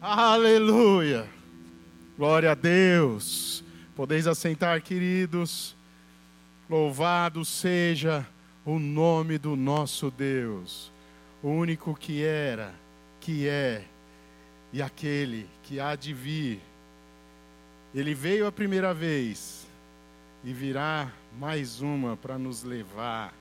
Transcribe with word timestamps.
Aleluia! 0.00 1.28
Glória 2.16 2.52
a 2.52 2.54
Deus! 2.54 3.64
Podeis 3.96 4.28
assentar, 4.28 4.80
queridos. 4.80 5.74
Louvado 6.70 7.44
seja 7.44 8.24
o 8.64 8.78
nome 8.78 9.38
do 9.38 9.56
nosso 9.56 10.08
Deus, 10.08 10.92
o 11.42 11.48
único 11.48 11.96
que 11.96 12.22
era, 12.22 12.72
que 13.20 13.48
é 13.48 13.84
e 14.72 14.80
aquele 14.80 15.48
que 15.64 15.80
há 15.80 15.96
de 15.96 16.14
vir. 16.14 16.60
Ele 17.92 18.14
veio 18.14 18.46
a 18.46 18.52
primeira 18.52 18.94
vez 18.94 19.66
e 20.44 20.52
virá 20.52 21.10
mais 21.40 21.80
uma 21.80 22.16
para 22.16 22.38
nos 22.38 22.62
levar, 22.62 23.34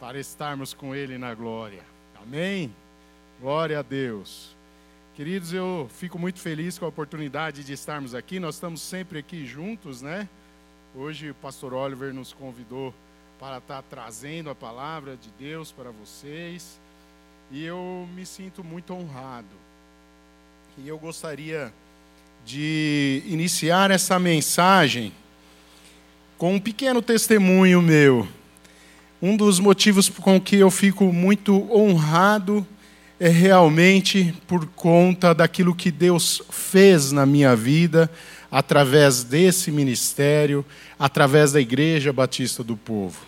para 0.00 0.18
estarmos 0.18 0.72
com 0.72 0.94
Ele 0.94 1.18
na 1.18 1.34
glória. 1.34 1.82
Amém? 2.22 2.74
Glória 3.38 3.80
a 3.80 3.82
Deus. 3.82 4.55
Queridos, 5.16 5.50
eu 5.50 5.88
fico 5.98 6.18
muito 6.18 6.38
feliz 6.40 6.78
com 6.78 6.84
a 6.84 6.88
oportunidade 6.88 7.64
de 7.64 7.72
estarmos 7.72 8.14
aqui. 8.14 8.38
Nós 8.38 8.56
estamos 8.56 8.82
sempre 8.82 9.18
aqui 9.18 9.46
juntos, 9.46 10.02
né? 10.02 10.28
Hoje 10.94 11.30
o 11.30 11.34
pastor 11.34 11.72
Oliver 11.72 12.12
nos 12.12 12.34
convidou 12.34 12.92
para 13.40 13.56
estar 13.56 13.80
trazendo 13.84 14.50
a 14.50 14.54
palavra 14.54 15.16
de 15.16 15.30
Deus 15.38 15.72
para 15.72 15.90
vocês. 15.90 16.78
E 17.50 17.64
eu 17.64 18.06
me 18.14 18.26
sinto 18.26 18.62
muito 18.62 18.92
honrado. 18.92 19.46
E 20.76 20.86
eu 20.86 20.98
gostaria 20.98 21.72
de 22.44 23.22
iniciar 23.24 23.90
essa 23.90 24.18
mensagem 24.18 25.14
com 26.36 26.56
um 26.56 26.60
pequeno 26.60 27.00
testemunho 27.00 27.80
meu. 27.80 28.28
Um 29.22 29.34
dos 29.34 29.60
motivos 29.60 30.10
com 30.10 30.38
que 30.38 30.56
eu 30.56 30.70
fico 30.70 31.10
muito 31.10 31.74
honrado 31.74 32.66
é 33.18 33.28
realmente 33.28 34.34
por 34.46 34.66
conta 34.66 35.34
daquilo 35.34 35.74
que 35.74 35.90
Deus 35.90 36.42
fez 36.50 37.12
na 37.12 37.24
minha 37.24 37.56
vida, 37.56 38.10
através 38.50 39.24
desse 39.24 39.70
ministério, 39.70 40.64
através 40.98 41.52
da 41.52 41.60
Igreja 41.60 42.12
Batista 42.12 42.62
do 42.62 42.76
Povo. 42.76 43.18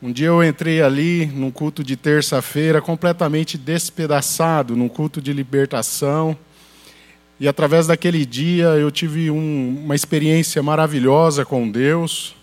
Um 0.00 0.12
dia 0.12 0.28
eu 0.28 0.44
entrei 0.44 0.80
ali 0.80 1.26
num 1.26 1.50
culto 1.50 1.82
de 1.82 1.96
terça-feira, 1.96 2.80
completamente 2.80 3.58
despedaçado, 3.58 4.76
num 4.76 4.88
culto 4.88 5.20
de 5.20 5.32
libertação. 5.32 6.36
E 7.40 7.48
através 7.48 7.86
daquele 7.88 8.24
dia 8.24 8.66
eu 8.66 8.90
tive 8.90 9.30
um, 9.30 9.82
uma 9.84 9.94
experiência 9.94 10.62
maravilhosa 10.62 11.44
com 11.44 11.68
Deus. 11.68 12.36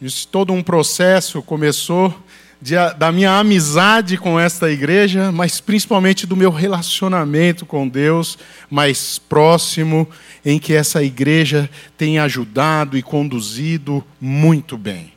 Isso, 0.00 0.28
todo 0.28 0.52
um 0.52 0.62
processo 0.62 1.42
começou 1.42 2.14
de, 2.60 2.74
da 2.98 3.12
minha 3.12 3.38
amizade 3.38 4.16
com 4.16 4.38
esta 4.38 4.70
igreja, 4.70 5.30
mas 5.30 5.60
principalmente 5.60 6.26
do 6.26 6.36
meu 6.36 6.50
relacionamento 6.50 7.66
com 7.66 7.88
Deus 7.88 8.38
mais 8.70 9.18
próximo, 9.18 10.08
em 10.44 10.58
que 10.58 10.72
essa 10.72 11.02
igreja 11.02 11.68
tem 11.96 12.18
ajudado 12.18 12.96
e 12.96 13.02
conduzido 13.02 14.04
muito 14.20 14.76
bem. 14.78 15.12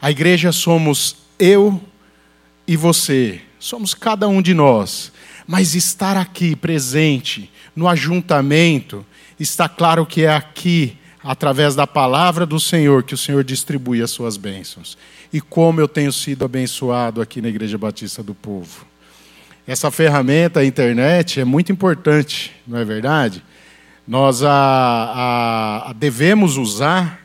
A 0.00 0.10
igreja 0.10 0.52
somos 0.52 1.16
eu 1.38 1.80
e 2.66 2.76
você, 2.76 3.40
somos 3.58 3.94
cada 3.94 4.28
um 4.28 4.40
de 4.40 4.54
nós, 4.54 5.12
mas 5.46 5.74
estar 5.74 6.16
aqui 6.16 6.54
presente 6.54 7.50
no 7.74 7.88
ajuntamento, 7.88 9.04
está 9.38 9.68
claro 9.68 10.06
que 10.06 10.22
é 10.22 10.34
aqui 10.34 10.96
através 11.22 11.74
da 11.74 11.86
palavra 11.86 12.46
do 12.46 12.58
Senhor 12.58 13.02
que 13.02 13.14
o 13.14 13.18
Senhor 13.18 13.44
distribui 13.44 14.02
as 14.02 14.10
suas 14.10 14.36
bênçãos 14.36 14.96
e 15.32 15.40
como 15.40 15.80
eu 15.80 15.88
tenho 15.88 16.12
sido 16.12 16.44
abençoado 16.44 17.20
aqui 17.20 17.40
na 17.40 17.48
Igreja 17.48 17.78
Batista 17.78 18.22
do 18.22 18.34
Povo. 18.34 18.86
Essa 19.66 19.90
ferramenta, 19.90 20.60
a 20.60 20.64
internet, 20.64 21.40
é 21.40 21.44
muito 21.44 21.70
importante, 21.70 22.52
não 22.66 22.78
é 22.78 22.84
verdade? 22.84 23.42
Nós 24.06 24.42
a, 24.42 25.86
a, 25.86 25.92
devemos 25.92 26.56
usar 26.56 27.20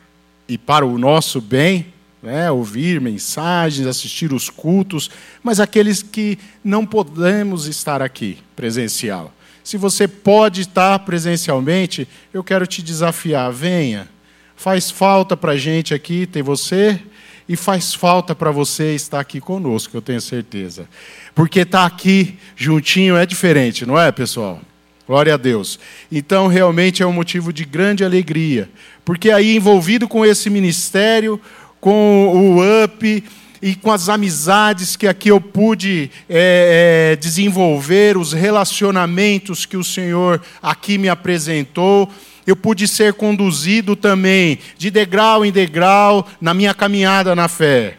e 0.48 0.56
para 0.56 0.86
o 0.86 0.98
nosso 0.98 1.40
bem, 1.40 1.86
né, 2.22 2.50
ouvir 2.50 3.00
mensagens, 3.00 3.86
assistir 3.86 4.32
os 4.32 4.48
cultos, 4.48 5.10
mas 5.42 5.58
aqueles 5.58 6.02
que 6.02 6.38
não 6.62 6.86
podemos 6.86 7.66
estar 7.66 8.00
aqui 8.00 8.38
presencial. 8.54 9.32
Se 9.64 9.76
você 9.76 10.06
pode 10.06 10.60
estar 10.60 11.00
presencialmente, 11.00 12.06
eu 12.32 12.44
quero 12.44 12.66
te 12.66 12.80
desafiar, 12.82 13.50
venha. 13.52 14.08
Faz 14.54 14.90
falta 14.90 15.36
para 15.36 15.52
a 15.52 15.56
gente 15.56 15.92
aqui 15.92 16.24
ter 16.24 16.42
você 16.42 17.00
e 17.48 17.56
faz 17.56 17.94
falta 17.94 18.34
para 18.34 18.50
você 18.50 18.94
estar 18.94 19.20
aqui 19.20 19.40
conosco, 19.40 19.96
eu 19.96 20.02
tenho 20.02 20.20
certeza. 20.20 20.88
Porque 21.34 21.60
estar 21.60 21.80
tá 21.80 21.86
aqui 21.86 22.38
juntinho 22.56 23.16
é 23.16 23.24
diferente, 23.24 23.86
não 23.86 23.98
é, 23.98 24.10
pessoal? 24.10 24.60
Glória 25.06 25.34
a 25.34 25.36
Deus. 25.36 25.78
Então, 26.10 26.48
realmente 26.48 27.02
é 27.02 27.06
um 27.06 27.12
motivo 27.12 27.52
de 27.52 27.64
grande 27.64 28.04
alegria. 28.04 28.68
Porque 29.04 29.30
aí, 29.30 29.54
envolvido 29.54 30.08
com 30.08 30.26
esse 30.26 30.50
ministério, 30.50 31.40
com 31.80 32.28
o 32.34 32.84
UP 32.84 33.22
e 33.62 33.74
com 33.76 33.92
as 33.92 34.08
amizades 34.08 34.96
que 34.96 35.06
aqui 35.06 35.28
eu 35.28 35.40
pude 35.40 36.10
é, 36.28 37.12
é, 37.12 37.16
desenvolver, 37.16 38.16
os 38.16 38.32
relacionamentos 38.32 39.64
que 39.64 39.76
o 39.76 39.84
Senhor 39.84 40.42
aqui 40.60 40.98
me 40.98 41.08
apresentou, 41.08 42.10
eu 42.46 42.54
pude 42.54 42.86
ser 42.86 43.14
conduzido 43.14 43.96
também 43.96 44.58
de 44.78 44.90
degrau 44.90 45.44
em 45.44 45.50
degrau 45.50 46.26
na 46.40 46.54
minha 46.54 46.72
caminhada 46.72 47.34
na 47.34 47.48
fé. 47.48 47.98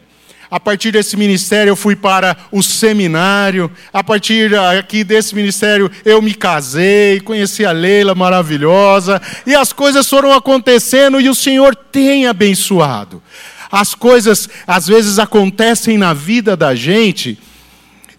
A 0.50 0.60
partir 0.60 0.92
desse 0.92 1.18
ministério 1.18 1.72
eu 1.72 1.76
fui 1.76 1.96
para 1.96 2.38
o 2.52 2.64
seminário. 2.64 3.70
A 3.92 4.02
partir 4.02 4.56
aqui 4.56 5.04
desse 5.04 5.36
ministério 5.36 5.92
eu 6.06 6.22
me 6.22 6.34
casei, 6.34 7.20
conheci 7.20 7.66
a 7.66 7.72
Leila 7.74 8.16
maravilhosa, 8.16 9.22
e 9.46 9.54
as 9.54 9.74
coisas 9.74 10.08
foram 10.08 10.32
acontecendo 10.32 11.20
e 11.20 11.30
o 11.30 11.36
Senhor 11.36 11.76
tem 11.76 12.28
abençoado. 12.28 13.22
As 13.70 13.94
coisas 13.94 14.50
às 14.66 14.88
vezes 14.88 15.20
acontecem 15.20 15.98
na 15.98 16.14
vida 16.14 16.56
da 16.56 16.74
gente 16.74 17.38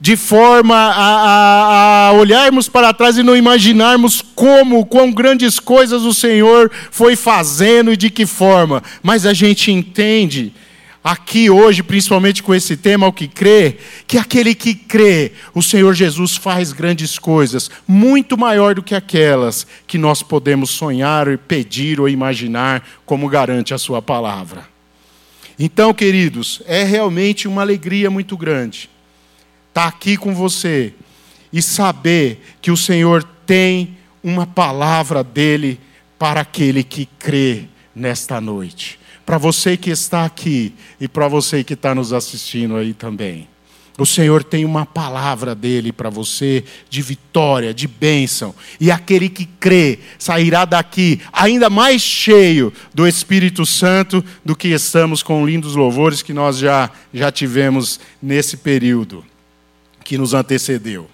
de 0.01 0.17
forma 0.17 0.77
a, 0.77 0.93
a, 0.93 2.09
a, 2.09 2.13
olharmos 2.13 2.69
para 2.69 2.95
trás 2.95 3.19
e 3.19 3.23
não 3.23 3.37
imaginarmos 3.37 4.23
como, 4.35 4.87
quão 4.87 5.13
grandes 5.13 5.59
coisas 5.59 6.03
o 6.03 6.15
Senhor 6.15 6.71
foi 6.91 7.17
fazendo 7.17 7.93
e 7.93 7.97
de 7.97 8.09
que 8.09 8.25
forma. 8.25 8.83
Mas 9.03 9.27
a 9.27 9.35
gente 9.35 9.73
entende, 9.73 10.53
aqui 11.03 11.51
hoje, 11.51 11.83
principalmente 11.83 12.45
com 12.45 12.55
esse 12.55 12.77
tema, 12.77 13.09
o 13.09 13.13
que 13.13 13.27
crê, 13.27 13.79
que 14.07 14.17
aquele 14.17 14.55
que 14.55 14.73
crê, 14.73 15.33
o 15.53 15.63
Senhor 15.63 15.93
Jesus 15.95 16.37
faz 16.37 16.73
grandes 16.73 17.19
coisas, 17.19 17.69
muito 17.87 18.39
maior 18.39 18.77
do 18.77 18.83
que 18.85 18.95
aquelas 18.95 19.67
que 19.85 19.99
nós 19.99 20.23
podemos 20.23 20.71
sonhar, 20.71 21.37
pedir 21.39 22.01
ou 22.01 22.09
imaginar, 22.09 22.87
como 23.05 23.29
garante 23.29 23.75
a 23.75 23.79
Sua 23.79 24.01
palavra. 24.01 24.65
Então, 25.59 25.93
queridos, 25.93 26.63
é 26.67 26.85
realmente 26.85 27.49
uma 27.49 27.63
alegria 27.63 28.09
muito 28.09 28.37
grande 28.37 28.89
aqui 29.87 30.17
com 30.17 30.35
você 30.35 30.93
e 31.53 31.63
saber 31.63 32.43
que 32.61 32.71
o 32.71 32.77
Senhor 32.77 33.23
tem 33.47 33.97
uma 34.23 34.47
palavra 34.47 35.23
dele 35.25 35.81
para 36.19 36.41
aquele 36.41 36.83
que 36.83 37.07
crê 37.19 37.65
nesta 37.95 38.41
noite. 38.41 38.99
Para 39.25 39.39
você 39.39 39.77
que 39.77 39.91
está 39.91 40.25
aqui 40.25 40.75
e 41.01 41.07
para 41.07 41.29
você 41.29 41.63
que 41.63 41.75
está 41.75 41.95
nos 41.95 42.13
assistindo 42.13 42.77
aí 42.77 42.95
também. 42.95 43.49
O 43.99 44.07
Senhor 44.07 44.45
tem 44.45 44.65
uma 44.65 44.87
palavra 44.87 45.57
dele 45.57 45.93
para 45.93 46.09
você 46.09 46.65
de 46.89 47.03
vitória, 47.03 47.75
de 47.75 47.89
bênção. 47.89 48.55
E 48.81 48.93
aquele 48.93 49.29
que 49.29 49.45
crê 49.45 49.99
sairá 50.17 50.65
daqui 50.65 51.21
ainda 51.33 51.69
mais 51.69 52.01
cheio 52.01 52.73
do 52.95 53.09
Espírito 53.09 53.67
Santo 53.67 54.25
do 54.45 54.55
que 54.55 54.69
estamos 54.69 55.21
com 55.21 55.45
lindos 55.45 55.75
louvores 55.75 56.23
que 56.23 56.33
nós 56.33 56.59
já, 56.59 56.91
já 57.13 57.33
tivemos 57.33 57.99
nesse 58.23 58.57
período 58.57 59.25
que 60.09 60.17
nos 60.17 60.33
antecedeu. 60.33 61.07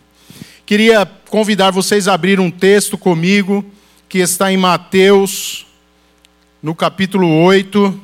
Queria 0.64 1.04
convidar 1.04 1.72
vocês 1.72 2.06
a 2.06 2.14
abrir 2.14 2.38
um 2.38 2.48
texto 2.48 2.96
comigo 2.96 3.64
que 4.08 4.18
está 4.18 4.52
em 4.52 4.56
Mateus, 4.56 5.66
no 6.62 6.76
capítulo 6.76 7.42
8. 7.42 8.00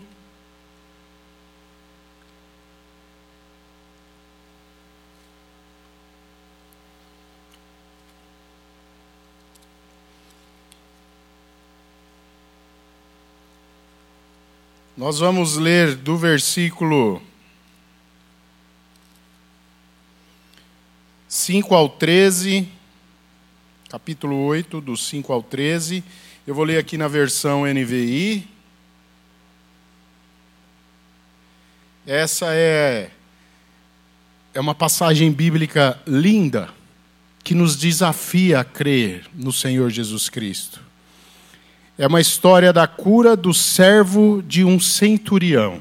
Nós 14.96 15.20
vamos 15.20 15.56
ler 15.56 15.94
do 15.94 16.16
versículo 16.16 17.22
5 21.30 21.76
ao 21.76 21.88
13, 21.88 22.68
capítulo 23.88 24.36
8, 24.46 24.80
do 24.80 24.96
5 24.96 25.32
ao 25.32 25.40
13. 25.40 26.02
Eu 26.44 26.56
vou 26.56 26.64
ler 26.64 26.76
aqui 26.76 26.98
na 26.98 27.06
versão 27.06 27.64
NVI. 27.64 28.48
Essa 32.04 32.46
é, 32.52 33.12
é 34.52 34.58
uma 34.58 34.74
passagem 34.74 35.30
bíblica 35.30 35.96
linda, 36.04 36.68
que 37.44 37.54
nos 37.54 37.76
desafia 37.76 38.58
a 38.58 38.64
crer 38.64 39.24
no 39.32 39.52
Senhor 39.52 39.88
Jesus 39.88 40.28
Cristo. 40.28 40.80
É 41.96 42.08
uma 42.08 42.20
história 42.20 42.72
da 42.72 42.88
cura 42.88 43.36
do 43.36 43.54
servo 43.54 44.42
de 44.42 44.64
um 44.64 44.80
centurião. 44.80 45.80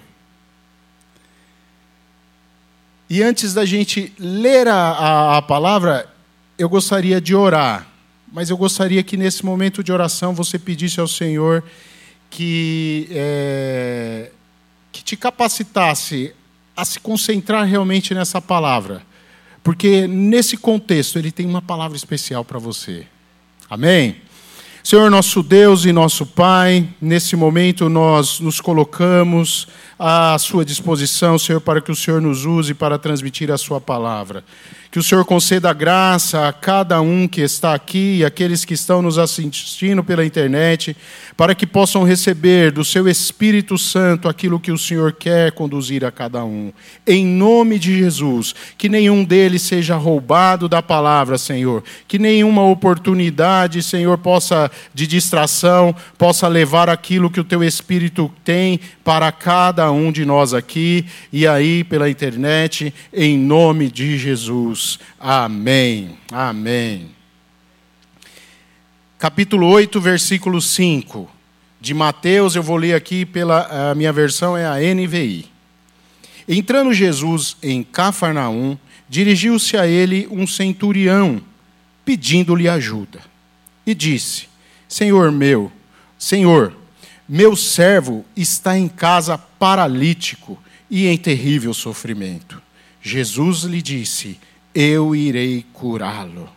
E 3.10 3.24
antes 3.24 3.54
da 3.54 3.66
gente 3.66 4.14
ler 4.20 4.68
a, 4.68 4.76
a, 4.76 5.38
a, 5.38 5.42
palavra, 5.42 6.08
eu 6.58 6.70
gostaria 6.70 7.20
de 7.20 7.34
orar. 7.34 7.88
Mas 8.32 8.52
eu 8.52 8.58
gostaria 8.58 9.02
que 9.02 9.18
nesse 9.18 9.44
momento 9.44 9.84
de 9.84 9.92
oração 9.92 10.36
você 10.36 10.60
pedisse 10.60 11.00
ao 11.00 11.08
Senhor 11.08 11.64
que, 12.30 13.08
é, 13.10 14.30
que 14.92 15.04
te 15.04 15.18
capacitasse 15.18 16.36
a 16.78 16.86
se 16.86 17.00
concentrar 17.00 17.66
realmente 17.66 18.14
nessa 18.14 18.40
palavra. 18.40 19.02
Porque 19.64 20.08
nesse 20.08 20.56
contexto 20.56 21.18
ele 21.18 21.32
tem 21.32 21.48
uma 21.48 21.62
palavra 21.62 21.98
especial 21.98 22.46
para 22.46 22.60
você. 22.60 23.08
Amém? 23.68 24.18
Senhor 24.84 25.12
nosso 25.12 25.44
Deus 25.44 25.84
e 25.86 25.92
nosso 25.92 26.26
Pai, 26.26 26.88
nesse 27.02 27.36
momento 27.36 27.90
nós 27.90 28.40
nos 28.40 28.62
colocamos 28.62 29.68
à 29.98 30.38
Sua 30.40 30.64
disposição, 30.64 31.38
Senhor, 31.38 31.60
para 31.60 31.82
que 31.82 31.92
o 31.92 31.96
Senhor 31.96 32.22
nos 32.22 32.46
use 32.46 32.74
para 32.74 32.98
transmitir 32.98 33.52
a 33.52 33.58
Sua 33.58 33.82
palavra. 33.82 34.44
Que 34.92 34.98
o 34.98 35.04
Senhor 35.04 35.24
conceda 35.24 35.72
graça 35.72 36.48
a 36.48 36.54
cada 36.54 37.00
um 37.00 37.28
que 37.28 37.42
está 37.42 37.76
aqui 37.76 38.18
e 38.18 38.26
aqueles 38.26 38.66
que 38.66 38.74
estão 38.74 39.04
nos 39.04 39.20
assistindo 39.20 40.04
pela 40.04 40.26
internet, 40.26 40.98
para 41.38 41.54
que 41.54 41.68
possam 41.68 42.04
receber 42.04 42.72
do 42.72 42.84
Seu 42.84 43.08
Espírito 43.08 43.78
Santo 43.78 44.28
aquilo 44.28 44.60
que 44.60 44.72
o 44.72 44.78
Senhor 44.80 45.14
quer 45.14 45.52
conduzir 45.52 46.04
a 46.04 46.12
cada 46.12 46.44
um. 46.44 46.74
Em 47.06 47.24
nome 47.24 47.78
de 47.78 48.00
Jesus, 48.00 48.56
que 48.80 48.90
nenhum 48.90 49.24
deles 49.24 49.62
seja 49.62 49.96
roubado 49.96 50.68
da 50.68 50.82
palavra, 50.82 51.38
Senhor. 51.38 51.84
Que 52.08 52.18
nenhuma 52.18 52.64
oportunidade, 52.64 53.84
Senhor, 53.84 54.18
possa 54.18 54.72
de 54.92 55.06
distração 55.06 55.96
possa 56.18 56.48
levar 56.48 56.90
aquilo 56.90 57.30
que 57.30 57.40
o 57.40 57.44
Teu 57.44 57.64
Espírito 57.64 58.32
tem 58.44 58.80
para 59.04 59.32
cada 59.32 59.92
um 59.92 60.12
de 60.12 60.26
nós 60.26 60.52
aqui 60.54 61.06
e 61.32 61.46
aí 61.46 61.84
pela 61.84 62.10
internet, 62.10 62.92
em 63.14 63.38
nome 63.38 63.92
de 63.92 64.18
Jesus. 64.18 64.79
Amém. 65.20 66.18
Amém. 66.32 67.10
Capítulo 69.18 69.68
8, 69.68 70.00
versículo 70.00 70.62
5 70.62 71.30
de 71.82 71.94
Mateus, 71.94 72.56
eu 72.56 72.64
vou 72.64 72.78
ler 72.78 72.94
aqui 72.94 73.26
pela 73.26 73.94
minha 73.96 74.12
versão 74.12 74.56
é 74.56 74.66
a 74.66 74.94
NVI. 74.94 75.46
Entrando 76.48 76.94
Jesus 76.94 77.56
em 77.62 77.84
Cafarnaum, 77.84 78.78
dirigiu-se 79.08 79.78
a 79.78 79.88
ele 79.88 80.28
um 80.32 80.48
centurião, 80.48 81.42
pedindo-lhe 82.04 82.68
ajuda. 82.68 83.20
E 83.86 83.94
disse: 83.94 84.50
Senhor 84.88 85.32
meu, 85.32 85.72
Senhor, 86.18 86.76
meu 87.28 87.56
servo 87.56 88.26
está 88.36 88.78
em 88.78 88.88
casa 88.88 89.38
paralítico 89.38 90.58
e 90.90 91.08
em 91.08 91.18
terrível 91.18 91.74
sofrimento. 91.74 92.62
Jesus 93.02 93.64
lhe 93.64 93.82
disse: 93.82 94.40
eu 94.74 95.16
irei 95.16 95.66
curá-lo. 95.74 96.50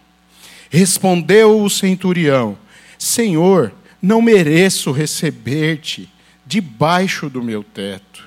Respondeu 0.70 1.62
o 1.62 1.68
centurião: 1.68 2.56
Senhor, 2.98 3.72
não 4.00 4.22
mereço 4.22 4.90
receber-te 4.90 6.08
debaixo 6.46 7.30
do 7.30 7.42
meu 7.42 7.62
teto, 7.62 8.24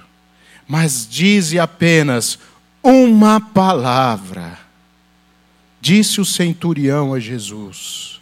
mas 0.68 1.08
dize 1.10 1.60
apenas 1.60 2.40
uma 2.82 3.42
palavra. 3.42 4.60
Disse 5.82 6.22
o 6.22 6.26
centurião 6.26 7.14
a 7.14 7.20
Jesus: 7.20 8.22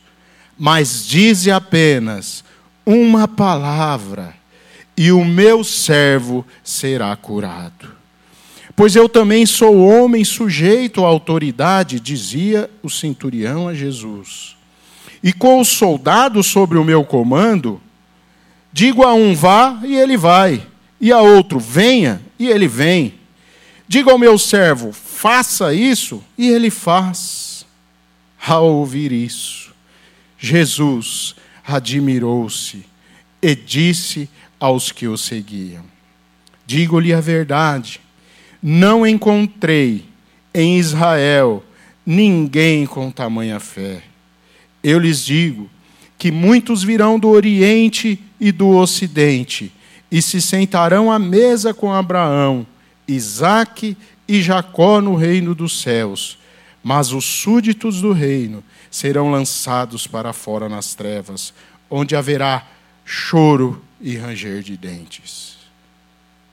Mas 0.57 1.06
dize 1.07 1.51
apenas 1.51 2.44
uma 2.86 3.27
palavra, 3.27 4.36
e 4.98 5.12
o 5.12 5.24
meu 5.24 5.63
servo 5.63 6.45
será 6.63 7.15
curado. 7.15 8.02
Pois 8.75 8.96
eu 8.96 9.08
também 9.08 9.46
sou 9.46 9.86
homem 9.86 10.24
sujeito 10.24 11.06
à 11.06 11.08
autoridade, 11.08 12.00
dizia 12.00 12.70
o 12.81 12.90
centurião 12.90 13.68
a 13.68 13.74
Jesus. 13.74 14.56
E 15.22 15.31
com 15.31 15.60
os 15.60 15.68
soldados 15.68 16.48
sobre 16.48 16.78
o 16.78 16.84
meu 16.84 17.06
comando, 17.06 17.80
digo 18.72 19.04
a 19.04 19.14
um 19.14 19.36
vá 19.36 19.80
e 19.84 19.96
ele 19.96 20.18
vai, 20.18 20.66
e 21.00 21.12
a 21.12 21.20
outro 21.20 21.60
venha 21.60 22.22
e 22.40 22.48
ele 22.48 22.68
vem. 22.68 23.14
Digo 23.88 24.10
ao 24.10 24.18
meu 24.18 24.40
servo, 24.40 24.92
faça 24.92 25.74
isso, 25.74 26.24
e 26.38 26.50
ele 26.50 26.70
faz. 26.70 27.66
Ao 28.46 28.66
ouvir 28.66 29.12
isso, 29.12 29.74
Jesus 30.38 31.36
admirou-se 31.66 32.84
e 33.42 33.56
disse 33.56 34.28
aos 34.60 34.92
que 34.92 35.08
o 35.08 35.18
seguiam: 35.18 35.86
Digo-lhe 36.66 37.14
a 37.14 37.22
verdade 37.22 38.02
não 38.63 39.06
encontrei 39.06 40.06
em 40.54 40.80
Israel 40.80 41.62
ninguém 42.06 42.86
com 42.86 43.12
tamanha 43.12 43.60
fé. 43.60 44.01
Eu 44.81 45.00
lhes 45.00 45.25
digo 45.25 45.69
que 46.18 46.31
muitos 46.31 46.81
virão 46.81 47.19
do 47.19 47.27
Oriente 47.27 48.18
e 48.39 48.54
do 48.54 48.69
Ocidente 48.69 49.74
e 50.10 50.21
se 50.21 50.39
sentarão 50.39 51.12
à 51.12 51.19
mesa 51.19 51.74
com 51.74 51.92
Abraão, 51.92 52.65
Isaque 53.06 53.98
e 54.25 54.42
Jacó 54.42 55.01
no 55.01 55.15
reino 55.15 55.54
dos 55.54 55.81
céus. 55.81 56.38
Mas 56.81 57.12
os 57.12 57.25
súditos 57.25 58.00
do 58.00 58.13
reino 58.13 58.63
serão 58.89 59.30
lançados 59.30 60.07
para 60.07 60.31
fora 60.31 60.69
nas 60.69 60.94
trevas, 60.94 61.54
onde 61.89 62.15
haverá 62.15 62.65
choro 63.04 63.81
e 64.00 64.15
ranger 64.15 64.62
de 64.62 64.77
dentes. 64.77 65.57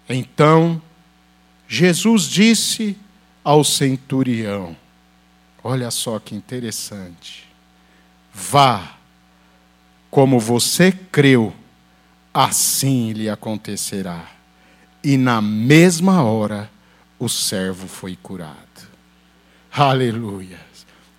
Então 0.08 0.80
Jesus 1.72 2.24
disse 2.24 2.98
ao 3.44 3.62
centurião: 3.62 4.76
Olha 5.62 5.88
só 5.92 6.18
que 6.18 6.34
interessante. 6.34 7.48
Vá, 8.34 8.96
como 10.10 10.40
você 10.40 10.90
creu, 10.90 11.54
assim 12.34 13.12
lhe 13.12 13.30
acontecerá. 13.30 14.32
E 15.02 15.16
na 15.16 15.40
mesma 15.40 16.24
hora 16.24 16.68
o 17.20 17.28
servo 17.28 17.86
foi 17.86 18.18
curado. 18.20 18.58
Aleluia. 19.70 20.58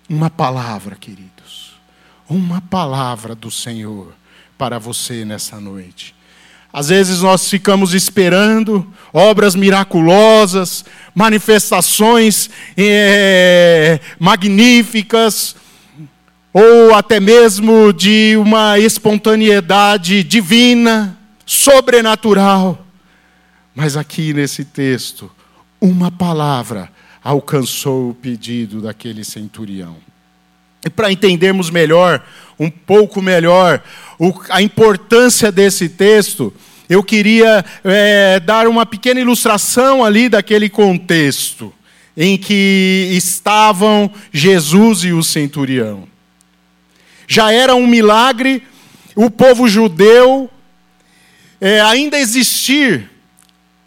Uma 0.06 0.28
palavra, 0.28 0.96
queridos. 0.96 1.80
Uma 2.28 2.60
palavra 2.60 3.34
do 3.34 3.50
Senhor 3.50 4.12
para 4.58 4.78
você 4.78 5.24
nessa 5.24 5.58
noite. 5.58 6.14
Às 6.72 6.88
vezes 6.88 7.20
nós 7.20 7.48
ficamos 7.48 7.92
esperando 7.92 8.86
obras 9.12 9.54
miraculosas, 9.54 10.84
manifestações 11.14 12.48
é, 12.76 14.00
magníficas, 14.18 15.54
ou 16.52 16.94
até 16.94 17.20
mesmo 17.20 17.92
de 17.92 18.36
uma 18.36 18.78
espontaneidade 18.78 20.22
divina, 20.22 21.18
sobrenatural. 21.44 22.86
Mas 23.74 23.96
aqui 23.96 24.32
nesse 24.32 24.64
texto, 24.64 25.30
uma 25.80 26.10
palavra 26.10 26.90
alcançou 27.22 28.10
o 28.10 28.14
pedido 28.14 28.80
daquele 28.80 29.24
centurião. 29.24 29.96
E 30.84 30.90
para 30.90 31.12
entendermos 31.12 31.70
melhor, 31.70 32.24
um 32.62 32.70
pouco 32.70 33.20
melhor, 33.20 33.82
a 34.48 34.62
importância 34.62 35.50
desse 35.50 35.88
texto, 35.88 36.52
eu 36.88 37.02
queria 37.02 37.64
é, 37.82 38.38
dar 38.40 38.68
uma 38.68 38.86
pequena 38.86 39.20
ilustração 39.20 40.04
ali 40.04 40.28
daquele 40.28 40.68
contexto 40.68 41.72
em 42.16 42.36
que 42.36 43.08
estavam 43.12 44.10
Jesus 44.32 45.02
e 45.04 45.12
o 45.12 45.22
centurião. 45.22 46.06
Já 47.26 47.52
era 47.52 47.74
um 47.74 47.86
milagre 47.86 48.62
o 49.14 49.30
povo 49.30 49.68
judeu 49.68 50.50
é, 51.60 51.80
ainda 51.80 52.18
existir 52.18 53.10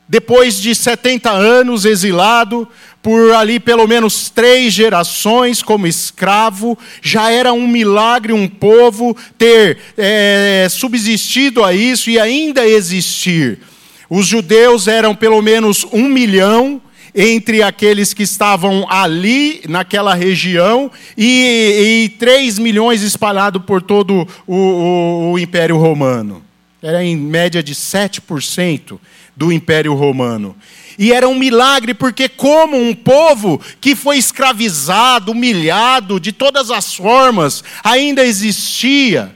depois 0.08 0.62
de 0.62 0.76
70 0.76 1.32
anos 1.32 1.84
exilado, 1.84 2.68
por 3.06 3.34
ali 3.34 3.60
pelo 3.60 3.88
menos 3.88 4.32
três 4.32 4.74
gerações 4.74 5.62
como 5.62 5.86
escravo, 5.86 6.76
já 7.04 7.30
era 7.30 7.54
um 7.54 7.68
milagre 7.68 8.34
um 8.34 8.48
povo 8.48 9.16
ter 9.38 9.78
é, 9.96 10.66
subsistido 10.72 11.64
a 11.64 11.72
isso 11.72 12.10
e 12.10 12.20
ainda 12.20 12.66
existir. 12.66 13.60
Os 14.10 14.26
judeus 14.26 14.88
eram 14.88 15.14
pelo 15.14 15.40
menos 15.40 15.86
um 15.94 16.10
milhão 16.10 16.82
entre 17.14 17.62
aqueles 17.62 18.12
que 18.12 18.24
estavam 18.24 18.88
ali 18.90 19.62
naquela 19.70 20.16
região 20.16 20.92
e, 21.16 22.06
e 22.06 22.10
3 22.18 22.58
milhões 22.58 23.04
espalhados 23.04 23.62
por 23.66 23.84
todo 23.84 24.28
o, 24.48 24.56
o, 24.56 25.32
o 25.34 25.38
Império 25.38 25.78
Romano. 25.78 26.44
era 26.82 27.04
em 27.04 27.16
média 27.16 27.62
de 27.62 27.76
7% 27.76 28.98
do 29.36 29.52
Império 29.52 29.94
Romano. 29.94 30.56
E 30.98 31.12
era 31.12 31.28
um 31.28 31.36
milagre, 31.36 31.94
porque, 31.94 32.30
como 32.30 32.78
um 32.78 32.96
povo 32.96 33.60
que 33.82 33.96
foi 33.96 34.18
escravizado, 34.18 35.34
humilhado 35.34 36.20
de 36.20 36.32
todas 36.32 36.72
as 36.72 36.94
formas, 36.96 37.64
ainda 37.84 38.26
existia 38.26 39.36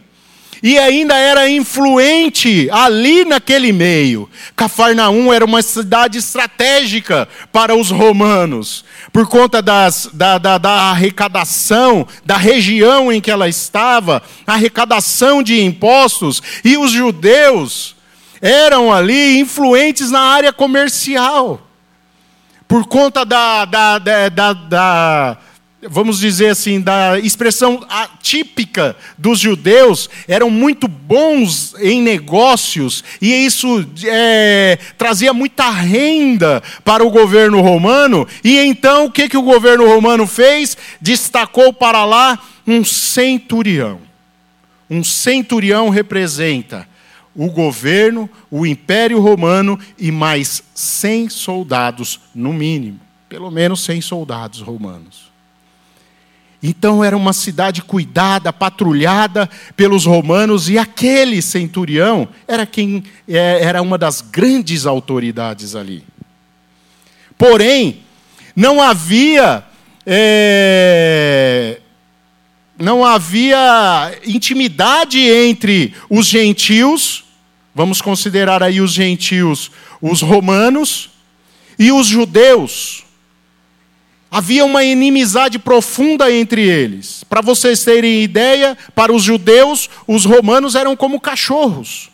e 0.61 0.77
ainda 0.77 1.15
era 1.15 1.49
influente 1.49 2.69
ali 2.71 3.25
naquele 3.25 3.71
meio. 3.71 4.29
Cafarnaum 4.55 5.31
era 5.33 5.45
uma 5.45 5.61
cidade 5.61 6.17
estratégica 6.17 7.27
para 7.51 7.75
os 7.75 7.89
romanos, 7.89 8.83
por 9.11 9.27
conta 9.27 9.61
das, 9.61 10.09
da, 10.13 10.37
da, 10.37 10.57
da 10.57 10.71
arrecadação 10.91 12.07
da 12.25 12.37
região 12.37 13.11
em 13.11 13.21
que 13.21 13.31
ela 13.31 13.47
estava, 13.47 14.21
arrecadação 14.45 15.41
de 15.41 15.61
impostos, 15.61 16.41
e 16.63 16.77
os 16.77 16.91
judeus 16.91 17.95
eram 18.41 18.91
ali 18.91 19.39
influentes 19.39 20.12
na 20.12 20.22
área 20.22 20.53
comercial, 20.53 21.62
por 22.67 22.86
conta 22.86 23.25
da, 23.25 23.65
da, 23.65 23.98
da, 23.98 24.53
da, 24.53 25.38
vamos 25.81 26.19
dizer 26.19 26.50
assim, 26.50 26.79
da 26.79 27.17
expressão 27.17 27.86
típica 28.22 28.96
dos 29.17 29.39
judeus, 29.39 30.10
eram 30.27 30.50
muito 30.50 30.88
bons 30.88 31.74
em 31.79 32.01
negócios, 32.01 33.03
e 33.22 33.34
isso 33.46 33.88
é, 34.05 34.77
trazia 34.98 35.34
muita 35.34 35.69
renda 35.69 36.62
para 36.84 37.03
o 37.03 37.10
governo 37.10 37.62
romano, 37.62 38.27
e 38.43 38.60
então 38.60 39.05
o 39.05 39.12
que, 39.12 39.29
que 39.29 39.38
o 39.38 39.41
governo 39.41 39.88
romano 39.88 40.27
fez? 40.27 40.77
Destacou 41.01 41.74
para 41.74 42.05
lá 42.05 42.38
um 42.67 42.84
centurião. 42.84 44.00
Um 44.89 45.03
centurião 45.03 45.89
representa 45.89 46.88
o 47.39 47.50
governo, 47.50 48.29
o 48.51 48.65
império 48.65 49.22
romano 49.22 49.79
e 49.98 50.12
mais 50.12 50.62
100 50.75 51.29
soldados, 51.29 52.19
no 52.36 52.51
mínimo. 52.51 53.00
Pelo 53.29 53.50
menos 53.50 53.81
100 53.86 54.01
soldados 54.01 54.60
romanos. 54.60 55.31
Então 56.62 57.01
era 57.01 57.15
uma 57.15 57.31
cidade 57.31 57.81
cuidada, 57.81 58.51
patrulhada 58.51 59.50
pelos 59.74 60.05
romanos, 60.05 60.69
e 60.69 60.77
aquele 60.77 61.41
centurião 61.41 62.27
era 62.46 62.65
quem 62.65 63.05
é, 63.25 63.63
era 63.63 63.81
uma 63.81 63.98
das 63.98 64.19
grandes 64.19 64.86
autoridades 64.86 65.75
ali. 65.75 66.03
Porém, 67.38 68.01
não 68.53 68.81
havia 68.81 69.63
é, 70.05 71.79
não 72.77 73.05
havia 73.05 74.13
intimidade 74.25 75.22
entre 75.22 75.93
os 76.10 76.25
gentios, 76.25 77.28
vamos 77.79 78.01
considerar 78.01 78.62
aí 78.62 78.81
os 78.81 78.91
gentios, 78.91 79.71
os 80.01 80.21
romanos 80.21 81.12
e 81.79 81.93
os 81.93 82.07
judeus. 82.07 83.05
Havia 84.29 84.65
uma 84.65 84.83
inimizade 84.83 85.57
profunda 85.57 86.29
entre 86.29 86.62
eles. 86.62 87.24
Para 87.24 87.39
vocês 87.39 87.81
terem 87.81 88.21
ideia, 88.21 88.77
para 88.93 89.13
os 89.13 89.24
judeus, 89.24 89.89
os 90.05 90.25
romanos 90.25 90.75
eram 90.75 90.93
como 90.93 91.21
cachorros. 91.21 92.09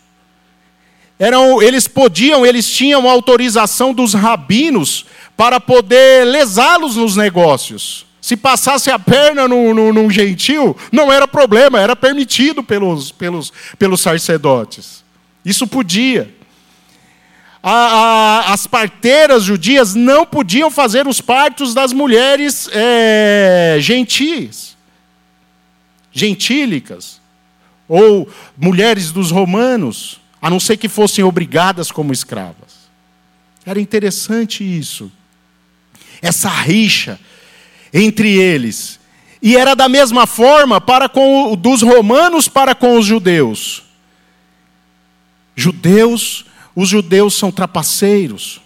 Eram, 1.18 1.60
eles 1.60 1.88
podiam, 1.88 2.46
eles 2.46 2.70
tinham 2.70 3.10
autorização 3.10 3.92
dos 3.92 4.14
rabinos 4.14 5.08
para 5.36 5.60
poder 5.60 6.28
lesá-los 6.28 6.96
nos 6.96 7.16
negócios. 7.16 8.06
Se 8.22 8.38
passasse 8.38 8.92
a 8.92 9.00
perna 9.00 9.48
num, 9.48 10.12
gentil, 10.12 10.78
não 10.92 11.12
era 11.12 11.28
problema, 11.28 11.80
era 11.80 11.96
permitido 11.96 12.62
pelos, 12.62 13.12
pelos, 13.12 13.52
pelos 13.80 14.00
sacerdotes. 14.00 15.05
Isso 15.46 15.68
podia 15.68 16.34
a, 17.68 17.72
a, 17.72 18.54
as 18.54 18.68
parteiras 18.68 19.44
judias 19.44 19.96
não 19.96 20.24
podiam 20.24 20.70
fazer 20.70 21.08
os 21.08 21.20
partos 21.20 21.74
das 21.74 21.92
mulheres 21.92 22.70
é, 22.72 23.78
gentis, 23.80 24.78
gentílicas, 26.12 27.20
ou 27.88 28.30
mulheres 28.56 29.12
dos 29.12 29.32
romanos, 29.32 30.22
a 30.40 30.48
não 30.48 30.60
ser 30.60 30.78
que 30.78 30.88
fossem 30.88 31.24
obrigadas 31.24 31.92
como 31.92 32.14
escravas. 32.14 32.86
Era 33.66 33.82
interessante 33.82 34.64
isso, 34.64 35.12
essa 36.22 36.50
rixa 36.50 37.20
entre 37.92 38.30
eles. 38.38 39.00
E 39.42 39.58
era 39.58 39.76
da 39.76 39.90
mesma 39.90 40.28
forma 40.28 40.80
para 40.80 41.10
com 41.10 41.56
dos 41.56 41.82
romanos 41.82 42.48
para 42.48 42.76
com 42.76 42.96
os 42.96 43.08
judeus. 43.08 43.85
Judeus 45.56 46.46
os 46.76 46.90
judeus 46.90 47.36
são 47.36 47.52
trapaceiros, 47.52 48.60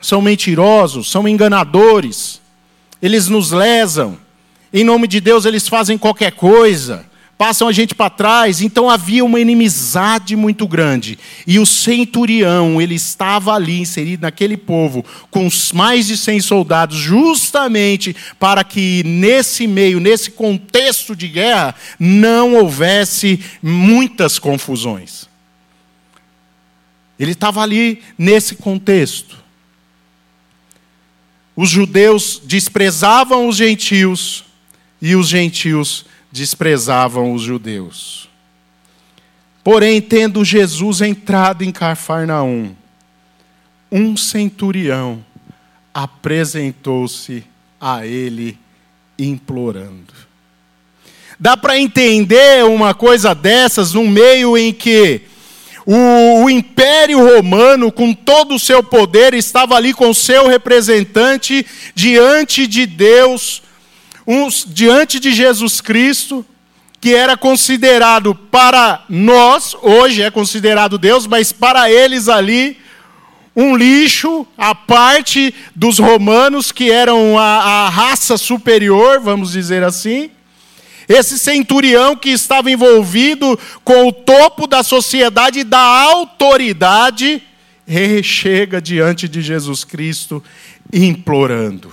são 0.00 0.20
mentirosos, 0.20 1.08
são 1.08 1.28
enganadores, 1.28 2.40
eles 3.00 3.28
nos 3.28 3.52
lesam, 3.52 4.18
em 4.72 4.82
nome 4.82 5.06
de 5.06 5.20
Deus 5.20 5.44
eles 5.44 5.68
fazem 5.68 5.96
qualquer 5.96 6.32
coisa, 6.32 7.06
passam 7.38 7.68
a 7.68 7.72
gente 7.72 7.94
para 7.94 8.10
trás, 8.10 8.60
então 8.60 8.90
havia 8.90 9.24
uma 9.24 9.38
inimizade 9.38 10.34
muito 10.34 10.66
grande. 10.66 11.18
E 11.46 11.58
o 11.58 11.66
centurião, 11.66 12.80
ele 12.80 12.94
estava 12.94 13.52
ali 13.52 13.80
inserido 13.80 14.22
naquele 14.22 14.56
povo, 14.56 15.04
com 15.30 15.48
mais 15.74 16.06
de 16.06 16.16
100 16.16 16.40
soldados, 16.40 16.96
justamente 16.96 18.14
para 18.40 18.64
que 18.64 19.02
nesse 19.04 19.66
meio, 19.66 20.00
nesse 20.00 20.32
contexto 20.32 21.14
de 21.14 21.28
guerra, 21.28 21.74
não 21.98 22.54
houvesse 22.54 23.40
muitas 23.62 24.38
confusões. 24.38 25.31
Ele 27.18 27.32
estava 27.32 27.62
ali 27.62 28.02
nesse 28.18 28.54
contexto. 28.56 29.42
Os 31.54 31.68
judeus 31.68 32.40
desprezavam 32.44 33.46
os 33.46 33.56
gentios 33.56 34.44
e 35.00 35.14
os 35.14 35.28
gentios 35.28 36.06
desprezavam 36.30 37.32
os 37.34 37.42
judeus. 37.42 38.28
Porém, 39.62 40.00
tendo 40.00 40.44
Jesus 40.44 41.00
entrado 41.00 41.62
em 41.62 41.70
Cafarnaum, 41.70 42.74
um 43.90 44.16
centurião 44.16 45.24
apresentou-se 45.92 47.44
a 47.80 48.06
ele 48.06 48.58
implorando. 49.18 50.14
Dá 51.38 51.56
para 51.56 51.78
entender 51.78 52.64
uma 52.64 52.94
coisa 52.94 53.34
dessas 53.34 53.92
num 53.92 54.08
meio 54.08 54.56
em 54.56 54.72
que 54.72 55.22
o, 55.84 56.44
o, 56.44 56.50
Império 56.50 57.18
Romano, 57.18 57.90
com 57.90 58.12
todo 58.12 58.54
o 58.54 58.58
seu 58.58 58.82
poder, 58.82 59.34
estava 59.34 59.74
ali 59.74 59.92
com 59.92 60.14
seu 60.14 60.46
representante 60.46 61.66
diante 61.94 62.66
de 62.66 62.86
Deus, 62.86 63.62
diante 64.66 65.18
de 65.18 65.32
Jesus 65.32 65.80
Cristo, 65.80 66.46
que 67.00 67.14
era 67.14 67.36
considerado 67.36 68.32
para 68.34 69.04
nós, 69.08 69.76
hoje 69.82 70.22
é 70.22 70.30
considerado 70.30 70.96
Deus, 70.96 71.26
mas 71.26 71.50
para 71.50 71.90
eles 71.90 72.28
ali, 72.28 72.78
um 73.56 73.76
lixo, 73.76 74.46
a 74.56 74.72
parte 74.74 75.52
dos 75.74 75.98
romanos, 75.98 76.70
que 76.70 76.92
eram 76.92 77.36
a, 77.36 77.86
a 77.86 77.88
raça 77.88 78.38
superior, 78.38 79.18
vamos 79.18 79.50
dizer 79.52 79.82
assim. 79.82 80.30
Esse 81.08 81.38
centurião 81.38 82.16
que 82.16 82.30
estava 82.30 82.70
envolvido 82.70 83.58
com 83.84 84.08
o 84.08 84.12
topo 84.12 84.66
da 84.66 84.82
sociedade 84.82 85.60
e 85.60 85.64
da 85.64 85.80
autoridade, 85.80 87.42
chega 88.22 88.80
diante 88.80 89.28
de 89.28 89.42
Jesus 89.42 89.84
Cristo 89.84 90.42
implorando. 90.92 91.92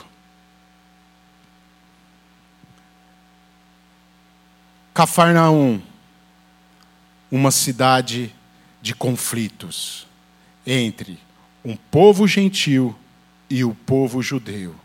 Cafarnaum, 4.94 5.82
uma 7.32 7.51
cidade 7.51 8.34
de 8.82 8.94
conflitos 8.94 10.08
entre 10.66 11.18
um 11.63 11.75
povo 11.75 12.28
gentil 12.28 12.96
e 13.50 13.63
o 13.63 13.74
povo 13.74 14.22
judeu. 14.22 14.75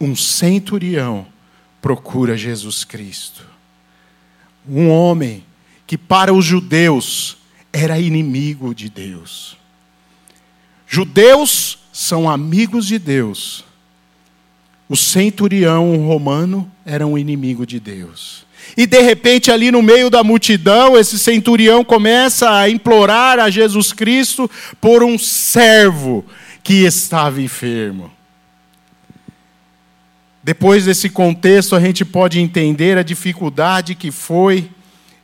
Um 0.00 0.16
centurião 0.16 1.26
procura 1.80 2.36
Jesus 2.36 2.84
Cristo. 2.84 3.44
Um 4.68 4.88
homem 4.88 5.44
que 5.86 5.96
para 5.96 6.32
os 6.32 6.44
judeus 6.44 7.36
era 7.72 7.98
inimigo 7.98 8.74
de 8.74 8.88
Deus. 8.88 9.56
Judeus 10.86 11.78
são 11.92 12.28
amigos 12.28 12.86
de 12.86 12.98
Deus. 12.98 13.64
O 14.88 14.96
centurião 14.96 15.96
romano 16.06 16.70
era 16.84 17.06
um 17.06 17.16
inimigo 17.16 17.64
de 17.64 17.78
Deus. 17.78 18.44
E 18.76 18.86
de 18.86 19.00
repente, 19.00 19.50
ali 19.50 19.70
no 19.70 19.82
meio 19.82 20.10
da 20.10 20.22
multidão, 20.22 20.98
esse 20.98 21.18
centurião 21.18 21.84
começa 21.84 22.50
a 22.50 22.68
implorar 22.68 23.38
a 23.38 23.50
Jesus 23.50 23.92
Cristo 23.92 24.50
por 24.80 25.02
um 25.02 25.18
servo 25.18 26.24
que 26.62 26.84
estava 26.84 27.40
enfermo. 27.40 28.10
Depois 30.50 30.84
desse 30.84 31.08
contexto, 31.08 31.76
a 31.76 31.80
gente 31.80 32.04
pode 32.04 32.40
entender 32.40 32.98
a 32.98 33.04
dificuldade 33.04 33.94
que 33.94 34.10
foi 34.10 34.68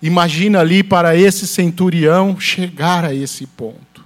imagina 0.00 0.60
ali 0.60 0.84
para 0.84 1.16
esse 1.16 1.48
centurião 1.48 2.38
chegar 2.38 3.04
a 3.04 3.12
esse 3.12 3.44
ponto. 3.44 4.04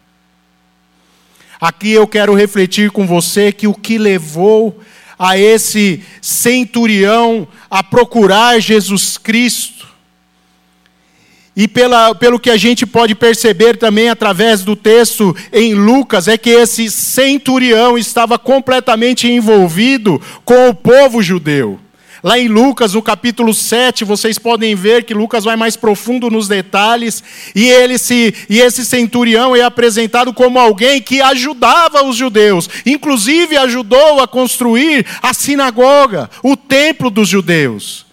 Aqui 1.61 1.91
eu 1.91 2.07
quero 2.07 2.35
refletir 2.35 2.91
com 2.91 3.07
você 3.07 3.53
que 3.53 3.67
o 3.67 3.75
que 3.75 3.99
levou 3.99 4.81
a 5.19 5.37
esse 5.37 6.03
centurião 6.23 7.47
a 7.71 7.83
procurar 7.83 8.59
Jesus 8.59 9.19
Cristo 9.19 9.80
e 11.57 11.67
pela, 11.67 12.15
pelo 12.15 12.39
que 12.39 12.51
a 12.51 12.57
gente 12.57 12.87
pode 12.87 13.15
perceber 13.15 13.77
também 13.77 14.09
através 14.09 14.63
do 14.63 14.77
texto 14.77 15.37
em 15.53 15.75
Lucas, 15.75 16.29
é 16.29 16.39
que 16.39 16.51
esse 16.51 16.91
centurião 16.91 17.99
estava 17.99 18.39
completamente 18.39 19.29
envolvido 19.29 20.21
com 20.45 20.69
o 20.69 20.75
povo 20.75 21.23
judeu. 21.23 21.79
Lá 22.23 22.39
em 22.39 22.49
Lucas, 22.49 22.93
no 22.93 23.01
capítulo 23.01 23.55
7, 23.55 24.05
vocês 24.05 24.39
podem 24.39 24.75
ver 24.75 25.05
que 25.05 25.15
Lucas 25.15 25.45
vai 25.45 25.57
mais 25.57 25.75
profundo 25.75 26.31
nos 26.31 26.47
detalhes, 26.47 27.25
e, 27.55 27.67
ele 27.67 27.97
se, 27.97 28.35
e 28.49 28.61
esse 28.61 28.85
centurião 28.85 29.57
é 29.57 29.63
apresentado 29.63 30.33
como 30.33 30.59
alguém 30.59 31.01
que 31.01 31.23
ajudava 31.23 32.05
os 32.05 32.17
judeus, 32.17 32.69
inclusive 32.85 33.57
ajudou 33.57 34.21
a 34.21 34.29
construir 34.29 35.07
a 35.23 35.33
sinagoga, 35.33 36.29
o 36.43 36.57
templo 36.57 37.09
dos 37.09 37.27
judeus. 37.27 38.10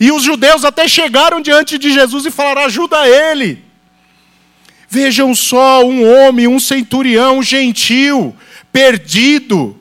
E 0.00 0.10
os 0.10 0.22
judeus 0.22 0.64
até 0.64 0.88
chegaram 0.88 1.40
diante 1.40 1.78
de 1.78 1.92
Jesus 1.92 2.26
e 2.26 2.30
falaram: 2.30 2.62
ajuda 2.62 3.08
ele. 3.08 3.62
Vejam 4.88 5.34
só, 5.34 5.84
um 5.84 6.08
homem, 6.08 6.46
um 6.46 6.60
centurião 6.60 7.42
gentil, 7.42 8.34
perdido, 8.72 9.76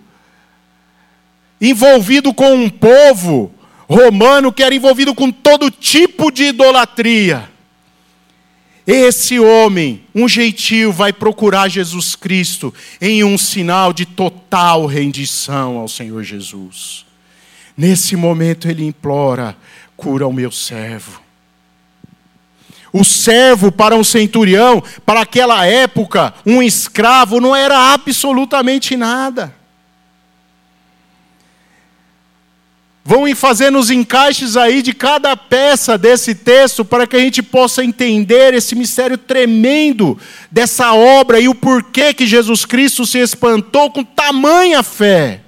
envolvido 1.61 2.33
com 2.33 2.53
um 2.53 2.69
povo 2.69 3.53
romano 3.87 4.51
que 4.51 4.63
era 4.63 4.73
envolvido 4.73 5.13
com 5.13 5.31
todo 5.31 5.69
tipo 5.69 6.31
de 6.31 6.45
idolatria. 6.45 7.49
Esse 8.85 9.39
homem, 9.39 10.03
um 10.13 10.27
gentil, 10.27 10.91
vai 10.91 11.13
procurar 11.13 11.69
Jesus 11.69 12.15
Cristo 12.15 12.73
em 12.99 13.23
um 13.23 13.37
sinal 13.37 13.93
de 13.93 14.05
total 14.05 14.85
rendição 14.85 15.77
ao 15.77 15.87
Senhor 15.87 16.21
Jesus. 16.23 17.05
Nesse 17.77 18.15
momento 18.15 18.67
ele 18.67 18.85
implora: 18.85 19.55
cura 20.03 20.27
o 20.27 20.33
meu 20.33 20.51
servo. 20.51 21.21
O 22.91 23.05
servo 23.05 23.71
para 23.71 23.95
um 23.95 24.03
centurião, 24.03 24.83
para 25.05 25.21
aquela 25.21 25.65
época, 25.65 26.33
um 26.45 26.61
escravo, 26.61 27.39
não 27.39 27.55
era 27.55 27.93
absolutamente 27.93 28.97
nada. 28.97 29.55
Vão 33.05 33.33
fazendo 33.35 33.79
os 33.79 33.89
encaixes 33.89 34.55
aí 34.55 34.81
de 34.81 34.93
cada 34.93 35.35
peça 35.35 35.97
desse 35.97 36.35
texto 36.35 36.85
para 36.85 37.07
que 37.07 37.15
a 37.15 37.19
gente 37.19 37.41
possa 37.41 37.83
entender 37.83 38.53
esse 38.53 38.75
mistério 38.75 39.17
tremendo 39.17 40.17
dessa 40.51 40.93
obra 40.93 41.39
e 41.39 41.49
o 41.49 41.55
porquê 41.55 42.13
que 42.13 42.27
Jesus 42.27 42.63
Cristo 42.63 43.05
se 43.05 43.19
espantou 43.19 43.89
com 43.91 44.03
tamanha 44.03 44.83
fé. 44.83 45.42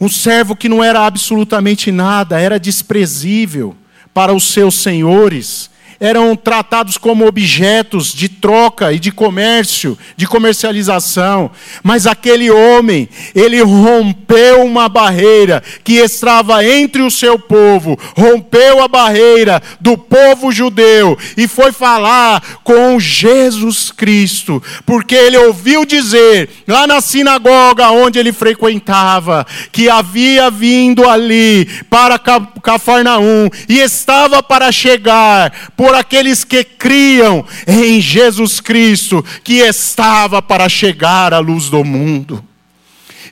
Um 0.00 0.08
servo 0.08 0.56
que 0.56 0.68
não 0.68 0.82
era 0.82 1.04
absolutamente 1.04 1.92
nada, 1.92 2.40
era 2.40 2.58
desprezível 2.58 3.76
para 4.14 4.32
os 4.32 4.44
seus 4.44 4.76
senhores, 4.76 5.70
eram 6.00 6.34
tratados 6.34 6.96
como 6.96 7.26
objetos 7.26 8.14
de 8.14 8.26
troca 8.26 8.90
e 8.90 8.98
de 8.98 9.12
comércio, 9.12 9.98
de 10.16 10.26
comercialização. 10.26 11.50
Mas 11.82 12.06
aquele 12.06 12.50
homem, 12.50 13.06
ele 13.34 13.60
rompeu 13.60 14.64
uma 14.64 14.88
barreira 14.88 15.62
que 15.84 15.94
estava 15.94 16.64
entre 16.64 17.02
o 17.02 17.10
seu 17.10 17.38
povo, 17.38 17.98
rompeu 18.16 18.82
a 18.82 18.88
barreira 18.88 19.62
do 19.78 19.98
povo 19.98 20.50
judeu 20.50 21.18
e 21.36 21.46
foi 21.46 21.70
falar 21.70 22.42
com 22.64 22.98
Jesus 22.98 23.90
Cristo, 23.90 24.62
porque 24.86 25.14
ele 25.14 25.36
ouviu 25.36 25.84
dizer, 25.84 26.48
lá 26.66 26.86
na 26.86 27.02
sinagoga 27.02 27.90
onde 27.90 28.18
ele 28.18 28.32
frequentava, 28.32 29.46
que 29.70 29.90
havia 29.90 30.50
vindo 30.50 31.06
ali 31.06 31.66
para 31.90 32.18
Cafarnaum 32.18 33.50
e 33.68 33.80
estava 33.80 34.42
para 34.42 34.72
chegar 34.72 35.70
por 35.76 35.89
por 35.90 35.96
aqueles 35.96 36.44
que 36.44 36.62
criam 36.62 37.44
em 37.66 38.00
Jesus 38.00 38.60
Cristo, 38.60 39.24
que 39.42 39.54
estava 39.54 40.40
para 40.40 40.68
chegar 40.68 41.34
à 41.34 41.40
luz 41.40 41.68
do 41.68 41.82
mundo. 41.82 42.44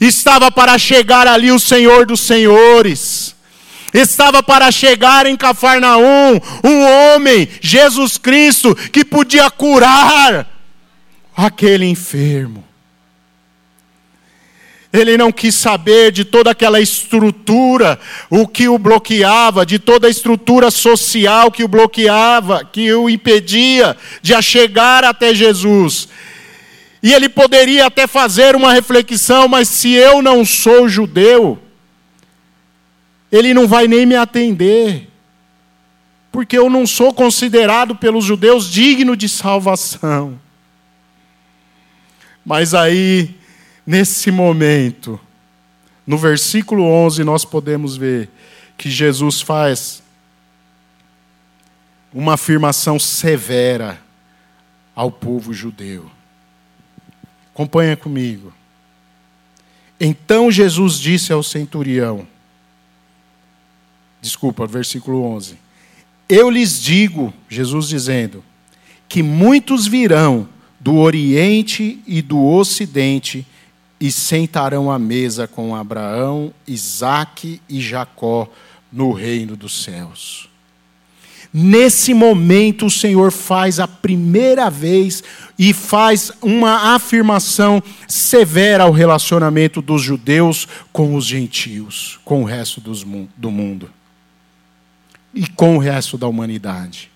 Estava 0.00 0.50
para 0.50 0.76
chegar 0.76 1.28
ali 1.28 1.52
o 1.52 1.60
Senhor 1.60 2.04
dos 2.04 2.18
Senhores. 2.18 3.36
Estava 3.94 4.42
para 4.42 4.72
chegar 4.72 5.24
em 5.24 5.36
Cafarnaum 5.36 6.40
um 6.64 7.14
homem, 7.14 7.48
Jesus 7.60 8.18
Cristo, 8.18 8.74
que 8.74 9.04
podia 9.04 9.48
curar 9.52 10.44
aquele 11.36 11.86
enfermo. 11.86 12.64
Ele 14.90 15.18
não 15.18 15.30
quis 15.30 15.54
saber 15.54 16.10
de 16.10 16.24
toda 16.24 16.50
aquela 16.50 16.80
estrutura, 16.80 18.00
o 18.30 18.48
que 18.48 18.68
o 18.68 18.78
bloqueava, 18.78 19.66
de 19.66 19.78
toda 19.78 20.06
a 20.06 20.10
estrutura 20.10 20.70
social 20.70 21.50
que 21.50 21.62
o 21.62 21.68
bloqueava, 21.68 22.64
que 22.64 22.90
o 22.94 23.10
impedia 23.10 23.94
de 24.22 24.40
chegar 24.40 25.04
até 25.04 25.34
Jesus. 25.34 26.08
E 27.02 27.12
ele 27.12 27.28
poderia 27.28 27.86
até 27.86 28.06
fazer 28.06 28.56
uma 28.56 28.72
reflexão, 28.72 29.46
mas 29.46 29.68
se 29.68 29.92
eu 29.92 30.22
não 30.22 30.44
sou 30.44 30.88
judeu, 30.88 31.58
ele 33.30 33.52
não 33.52 33.68
vai 33.68 33.86
nem 33.86 34.06
me 34.06 34.16
atender, 34.16 35.08
porque 36.32 36.56
eu 36.56 36.70
não 36.70 36.86
sou 36.86 37.12
considerado 37.12 37.94
pelos 37.94 38.24
judeus 38.24 38.70
digno 38.70 39.14
de 39.14 39.28
salvação. 39.28 40.40
Mas 42.44 42.72
aí 42.72 43.37
Nesse 43.88 44.30
momento, 44.30 45.18
no 46.06 46.18
versículo 46.18 46.84
11, 46.84 47.24
nós 47.24 47.46
podemos 47.46 47.96
ver 47.96 48.28
que 48.76 48.90
Jesus 48.90 49.40
faz 49.40 50.02
uma 52.12 52.34
afirmação 52.34 52.98
severa 52.98 53.98
ao 54.94 55.10
povo 55.10 55.54
judeu. 55.54 56.10
Acompanha 57.54 57.96
comigo. 57.96 58.52
Então 59.98 60.50
Jesus 60.50 60.98
disse 60.98 61.32
ao 61.32 61.42
centurião, 61.42 62.28
desculpa, 64.20 64.66
versículo 64.66 65.22
11: 65.22 65.56
Eu 66.28 66.50
lhes 66.50 66.78
digo, 66.78 67.32
Jesus 67.48 67.88
dizendo, 67.88 68.44
que 69.08 69.22
muitos 69.22 69.86
virão 69.86 70.46
do 70.78 70.96
Oriente 70.96 72.02
e 72.06 72.20
do 72.20 72.44
Ocidente 72.44 73.46
e 74.00 74.12
sentarão 74.12 74.90
à 74.90 74.98
mesa 74.98 75.46
com 75.46 75.74
Abraão, 75.74 76.52
Isaque 76.66 77.60
e 77.68 77.80
Jacó 77.80 78.48
no 78.92 79.12
reino 79.12 79.56
dos 79.56 79.82
céus. 79.82 80.48
Nesse 81.52 82.12
momento, 82.12 82.86
o 82.86 82.90
Senhor 82.90 83.32
faz 83.32 83.80
a 83.80 83.88
primeira 83.88 84.68
vez 84.68 85.24
e 85.58 85.72
faz 85.72 86.30
uma 86.42 86.94
afirmação 86.94 87.82
severa 88.06 88.84
ao 88.84 88.92
relacionamento 88.92 89.80
dos 89.80 90.02
judeus 90.02 90.68
com 90.92 91.14
os 91.14 91.24
gentios, 91.24 92.20
com 92.24 92.42
o 92.42 92.44
resto 92.44 92.80
do 92.80 93.50
mundo 93.50 93.90
e 95.34 95.46
com 95.48 95.76
o 95.76 95.78
resto 95.78 96.18
da 96.18 96.28
humanidade. 96.28 97.10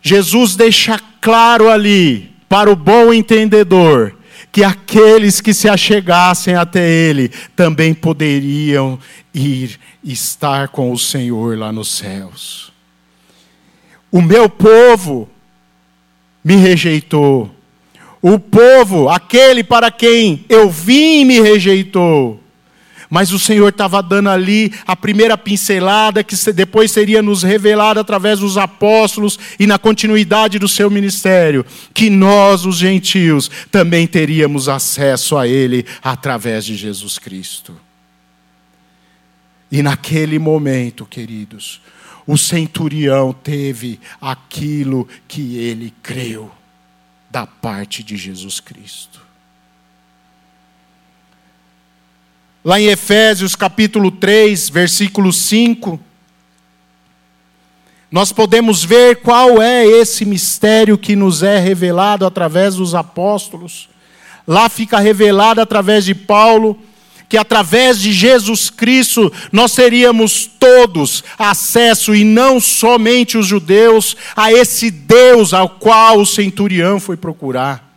Jesus 0.00 0.56
deixa 0.56 0.98
claro 1.20 1.70
ali, 1.70 2.32
para 2.48 2.70
o 2.70 2.76
bom 2.76 3.12
entendedor, 3.12 4.16
que 4.52 4.62
aqueles 4.62 5.40
que 5.40 5.54
se 5.54 5.66
achegassem 5.66 6.54
até 6.54 6.86
Ele 6.86 7.30
também 7.56 7.94
poderiam 7.94 8.98
ir 9.32 9.80
estar 10.04 10.68
com 10.68 10.92
o 10.92 10.98
Senhor 10.98 11.56
lá 11.56 11.72
nos 11.72 11.88
céus. 11.96 12.70
O 14.10 14.20
meu 14.20 14.50
povo 14.50 15.26
me 16.44 16.56
rejeitou. 16.56 17.50
O 18.20 18.38
povo, 18.38 19.08
aquele 19.08 19.64
para 19.64 19.90
quem 19.90 20.44
eu 20.50 20.68
vim, 20.68 21.24
me 21.24 21.40
rejeitou. 21.40 22.41
Mas 23.14 23.30
o 23.30 23.38
Senhor 23.38 23.68
estava 23.68 24.02
dando 24.02 24.30
ali 24.30 24.72
a 24.86 24.96
primeira 24.96 25.36
pincelada 25.36 26.24
que 26.24 26.34
depois 26.50 26.90
seria 26.90 27.20
nos 27.20 27.42
revelada 27.42 28.00
através 28.00 28.38
dos 28.38 28.56
apóstolos 28.56 29.38
e 29.60 29.66
na 29.66 29.78
continuidade 29.78 30.58
do 30.58 30.66
seu 30.66 30.88
ministério, 30.88 31.62
que 31.92 32.08
nós, 32.08 32.64
os 32.64 32.78
gentios, 32.78 33.50
também 33.70 34.06
teríamos 34.06 34.66
acesso 34.66 35.36
a 35.36 35.46
Ele 35.46 35.84
através 36.02 36.64
de 36.64 36.74
Jesus 36.74 37.18
Cristo. 37.18 37.78
E 39.70 39.82
naquele 39.82 40.38
momento, 40.38 41.04
queridos, 41.04 41.82
o 42.26 42.38
centurião 42.38 43.30
teve 43.30 44.00
aquilo 44.22 45.06
que 45.28 45.58
ele 45.58 45.92
creu 46.02 46.50
da 47.30 47.46
parte 47.46 48.02
de 48.02 48.16
Jesus 48.16 48.58
Cristo. 48.58 49.21
Lá 52.64 52.80
em 52.80 52.86
Efésios 52.86 53.56
capítulo 53.56 54.12
3, 54.12 54.68
versículo 54.68 55.32
5, 55.32 55.98
nós 58.08 58.30
podemos 58.30 58.84
ver 58.84 59.16
qual 59.16 59.60
é 59.60 59.84
esse 59.84 60.24
mistério 60.24 60.96
que 60.96 61.16
nos 61.16 61.42
é 61.42 61.58
revelado 61.58 62.24
através 62.24 62.76
dos 62.76 62.94
apóstolos. 62.94 63.88
Lá 64.46 64.68
fica 64.68 65.00
revelado 65.00 65.60
através 65.60 66.04
de 66.04 66.14
Paulo 66.14 66.78
que 67.28 67.36
através 67.38 67.98
de 67.98 68.12
Jesus 68.12 68.68
Cristo 68.68 69.32
nós 69.50 69.74
teríamos 69.74 70.46
todos 70.46 71.24
acesso, 71.38 72.14
e 72.14 72.24
não 72.24 72.60
somente 72.60 73.38
os 73.38 73.46
judeus, 73.46 74.14
a 74.36 74.52
esse 74.52 74.90
Deus 74.90 75.54
ao 75.54 75.68
qual 75.68 76.20
o 76.20 76.26
centurião 76.26 77.00
foi 77.00 77.16
procurar. 77.16 77.91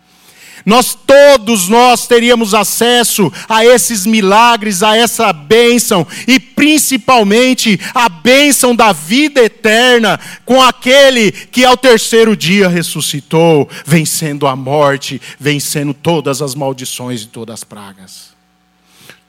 Nós 0.65 0.95
todos 0.95 1.69
nós 1.69 2.07
teríamos 2.07 2.55
acesso 2.55 3.31
a 3.47 3.63
esses 3.63 4.03
milagres, 4.03 4.81
a 4.81 4.97
essa 4.97 5.31
bênção 5.31 6.07
e 6.27 6.39
principalmente 6.39 7.79
a 7.93 8.09
bênção 8.09 8.75
da 8.75 8.91
vida 8.91 9.43
eterna 9.43 10.19
com 10.43 10.59
aquele 10.59 11.31
que 11.31 11.63
ao 11.63 11.77
terceiro 11.77 12.35
dia 12.35 12.67
ressuscitou, 12.67 13.69
vencendo 13.85 14.47
a 14.47 14.55
morte, 14.55 15.21
vencendo 15.39 15.93
todas 15.93 16.41
as 16.41 16.55
maldições 16.55 17.21
e 17.21 17.27
todas 17.27 17.53
as 17.53 17.63
pragas. 17.63 18.33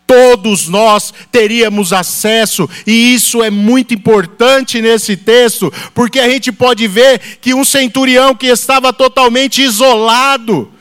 Todos 0.06 0.68
nós 0.68 1.12
teríamos 1.32 1.92
acesso, 1.92 2.70
e 2.86 3.12
isso 3.12 3.42
é 3.42 3.50
muito 3.50 3.92
importante 3.92 4.80
nesse 4.80 5.16
texto, 5.16 5.70
porque 5.92 6.20
a 6.20 6.28
gente 6.30 6.52
pode 6.52 6.86
ver 6.86 7.18
que 7.40 7.52
um 7.52 7.64
centurião 7.64 8.32
que 8.32 8.46
estava 8.46 8.92
totalmente 8.92 9.60
isolado, 9.60 10.72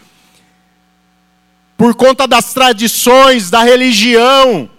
por 1.78 1.96
conta 1.96 2.28
das 2.28 2.54
tradições, 2.54 3.50
da 3.50 3.64
religião, 3.64 4.70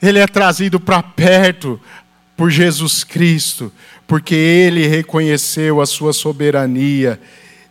ele 0.00 0.18
é 0.18 0.26
trazido 0.26 0.78
para 0.78 1.02
perto 1.02 1.80
por 2.36 2.50
Jesus 2.50 3.04
Cristo, 3.04 3.72
porque 4.06 4.34
ele 4.34 4.86
reconheceu 4.86 5.80
a 5.80 5.86
sua 5.86 6.12
soberania 6.12 7.20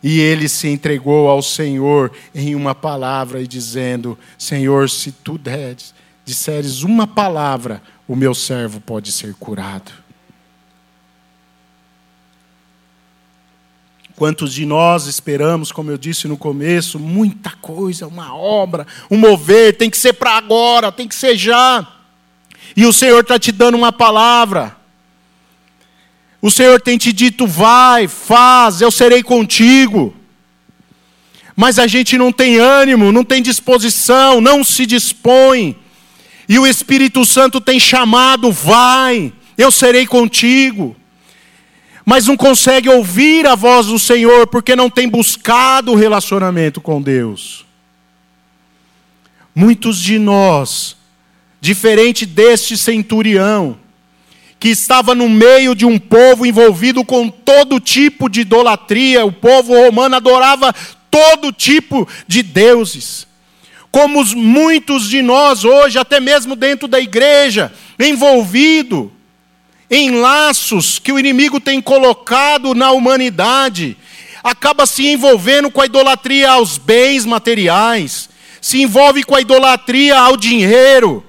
e 0.02 0.18
ele 0.20 0.48
se 0.48 0.68
entregou 0.68 1.28
ao 1.28 1.42
Senhor 1.42 2.12
em 2.34 2.54
uma 2.54 2.74
palavra 2.74 3.40
e 3.40 3.46
dizendo: 3.46 4.18
Senhor, 4.38 4.88
se 4.88 5.12
tu 5.12 5.36
deres, 5.36 5.94
disseres 6.24 6.82
uma 6.82 7.06
palavra, 7.06 7.82
o 8.06 8.14
meu 8.14 8.34
servo 8.34 8.80
pode 8.80 9.12
ser 9.12 9.34
curado. 9.34 9.92
Quantos 14.20 14.52
de 14.52 14.66
nós 14.66 15.06
esperamos, 15.06 15.72
como 15.72 15.90
eu 15.90 15.96
disse 15.96 16.28
no 16.28 16.36
começo, 16.36 16.98
muita 16.98 17.52
coisa, 17.52 18.06
uma 18.06 18.34
obra, 18.34 18.86
um 19.10 19.16
mover, 19.16 19.78
tem 19.78 19.88
que 19.88 19.96
ser 19.96 20.12
para 20.12 20.32
agora, 20.36 20.92
tem 20.92 21.08
que 21.08 21.14
ser 21.14 21.38
já. 21.38 21.88
E 22.76 22.84
o 22.84 22.92
Senhor 22.92 23.20
está 23.20 23.38
te 23.38 23.50
dando 23.50 23.78
uma 23.78 23.90
palavra. 23.90 24.76
O 26.42 26.50
Senhor 26.50 26.78
tem 26.82 26.98
te 26.98 27.14
dito: 27.14 27.46
vai, 27.46 28.08
faz, 28.08 28.82
eu 28.82 28.90
serei 28.90 29.22
contigo. 29.22 30.14
Mas 31.56 31.78
a 31.78 31.86
gente 31.86 32.18
não 32.18 32.30
tem 32.30 32.58
ânimo, 32.58 33.10
não 33.10 33.24
tem 33.24 33.40
disposição, 33.40 34.38
não 34.38 34.62
se 34.62 34.84
dispõe. 34.84 35.74
E 36.46 36.58
o 36.58 36.66
Espírito 36.66 37.24
Santo 37.24 37.58
tem 37.58 37.80
chamado: 37.80 38.52
vai, 38.52 39.32
eu 39.56 39.70
serei 39.70 40.06
contigo. 40.06 40.94
Mas 42.10 42.26
não 42.26 42.36
consegue 42.36 42.88
ouvir 42.88 43.46
a 43.46 43.54
voz 43.54 43.86
do 43.86 43.96
Senhor 43.96 44.44
porque 44.48 44.74
não 44.74 44.90
tem 44.90 45.08
buscado 45.08 45.92
o 45.92 45.94
relacionamento 45.94 46.80
com 46.80 47.00
Deus. 47.00 47.64
Muitos 49.54 49.96
de 50.00 50.18
nós, 50.18 50.96
diferente 51.60 52.26
deste 52.26 52.76
centurião, 52.76 53.78
que 54.58 54.70
estava 54.70 55.14
no 55.14 55.28
meio 55.28 55.72
de 55.72 55.86
um 55.86 56.00
povo 56.00 56.44
envolvido 56.44 57.04
com 57.04 57.28
todo 57.28 57.78
tipo 57.78 58.28
de 58.28 58.40
idolatria. 58.40 59.24
O 59.24 59.30
povo 59.30 59.72
romano 59.72 60.16
adorava 60.16 60.74
todo 61.08 61.52
tipo 61.52 62.08
de 62.26 62.42
deuses. 62.42 63.24
Como 63.88 64.24
muitos 64.34 65.08
de 65.08 65.22
nós 65.22 65.64
hoje, 65.64 65.96
até 65.96 66.18
mesmo 66.18 66.56
dentro 66.56 66.88
da 66.88 66.98
igreja, 66.98 67.72
envolvido 68.00 69.12
em 69.90 70.20
laços 70.20 71.00
que 71.00 71.10
o 71.10 71.18
inimigo 71.18 71.58
tem 71.58 71.80
colocado 71.80 72.74
na 72.74 72.92
humanidade, 72.92 73.96
acaba 74.42 74.86
se 74.86 75.08
envolvendo 75.08 75.70
com 75.70 75.80
a 75.80 75.86
idolatria 75.86 76.52
aos 76.52 76.78
bens 76.78 77.26
materiais, 77.26 78.30
se 78.60 78.80
envolve 78.80 79.24
com 79.24 79.34
a 79.34 79.40
idolatria 79.40 80.16
ao 80.16 80.36
dinheiro. 80.36 81.24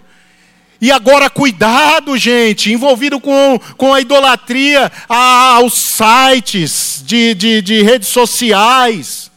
E 0.79 0.91
agora, 0.91 1.29
cuidado, 1.29 2.17
gente, 2.17 2.71
envolvido 2.71 3.19
com, 3.19 3.59
com 3.77 3.93
a 3.93 4.01
idolatria 4.01 4.91
aos 5.07 5.73
sites 5.73 7.03
de, 7.05 7.33
de, 7.33 7.61
de 7.61 7.81
redes 7.81 8.09
sociais, 8.09 9.30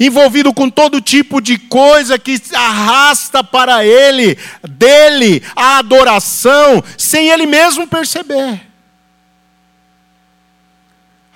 envolvido 0.00 0.54
com 0.54 0.70
todo 0.70 1.02
tipo 1.02 1.42
de 1.42 1.58
coisa 1.58 2.18
que 2.18 2.40
arrasta 2.54 3.44
para 3.44 3.84
ele, 3.84 4.38
dele, 4.66 5.42
a 5.54 5.78
adoração, 5.78 6.82
sem 6.96 7.28
ele 7.28 7.44
mesmo 7.44 7.86
perceber. 7.86 8.62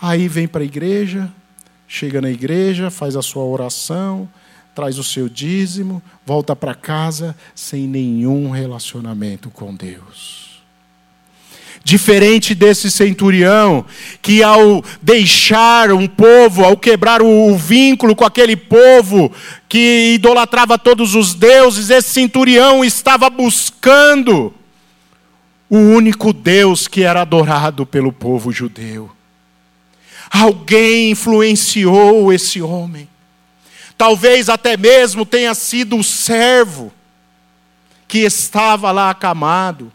Aí 0.01 0.27
vem 0.27 0.49
para 0.49 0.63
a 0.63 0.67
igreja, 0.67 1.31
chega 1.87 2.21
na 2.23 2.31
igreja, 2.31 2.91
faz 2.91 3.15
a 3.17 3.23
sua 3.23 3.45
oração, 3.45 4.29
traz 4.75 4.99
o 4.99 5.05
seu 5.05 5.29
dízimo, 5.29 6.03
volta 6.27 6.57
para 6.57 6.75
casa 6.75 7.37
sem 7.55 7.87
nenhum 7.87 8.51
relacionamento 8.51 9.51
com 9.51 9.75
Deus. 9.75 10.44
Diferente 11.85 12.55
desse 12.55 12.91
centurião, 12.91 13.85
que 14.23 14.43
ao 14.43 14.83
deixar 15.03 15.93
um 15.93 16.07
povo, 16.07 16.65
ao 16.65 16.79
quebrar 16.79 17.21
o 17.21 17.55
vínculo 17.59 18.17
com 18.17 18.25
aquele 18.25 18.57
povo 18.57 19.31
que 19.69 20.15
idolatrava 20.15 20.79
todos 20.79 21.15
os 21.15 21.35
deuses, 21.35 21.91
esse 21.91 22.09
centurião 22.09 22.83
estava 22.83 23.29
buscando 23.29 24.53
o 25.69 25.77
único 25.77 26.33
Deus 26.33 26.89
que 26.89 27.03
era 27.03 27.21
adorado 27.21 27.85
pelo 27.85 28.11
povo 28.11 28.51
judeu. 28.51 29.11
Alguém 30.31 31.11
influenciou 31.11 32.33
esse 32.33 32.63
homem. 32.63 33.09
Talvez 33.97 34.49
até 34.49 34.77
mesmo 34.77 35.27
tenha 35.27 35.55
sido 35.55 35.97
o 35.97 36.05
servo 36.05 36.91
que 38.09 38.19
estava 38.19 38.91
lá 38.91 39.11
acamado. 39.11 39.93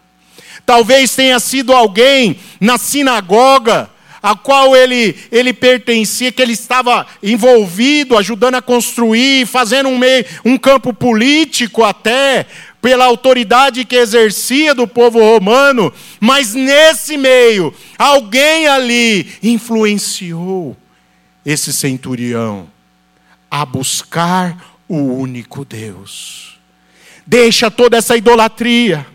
Talvez 0.65 1.15
tenha 1.15 1.39
sido 1.39 1.73
alguém 1.73 2.37
na 2.59 2.77
sinagoga 2.77 3.89
a 4.21 4.35
qual 4.35 4.75
ele, 4.75 5.15
ele 5.31 5.53
pertencia, 5.53 6.31
que 6.31 6.41
ele 6.41 6.53
estava 6.53 7.07
envolvido, 7.23 8.17
ajudando 8.17 8.55
a 8.55 8.61
construir, 8.61 9.45
fazendo 9.45 9.89
um, 9.89 9.97
meio, 9.97 10.25
um 10.43 10.57
campo 10.57 10.93
político 10.93 11.83
até, 11.83 12.45
pela 12.81 13.05
autoridade 13.05 13.85
que 13.85 13.95
exercia 13.95 14.73
do 14.73 14.87
povo 14.87 15.19
romano, 15.19 15.91
mas 16.19 16.53
nesse 16.53 17.17
meio, 17.17 17.73
alguém 17.97 18.67
ali 18.67 19.27
influenciou 19.43 20.75
esse 21.45 21.73
centurião 21.73 22.69
a 23.49 23.65
buscar 23.65 24.77
o 24.87 24.97
único 24.97 25.65
Deus. 25.65 26.57
Deixa 27.25 27.69
toda 27.69 27.97
essa 27.97 28.15
idolatria. 28.15 29.05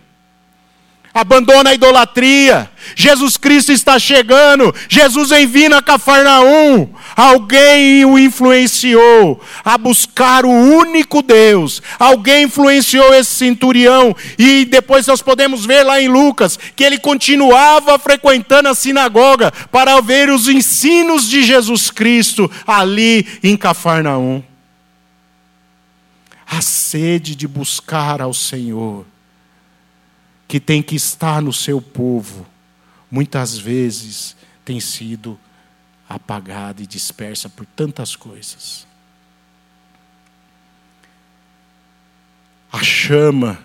Abandona 1.15 1.71
a 1.71 1.75
idolatria. 1.75 2.69
Jesus 2.97 3.37
Cristo 3.37 3.71
está 3.71 4.01
chegando. 4.01 4.75
Jesus 4.89 5.31
vindo 5.47 5.77
a 5.77 5.83
Cafarnaum. 5.83 6.93
Alguém 7.15 8.05
o 8.05 8.19
influenciou 8.19 9.41
a 9.65 9.79
buscar 9.79 10.45
o 10.45 10.51
único 10.51 11.23
Deus. 11.23 11.81
Alguém 12.01 12.47
influenciou 12.47 13.15
esse 13.15 13.31
centurião. 13.31 14.15
E 14.37 14.65
depois 14.65 15.07
nós 15.07 15.23
podemos 15.23 15.65
ver 15.65 15.85
lá 15.85 16.01
em 16.01 16.09
Lucas 16.09 16.59
que 16.75 16.83
ele 16.83 16.99
continuava 16.99 17.97
frequentando 17.97 18.69
a 18.69 18.75
sinagoga 18.75 19.53
para 19.71 20.01
ver 20.01 20.31
os 20.31 20.49
ensinos 20.49 21.29
de 21.29 21.45
Jesus 21.45 21.93
Cristo 21.93 22.51
ali 22.67 23.25
em 23.41 23.57
Cafarnaum. 23.57 24.43
A 26.45 26.61
sede 26.61 27.37
de 27.37 27.47
buscar 27.47 28.21
ao 28.21 28.35
Senhor 28.35 29.14
que 30.55 30.61
tem 30.61 30.81
que 30.81 30.95
estar 30.95 31.43
no 31.43 31.53
seu 31.53 31.83
povo, 31.83 32.47
muitas 33.11 33.59
vezes 33.59 34.37
tem 34.65 34.79
sido 34.79 35.37
apagada 36.09 36.81
e 36.81 36.87
dispersa 36.87 37.49
por 37.49 37.67
tantas 37.67 38.15
coisas. 38.15 38.87
A 42.71 42.81
chama 42.85 43.59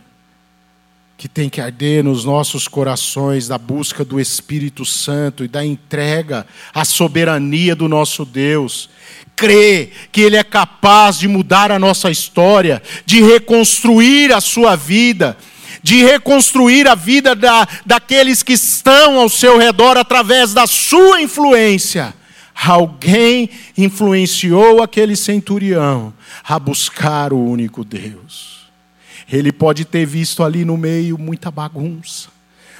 que 1.16 1.28
tem 1.28 1.48
que 1.48 1.62
arder 1.62 2.04
nos 2.04 2.26
nossos 2.26 2.68
corações 2.68 3.48
da 3.48 3.60
busca 3.60 4.04
do 4.04 4.20
Espírito 4.20 4.84
Santo 4.84 5.44
e 5.44 5.48
da 5.48 5.64
entrega 5.64 6.48
à 6.74 6.84
soberania 6.84 7.76
do 7.76 7.88
nosso 7.88 8.26
Deus. 8.26 8.90
Crê 9.36 9.92
que 10.12 10.22
Ele 10.22 10.38
é 10.38 10.44
capaz 10.44 11.20
de 11.20 11.28
mudar 11.28 11.72
a 11.72 11.78
nossa 11.78 12.10
história, 12.10 12.82
de 13.06 13.22
reconstruir 13.22 14.34
a 14.34 14.42
sua 14.42 14.76
vida, 14.76 15.38
de 15.82 16.04
reconstruir 16.04 16.88
a 16.88 16.96
vida 16.96 17.36
da, 17.36 17.68
daqueles 17.86 18.44
que 18.44 18.54
estão 18.54 19.20
ao 19.20 19.30
seu 19.30 19.58
redor 19.58 19.98
através 19.98 20.54
da 20.54 20.68
sua 20.68 21.22
influência. 21.22 22.14
Alguém 22.54 23.50
influenciou 23.78 24.84
aquele 24.84 25.16
centurião 25.16 26.14
a 26.44 26.60
buscar 26.60 27.32
o 27.32 27.40
único 27.40 27.86
Deus. 27.86 28.70
Ele 29.32 29.52
pode 29.52 29.86
ter 29.86 30.06
visto 30.06 30.44
ali 30.44 30.66
no 30.66 30.76
meio 30.76 31.18
muita 31.18 31.50
bagunça. 31.50 32.30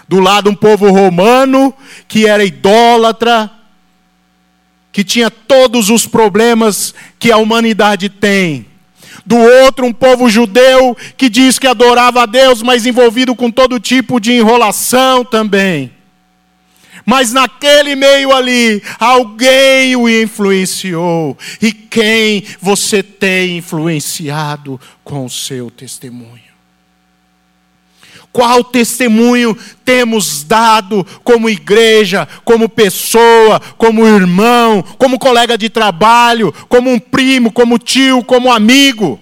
Do 0.08 0.20
lado, 0.20 0.50
um 0.50 0.56
povo 0.56 0.92
romano 0.92 1.74
que 2.08 2.28
era 2.28 2.44
idólatra, 2.44 3.50
que 4.92 5.04
tinha 5.04 5.30
todos 5.30 5.90
os 5.90 6.08
problemas 6.08 6.94
que 7.20 7.32
a 7.32 7.38
humanidade 7.38 8.10
tem. 8.10 8.66
Do 9.30 9.38
outro, 9.38 9.86
um 9.86 9.94
povo 9.94 10.28
judeu 10.28 10.98
que 11.16 11.30
diz 11.30 11.60
que 11.60 11.68
adorava 11.68 12.24
a 12.24 12.26
Deus, 12.26 12.64
mas 12.64 12.88
envolvido 12.88 13.36
com 13.36 13.52
todo 13.52 13.80
tipo 13.80 14.20
de 14.20 14.32
enrolação 14.32 15.24
também. 15.24 15.92
Mas 17.06 17.32
naquele 17.32 17.96
meio 17.96 18.34
ali, 18.34 18.82
alguém 19.00 19.96
o 19.96 20.10
influenciou. 20.10 21.38
E 21.62 21.72
quem 21.72 22.44
você 22.60 23.04
tem 23.04 23.60
influenciado 23.60 24.82
com 25.04 25.26
o 25.26 25.30
seu 25.30 25.70
testemunho? 25.70 26.49
Qual 28.32 28.64
testemunho 28.64 29.58
temos 29.84 30.44
dado 30.44 31.04
como 31.24 31.50
igreja, 31.50 32.28
como 32.46 32.70
pessoa, 32.70 33.60
como 33.78 34.06
irmão, 34.06 34.84
como 34.98 35.18
colega 35.18 35.58
de 35.58 35.70
trabalho, 35.70 36.54
como 36.68 36.92
um 36.92 37.00
primo, 37.00 37.52
como 37.52 37.80
tio, 37.80 38.24
como 38.24 38.52
amigo? 38.52 39.20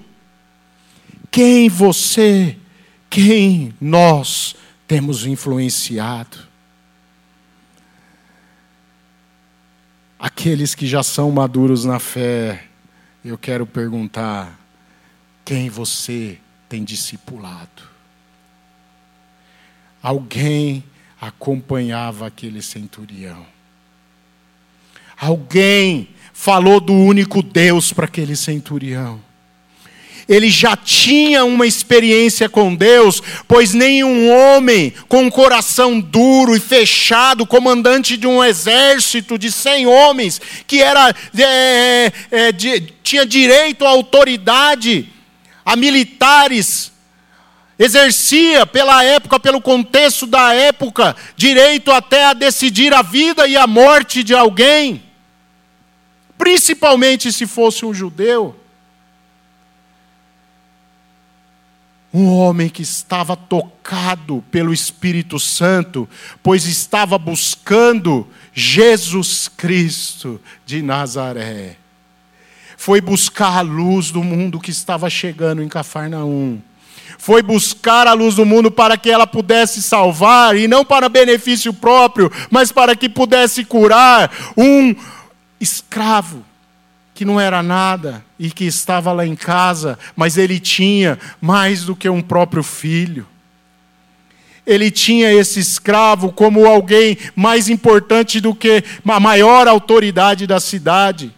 Quem 1.31 1.69
você, 1.69 2.57
quem 3.09 3.73
nós 3.79 4.55
temos 4.85 5.25
influenciado? 5.25 6.37
Aqueles 10.19 10.75
que 10.75 10.85
já 10.85 11.03
são 11.03 11.31
maduros 11.31 11.85
na 11.85 11.99
fé, 11.99 12.65
eu 13.23 13.37
quero 13.37 13.65
perguntar: 13.65 14.59
quem 15.45 15.69
você 15.69 16.39
tem 16.67 16.83
discipulado? 16.83 17.96
Alguém 20.01 20.83
acompanhava 21.19 22.27
aquele 22.27 22.61
centurião. 22.61 23.45
Alguém 25.19 26.09
falou 26.31 26.79
do 26.79 26.93
único 26.93 27.41
Deus 27.41 27.91
para 27.91 28.05
aquele 28.05 28.35
centurião. 28.35 29.19
Ele 30.27 30.49
já 30.49 30.75
tinha 30.75 31.45
uma 31.45 31.65
experiência 31.65 32.49
com 32.49 32.75
Deus, 32.75 33.23
pois 33.47 33.73
nenhum 33.73 34.29
homem 34.29 34.93
com 35.07 35.23
um 35.23 35.29
coração 35.29 36.01
duro 36.01 36.55
e 36.55 36.59
fechado, 36.59 37.47
comandante 37.47 38.17
de 38.17 38.27
um 38.27 38.43
exército 38.43 39.37
de 39.37 39.49
cem 39.49 39.87
homens, 39.87 40.41
que 40.67 40.81
era 40.81 41.15
é, 41.39 42.11
é, 42.29 42.51
de, 42.51 42.93
tinha 43.01 43.25
direito 43.25 43.85
à 43.85 43.89
autoridade, 43.89 45.07
a 45.65 45.77
militares, 45.77 46.91
exercia 47.79 48.65
pela 48.65 49.03
época, 49.03 49.39
pelo 49.39 49.61
contexto 49.61 50.25
da 50.25 50.53
época, 50.53 51.15
direito 51.35 51.91
até 51.91 52.25
a 52.25 52.33
decidir 52.33 52.93
a 52.93 53.01
vida 53.01 53.47
e 53.47 53.55
a 53.55 53.67
morte 53.67 54.23
de 54.23 54.33
alguém, 54.33 55.03
principalmente 56.37 57.31
se 57.31 57.45
fosse 57.45 57.85
um 57.85 57.93
judeu. 57.93 58.55
Um 62.13 62.29
homem 62.29 62.69
que 62.69 62.81
estava 62.81 63.35
tocado 63.35 64.43
pelo 64.49 64.73
Espírito 64.73 65.39
Santo, 65.39 66.09
pois 66.41 66.65
estava 66.65 67.17
buscando 67.17 68.27
Jesus 68.53 69.47
Cristo 69.47 70.41
de 70.65 70.81
Nazaré. 70.81 71.75
Foi 72.75 73.01
buscar 73.01 73.57
a 73.57 73.61
luz 73.61 74.09
do 74.09 74.23
mundo 74.23 74.59
que 74.59 74.71
estava 74.71 75.09
chegando 75.09 75.61
em 75.61 75.67
Cafarnaum 75.67 76.61
foi 77.17 77.41
buscar 77.41 78.07
a 78.07 78.13
luz 78.13 78.35
do 78.35 78.45
mundo 78.45 78.71
para 78.71 78.97
que 78.97 79.09
ela 79.09 79.27
pudesse 79.27 79.81
salvar, 79.81 80.55
e 80.55 80.67
não 80.67 80.83
para 80.83 81.09
benefício 81.09 81.73
próprio, 81.73 82.31
mas 82.49 82.71
para 82.71 82.95
que 82.95 83.07
pudesse 83.09 83.63
curar 83.63 84.31
um 84.55 84.95
escravo 85.59 86.45
que 87.13 87.25
não 87.25 87.39
era 87.41 87.63
nada 87.63 88.23
e 88.37 88.51
que 88.51 88.65
estava 88.65 89.11
lá 89.11 89.25
em 89.25 89.35
casa, 89.35 89.97
mas 90.15 90.37
ele 90.37 90.59
tinha 90.59 91.17
mais 91.41 91.83
do 91.83 91.95
que 91.95 92.07
um 92.07 92.21
próprio 92.21 92.61
filho. 92.61 93.25
Ele 94.65 94.91
tinha 94.91 95.33
esse 95.33 95.59
escravo 95.59 96.31
como 96.31 96.67
alguém 96.67 97.17
mais 97.35 97.69
importante 97.69 98.39
do 98.39 98.53
que 98.53 98.83
a 99.07 99.19
maior 99.19 99.67
autoridade 99.67 100.45
da 100.45 100.59
cidade 100.59 101.33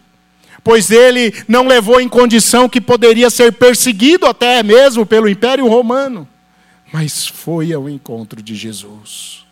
pois 0.62 0.90
ele 0.90 1.32
não 1.48 1.66
levou 1.66 2.00
em 2.00 2.08
condição 2.08 2.68
que 2.68 2.80
poderia 2.80 3.30
ser 3.30 3.52
perseguido 3.52 4.26
até 4.26 4.62
mesmo 4.62 5.06
pelo 5.06 5.28
Império 5.28 5.66
Romano, 5.66 6.28
mas 6.92 7.26
foi 7.26 7.72
ao 7.72 7.88
encontro 7.88 8.42
de 8.42 8.54
Jesus. 8.54 9.44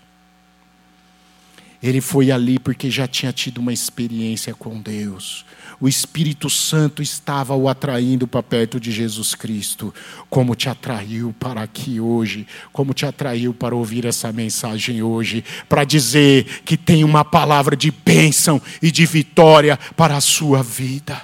Ele 1.83 2.01
foi 2.01 2.31
ali 2.31 2.59
porque 2.59 2.91
já 2.91 3.07
tinha 3.07 3.33
tido 3.33 3.59
uma 3.59 3.73
experiência 3.73 4.55
com 4.55 4.81
Deus. 4.81 5.45
O 5.81 5.89
Espírito 5.89 6.51
Santo 6.51 7.01
estava 7.01 7.55
o 7.55 7.69
atraindo 7.69 8.27
para 8.27 8.43
perto 8.43 8.81
de 8.81 8.91
Jesus 8.91 9.37
Cristo, 9.37 9.95
como 10.29 10.57
te 10.57 10.69
atraiu 10.69 11.33
para 11.39 11.63
aqui 11.63 12.01
hoje, 12.01 12.49
como 12.73 12.93
te 12.93 13.07
atraiu 13.07 13.55
para 13.55 13.77
ouvir 13.77 14.05
essa 14.05 14.33
mensagem 14.33 15.03
hoje, 15.03 15.45
para 15.69 15.85
dizer 15.85 16.63
que 16.65 16.77
tem 16.77 17.05
uma 17.05 17.25
palavra 17.25 17.77
de 17.77 17.93
bênção 17.93 18.61
e 18.83 18.91
de 18.91 19.07
vitória 19.07 19.79
para 19.97 20.17
a 20.17 20.21
sua 20.21 20.65
vida, 20.65 21.23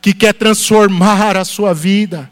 que 0.00 0.14
quer 0.14 0.32
transformar 0.32 1.36
a 1.36 1.44
sua 1.44 1.74
vida, 1.74 2.30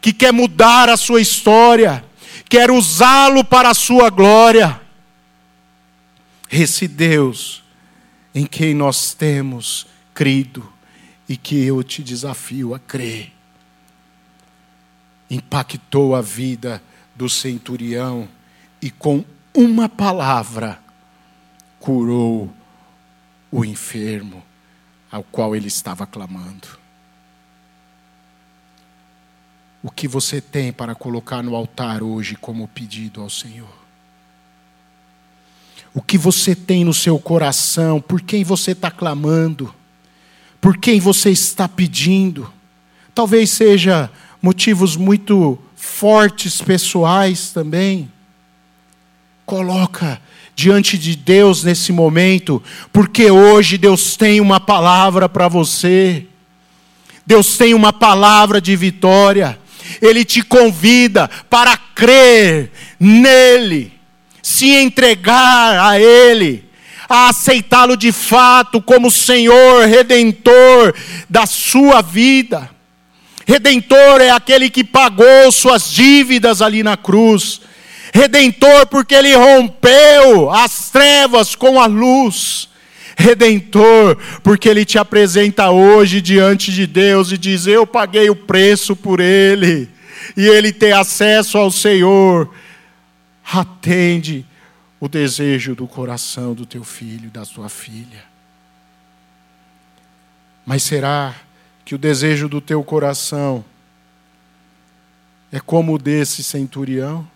que 0.00 0.12
quer 0.12 0.32
mudar 0.32 0.88
a 0.88 0.96
sua 0.96 1.20
história, 1.20 2.04
quer 2.48 2.72
usá-lo 2.72 3.44
para 3.44 3.70
a 3.70 3.74
sua 3.74 4.10
glória. 4.10 4.80
Esse 6.50 6.88
Deus 6.88 7.62
em 8.34 8.44
quem 8.44 8.74
nós 8.74 9.14
temos 9.14 9.93
crido 10.14 10.72
e 11.28 11.36
que 11.36 11.62
eu 11.64 11.82
te 11.82 12.02
desafio 12.02 12.74
a 12.74 12.78
crer, 12.78 13.32
impactou 15.28 16.14
a 16.14 16.20
vida 16.20 16.82
do 17.14 17.28
centurião 17.28 18.28
e 18.80 18.90
com 18.90 19.24
uma 19.52 19.88
palavra 19.88 20.78
curou 21.80 22.52
o 23.50 23.64
enfermo 23.64 24.42
ao 25.10 25.22
qual 25.22 25.54
ele 25.54 25.68
estava 25.68 26.06
clamando. 26.06 26.68
O 29.82 29.90
que 29.90 30.08
você 30.08 30.40
tem 30.40 30.72
para 30.72 30.94
colocar 30.94 31.42
no 31.42 31.54
altar 31.54 32.02
hoje 32.02 32.36
como 32.36 32.66
pedido 32.68 33.20
ao 33.20 33.28
Senhor? 33.28 33.84
o 35.94 36.02
que 36.02 36.18
você 36.18 36.56
tem 36.56 36.84
no 36.84 36.92
seu 36.92 37.18
coração, 37.20 38.00
por 38.00 38.20
quem 38.20 38.42
você 38.42 38.72
está 38.72 38.90
clamando, 38.90 39.72
por 40.64 40.78
quem 40.78 40.98
você 40.98 41.28
está 41.28 41.68
pedindo. 41.68 42.50
Talvez 43.14 43.50
seja 43.50 44.10
motivos 44.40 44.96
muito 44.96 45.58
fortes 45.76 46.62
pessoais 46.62 47.50
também. 47.50 48.10
Coloca 49.44 50.18
diante 50.54 50.96
de 50.96 51.16
Deus 51.16 51.64
nesse 51.64 51.92
momento, 51.92 52.62
porque 52.90 53.30
hoje 53.30 53.76
Deus 53.76 54.16
tem 54.16 54.40
uma 54.40 54.58
palavra 54.58 55.28
para 55.28 55.48
você. 55.48 56.26
Deus 57.26 57.58
tem 57.58 57.74
uma 57.74 57.92
palavra 57.92 58.58
de 58.58 58.74
vitória. 58.74 59.58
Ele 60.00 60.24
te 60.24 60.40
convida 60.40 61.28
para 61.50 61.76
crer 61.76 62.72
nele 62.98 63.92
se 64.42 64.70
entregar 64.70 65.90
a 65.90 66.00
Ele, 66.00 66.64
a 67.14 67.28
aceitá-lo 67.28 67.96
de 67.96 68.12
fato 68.12 68.80
como 68.80 69.10
Senhor, 69.10 69.86
redentor 69.86 70.94
da 71.28 71.46
sua 71.46 72.02
vida. 72.02 72.70
Redentor 73.46 74.20
é 74.20 74.30
aquele 74.30 74.70
que 74.70 74.82
pagou 74.82 75.52
suas 75.52 75.90
dívidas 75.90 76.62
ali 76.62 76.82
na 76.82 76.96
cruz. 76.96 77.60
Redentor 78.12 78.86
porque 78.86 79.14
ele 79.14 79.34
rompeu 79.34 80.50
as 80.50 80.90
trevas 80.90 81.54
com 81.54 81.80
a 81.80 81.86
luz. 81.86 82.68
Redentor, 83.16 84.18
porque 84.42 84.68
Ele 84.68 84.84
te 84.84 84.98
apresenta 84.98 85.70
hoje 85.70 86.20
diante 86.20 86.72
de 86.72 86.84
Deus 86.84 87.30
e 87.30 87.38
diz: 87.38 87.64
Eu 87.64 87.86
paguei 87.86 88.28
o 88.28 88.34
preço 88.34 88.96
por 88.96 89.20
Ele, 89.20 89.88
e 90.36 90.44
Ele 90.44 90.72
tem 90.72 90.90
acesso 90.90 91.56
ao 91.56 91.70
Senhor 91.70 92.50
atende 93.52 94.46
o 95.04 95.08
desejo 95.08 95.74
do 95.74 95.86
coração 95.86 96.54
do 96.54 96.64
teu 96.64 96.82
filho, 96.82 97.30
da 97.30 97.44
tua 97.44 97.68
filha. 97.68 98.24
Mas 100.64 100.82
será 100.82 101.34
que 101.84 101.94
o 101.94 101.98
desejo 101.98 102.48
do 102.48 102.58
teu 102.58 102.82
coração 102.82 103.62
é 105.52 105.60
como 105.60 105.92
o 105.92 105.98
desse 105.98 106.42
centurião? 106.42 107.28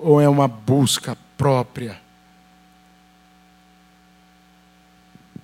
ou 0.00 0.18
é 0.18 0.28
uma 0.28 0.48
busca 0.48 1.14
própria? 1.36 2.00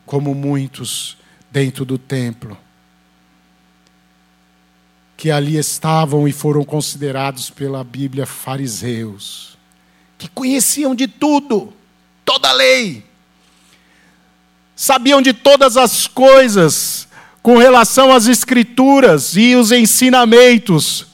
Como 0.06 0.34
muitos 0.34 1.18
dentro 1.50 1.84
do 1.84 1.98
templo, 1.98 2.56
que 5.14 5.30
ali 5.30 5.58
estavam 5.58 6.26
e 6.26 6.32
foram 6.32 6.64
considerados 6.64 7.50
pela 7.50 7.82
Bíblia 7.84 8.24
fariseus, 8.24 9.53
que 10.24 10.28
conheciam 10.30 10.94
de 10.94 11.06
tudo, 11.06 11.70
toda 12.24 12.48
a 12.48 12.52
lei, 12.52 13.04
sabiam 14.74 15.20
de 15.20 15.34
todas 15.34 15.76
as 15.76 16.06
coisas 16.06 17.06
com 17.42 17.58
relação 17.58 18.10
às 18.10 18.26
Escrituras 18.26 19.36
e 19.36 19.54
os 19.54 19.70
ensinamentos, 19.70 21.08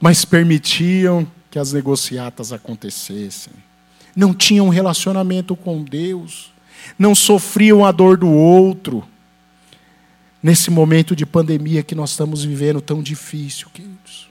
mas 0.00 0.24
permitiam 0.24 1.26
que 1.50 1.58
as 1.58 1.72
negociatas 1.72 2.52
acontecessem. 2.52 3.52
Não 4.14 4.32
tinham 4.32 4.66
um 4.66 4.70
relacionamento 4.70 5.56
com 5.56 5.82
Deus, 5.82 6.52
não 6.96 7.16
sofriam 7.16 7.84
a 7.84 7.90
dor 7.90 8.16
do 8.16 8.30
outro. 8.30 9.02
Nesse 10.40 10.70
momento 10.70 11.16
de 11.16 11.26
pandemia 11.26 11.82
que 11.82 11.96
nós 11.96 12.10
estamos 12.10 12.44
vivendo 12.44 12.80
tão 12.80 13.02
difícil, 13.02 13.68
queridos, 13.74 14.28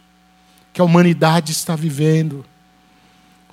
que 0.72 0.80
a 0.80 0.86
humanidade 0.86 1.52
está 1.52 1.76
vivendo, 1.76 2.46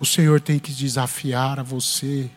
o 0.00 0.07
Senhor 0.07 0.40
tem 0.40 0.59
que 0.59 0.72
desafiar 0.72 1.61
a 1.61 1.62
você 1.62 2.30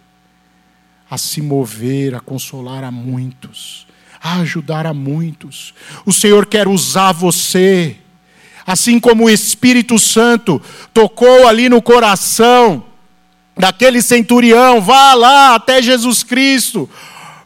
a 1.09 1.17
se 1.17 1.41
mover, 1.41 2.15
a 2.15 2.19
consolar 2.19 2.83
a 2.83 2.91
muitos, 2.91 3.87
a 4.21 4.39
ajudar 4.39 4.85
a 4.85 4.93
muitos. 4.93 5.73
O 6.05 6.11
Senhor 6.11 6.45
quer 6.45 6.67
usar 6.67 7.13
você, 7.13 7.95
assim 8.65 8.99
como 8.99 9.25
o 9.25 9.29
Espírito 9.29 9.97
Santo 9.97 10.61
tocou 10.93 11.47
ali 11.47 11.69
no 11.69 11.81
coração 11.81 12.83
daquele 13.55 14.01
centurião, 14.01 14.81
vá 14.81 15.13
lá 15.13 15.55
até 15.55 15.81
Jesus 15.81 16.23
Cristo, 16.23 16.89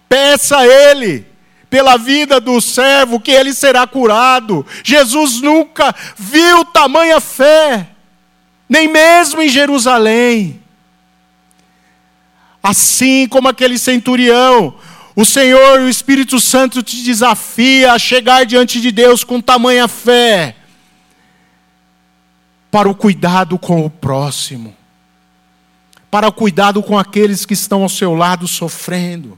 peça 0.10 0.58
a 0.58 0.68
Ele 0.68 1.32
pela 1.70 1.96
vida 1.96 2.42
do 2.42 2.60
servo 2.60 3.18
que 3.18 3.32
ele 3.32 3.54
será 3.54 3.88
curado. 3.88 4.66
Jesus 4.84 5.40
nunca 5.40 5.96
viu 6.18 6.66
tamanha 6.66 7.22
fé, 7.22 7.91
nem 8.72 8.88
mesmo 8.88 9.42
em 9.42 9.50
Jerusalém. 9.50 10.62
Assim 12.64 13.28
como 13.28 13.50
aquele 13.50 13.78
centurião, 13.78 14.80
o 15.14 15.26
Senhor 15.26 15.82
e 15.82 15.84
o 15.84 15.90
Espírito 15.90 16.40
Santo 16.40 16.82
te 16.82 17.04
desafia 17.04 17.92
a 17.92 18.00
chegar 18.00 18.46
diante 18.46 18.80
de 18.80 18.90
Deus 18.90 19.26
com 19.26 19.42
tamanha 19.42 19.90
fé 19.90 20.56
para 22.72 22.88
o 22.88 22.96
cuidado 22.96 23.60
com 23.60 23.86
o 23.86 23.90
próximo, 23.90 24.74
para 26.10 26.30
o 26.30 26.32
cuidado 26.32 26.82
com 26.82 26.98
aqueles 26.98 27.46
que 27.46 27.54
estão 27.54 27.84
ao 27.84 27.90
seu 27.90 28.14
lado 28.14 28.48
sofrendo. 28.48 29.38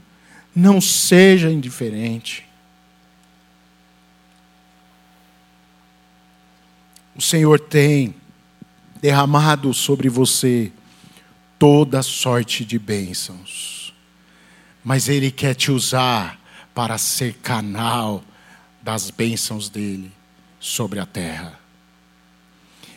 Não 0.54 0.80
seja 0.80 1.50
indiferente. 1.50 2.46
O 7.16 7.20
Senhor 7.20 7.58
tem 7.58 8.14
derramado 9.04 9.74
sobre 9.74 10.08
você 10.08 10.72
toda 11.58 12.02
sorte 12.02 12.64
de 12.64 12.78
bênçãos. 12.78 13.92
Mas 14.82 15.10
Ele 15.10 15.30
quer 15.30 15.54
te 15.54 15.70
usar 15.70 16.40
para 16.74 16.96
ser 16.96 17.34
canal 17.34 18.24
das 18.80 19.10
bênçãos 19.10 19.68
dele 19.68 20.10
sobre 20.58 21.00
a 21.00 21.04
terra. 21.04 21.60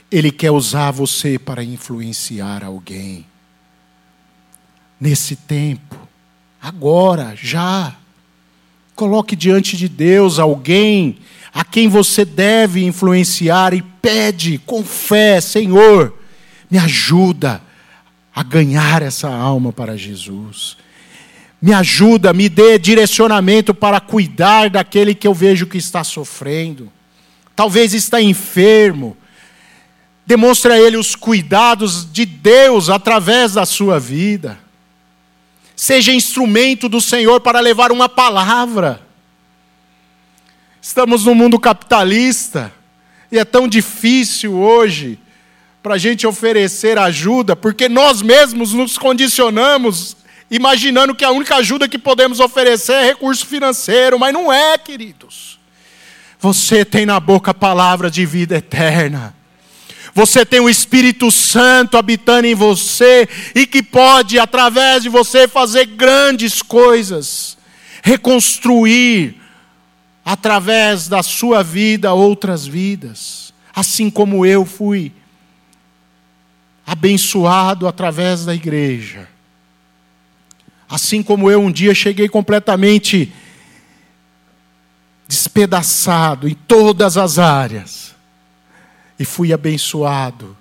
Ele 0.09 0.31
quer 0.31 0.49
usar 0.49 0.91
você 0.91 1.37
para 1.37 1.61
influenciar 1.61 2.63
alguém. 2.63 3.25
Nesse 4.97 5.35
tempo, 5.35 6.07
agora, 6.61 7.35
já. 7.35 7.97
Coloque 8.95 9.35
diante 9.35 9.75
de 9.75 9.89
Deus 9.89 10.39
alguém 10.39 11.19
a 11.53 11.63
quem 11.63 11.87
você 11.87 12.23
deve 12.25 12.85
influenciar 12.85 13.73
e 13.73 13.81
pede 13.81 14.59
com 14.65 14.83
fé: 14.83 15.41
Senhor, 15.41 16.13
me 16.69 16.77
ajuda 16.77 17.61
a 18.33 18.43
ganhar 18.43 19.01
essa 19.01 19.29
alma 19.29 19.73
para 19.73 19.97
Jesus. 19.97 20.77
Me 21.59 21.73
ajuda, 21.73 22.33
me 22.33 22.47
dê 22.47 22.77
direcionamento 22.77 23.73
para 23.73 23.99
cuidar 23.99 24.69
daquele 24.69 25.15
que 25.15 25.27
eu 25.27 25.33
vejo 25.33 25.65
que 25.65 25.77
está 25.77 26.03
sofrendo. 26.03 26.91
Talvez 27.55 27.95
está 27.95 28.21
enfermo. 28.21 29.17
Demonstre 30.25 30.71
a 30.73 30.79
ele 30.79 30.97
os 30.97 31.15
cuidados 31.15 32.11
de 32.11 32.25
Deus 32.25 32.89
através 32.89 33.53
da 33.53 33.65
sua 33.65 33.99
vida. 33.99 34.59
Seja 35.75 36.13
instrumento 36.13 36.87
do 36.87 37.01
Senhor 37.01 37.39
para 37.41 37.59
levar 37.59 37.91
uma 37.91 38.07
palavra. 38.07 39.06
Estamos 40.87 41.25
num 41.25 41.35
mundo 41.35 41.59
capitalista 41.59 42.71
e 43.29 43.37
é 43.37 43.43
tão 43.43 43.67
difícil 43.67 44.53
hoje 44.53 45.19
para 45.83 45.95
a 45.95 45.97
gente 45.97 46.25
oferecer 46.25 46.97
ajuda, 46.97 47.57
porque 47.57 47.89
nós 47.89 48.21
mesmos 48.21 48.71
nos 48.71 48.97
condicionamos 48.97 50.15
imaginando 50.49 51.13
que 51.13 51.25
a 51.25 51.31
única 51.31 51.57
ajuda 51.57 51.89
que 51.89 51.99
podemos 51.99 52.39
oferecer 52.39 52.93
é 52.93 53.05
recurso 53.07 53.45
financeiro, 53.45 54.17
mas 54.17 54.31
não 54.31 54.51
é, 54.51 54.77
queridos. 54.77 55.59
Você 56.39 56.85
tem 56.85 57.05
na 57.05 57.19
boca 57.19 57.51
a 57.51 57.53
palavra 57.53 58.09
de 58.09 58.25
vida 58.25 58.55
eterna. 58.55 59.35
Você 60.13 60.45
tem 60.45 60.61
o 60.61 60.69
Espírito 60.69 61.29
Santo 61.31 61.97
habitando 61.97 62.47
em 62.47 62.55
você 62.55 63.27
e 63.53 63.67
que 63.67 63.83
pode, 63.83 64.39
através 64.39 65.03
de 65.03 65.09
você, 65.09 65.49
fazer 65.49 65.85
grandes 65.85 66.61
coisas, 66.61 67.57
reconstruir, 68.01 69.46
através 70.27 71.07
da 71.07 71.23
sua 71.23 71.63
vida, 71.63 72.11
outras 72.11 72.67
vidas. 72.67 73.53
Assim 73.73 74.09
como 74.09 74.45
eu 74.45 74.65
fui 74.65 75.13
abençoado 76.85 77.87
através 77.87 78.43
da 78.43 78.53
igreja. 78.53 79.29
Assim 80.89 81.23
como 81.23 81.49
eu 81.49 81.61
um 81.61 81.71
dia 81.71 81.95
cheguei 81.95 82.27
completamente 82.27 83.31
despedaçado 85.29 86.49
em 86.49 86.53
todas 86.53 87.15
as 87.15 87.39
áreas 87.39 88.13
e 89.17 89.23
fui 89.23 89.53
abençoado 89.53 90.57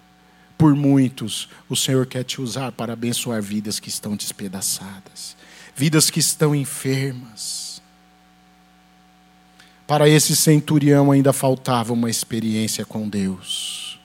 por 0.56 0.76
muitos, 0.76 1.48
o 1.68 1.74
Senhor 1.74 2.06
quer 2.06 2.22
te 2.22 2.40
usar 2.40 2.70
para 2.70 2.92
abençoar 2.92 3.42
vidas 3.42 3.80
que 3.80 3.88
estão 3.88 4.14
despedaçadas, 4.14 5.36
vidas 5.74 6.08
que 6.08 6.20
estão 6.20 6.54
enfermas. 6.54 7.65
Para 9.86 10.08
esse 10.08 10.34
centurião 10.34 11.12
ainda 11.12 11.32
faltava 11.32 11.92
uma 11.92 12.10
experiência 12.10 12.84
com 12.84 13.08
Deus. 13.08 14.00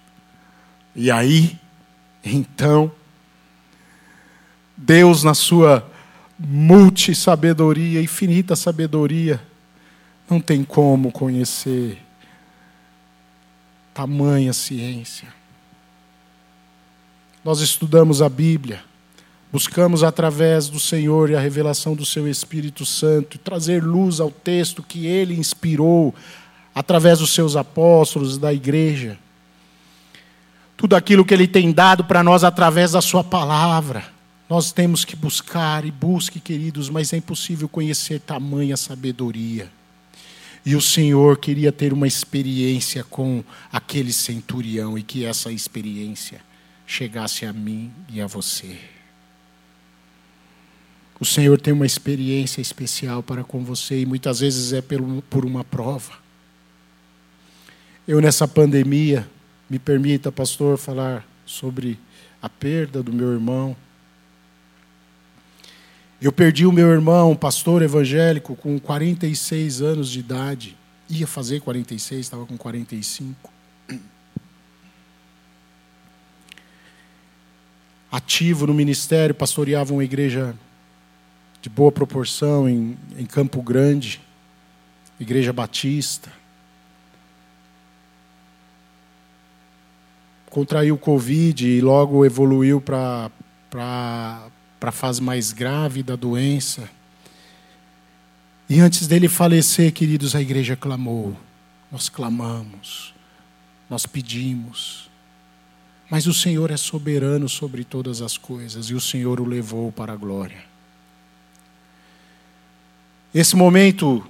E 0.96 1.10
aí, 1.10 1.58
então, 2.24 2.91
Deus, 4.78 5.24
na 5.24 5.34
sua 5.34 5.89
multi-sabedoria, 6.38 8.02
infinita 8.02 8.56
sabedoria, 8.56 9.41
não 10.30 10.39
tem 10.39 10.63
como 10.63 11.12
conhecer 11.12 12.02
tamanha 13.94 14.54
ciência. 14.54 15.28
Nós 17.44 17.60
estudamos 17.60 18.22
a 18.22 18.30
Bíblia, 18.30 18.84
buscamos 19.52 20.04
através 20.04 20.70
do 20.70 20.80
Senhor 20.80 21.30
e 21.30 21.36
a 21.36 21.40
revelação 21.40 21.96
do 21.96 22.06
seu 22.06 22.28
Espírito 22.28 22.86
Santo 22.86 23.38
trazer 23.38 23.84
luz 23.84 24.20
ao 24.20 24.32
texto 24.32 24.82
que 24.82 25.06
ele 25.06 25.36
inspirou 25.36 26.16
através 26.74 27.20
dos 27.20 27.34
seus 27.34 27.56
apóstolos 27.56 28.38
da 28.38 28.54
igreja 28.54 29.18
tudo 30.82 30.96
aquilo 30.96 31.24
que 31.24 31.32
Ele 31.32 31.48
tem 31.48 31.72
dado 31.72 32.04
para 32.06 32.24
nós 32.24 32.44
através 32.44 32.94
da 32.94 33.02
Sua 33.02 33.24
palavra. 33.24 34.04
Nós 34.50 34.72
temos 34.72 35.06
que 35.06 35.16
buscar 35.16 35.86
e 35.86 35.92
busque, 35.92 36.40
queridos, 36.40 36.90
mas 36.90 37.14
é 37.14 37.18
impossível 37.18 37.70
conhecer 37.70 38.20
tamanha 38.20 38.76
sabedoria. 38.76 39.72
E 40.66 40.76
o 40.76 40.82
Senhor 40.82 41.38
queria 41.38 41.72
ter 41.72 41.94
uma 41.94 42.08
experiência 42.08 43.04
com 43.04 43.43
aquele 43.72 44.12
centurião 44.12 44.97
e 44.97 45.04
que 45.04 45.24
essa 45.24 45.52
experiência 45.52 46.41
chegasse 46.88 47.45
a 47.45 47.54
mim 47.54 47.91
e 48.12 48.20
a 48.20 48.26
você. 48.26 48.76
O 51.22 51.26
Senhor 51.26 51.61
tem 51.61 51.72
uma 51.72 51.86
experiência 51.86 52.61
especial 52.61 53.22
para 53.22 53.43
com 53.43 53.63
você 53.63 53.99
e 54.01 54.07
muitas 54.07 54.39
vezes 54.39 54.74
é 54.74 54.82
por 54.82 55.45
uma 55.45 55.63
prova. 55.63 56.13
Eu, 58.07 58.19
nessa 58.19 58.47
pandemia, 58.47 59.30
me 59.69 59.78
permita, 59.78 60.32
pastor, 60.32 60.80
falar 60.80 61.24
sobre 61.45 61.99
a 62.41 62.49
perda 62.49 63.03
do 63.03 63.13
meu 63.13 63.32
irmão. 63.32 63.78
Eu 66.19 66.32
perdi 66.32 66.65
o 66.65 66.72
meu 66.72 66.89
irmão, 66.89 67.36
pastor 67.36 67.84
evangélico, 67.84 68.55
com 68.55 68.80
46 68.80 69.80
anos 69.84 70.09
de 70.09 70.22
idade. 70.22 70.76
Ia 71.07 71.28
fazer 71.28 71.59
46, 71.61 72.19
estava 72.19 72.47
com 72.47 72.57
45. 72.57 73.53
ativo 78.11 78.65
no 78.65 78.74
ministério, 78.74 79.36
pastoreava 79.36 79.93
uma 79.93 80.03
igreja 80.03 80.55
de 81.62 81.70
boa 81.70 81.91
proporção 81.91 82.68
em, 82.68 82.97
em 83.18 83.26
Campo 83.26 83.62
Grande, 83.62 84.20
igreja 85.20 85.53
batista. 85.53 86.32
Contraiu 90.49 90.95
o 90.95 90.97
Covid 90.97 91.66
e 91.66 91.80
logo 91.80 92.26
evoluiu 92.26 92.82
para 92.82 93.30
a 94.82 94.91
fase 94.91 95.22
mais 95.22 95.53
grave 95.53 96.01
da 96.01 96.16
doença. 96.16 96.89
E 98.68 98.80
antes 98.80 99.07
dele 99.07 99.28
falecer, 99.28 99.93
queridos, 99.93 100.36
a 100.36 100.41
igreja 100.41 100.76
clamou. 100.76 101.38
Nós 101.91 102.09
clamamos, 102.09 103.14
nós 103.89 104.05
pedimos. 104.05 105.09
Mas 106.09 106.26
o 106.26 106.34
Senhor 106.34 106.72
é 106.72 106.78
soberano 106.78 107.47
sobre 107.47 107.84
todas 107.86 108.22
as 108.22 108.38
coisas 108.38 108.88
e 108.88 108.93
o 108.93 108.99
Senhor 108.99 109.39
o 109.39 109.45
levou 109.45 109.91
para 109.91 110.12
a 110.12 110.16
glória. 110.18 110.70
Esse 113.34 113.56
momento 113.56 114.26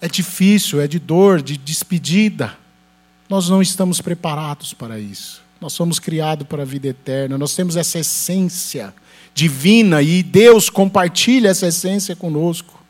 é 0.00 0.08
difícil, 0.08 0.80
é 0.80 0.88
de 0.88 0.98
dor, 0.98 1.42
de 1.42 1.56
despedida. 1.56 2.56
Nós 3.28 3.48
não 3.48 3.60
estamos 3.60 4.00
preparados 4.00 4.72
para 4.72 4.98
isso. 4.98 5.42
Nós 5.60 5.74
somos 5.74 5.98
criados 5.98 6.46
para 6.46 6.62
a 6.62 6.64
vida 6.64 6.88
eterna, 6.88 7.36
nós 7.36 7.54
temos 7.54 7.76
essa 7.76 7.98
essência 7.98 8.94
divina 9.34 10.00
e 10.02 10.22
Deus 10.22 10.70
compartilha 10.70 11.50
essa 11.50 11.66
essência 11.66 12.16
conosco. 12.16 12.80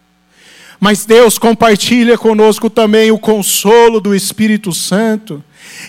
Mas 0.78 1.04
Deus 1.04 1.36
compartilha 1.36 2.16
conosco 2.16 2.70
também 2.70 3.10
o 3.10 3.18
consolo 3.18 4.00
do 4.00 4.14
Espírito 4.14 4.72
Santo, 4.72 5.44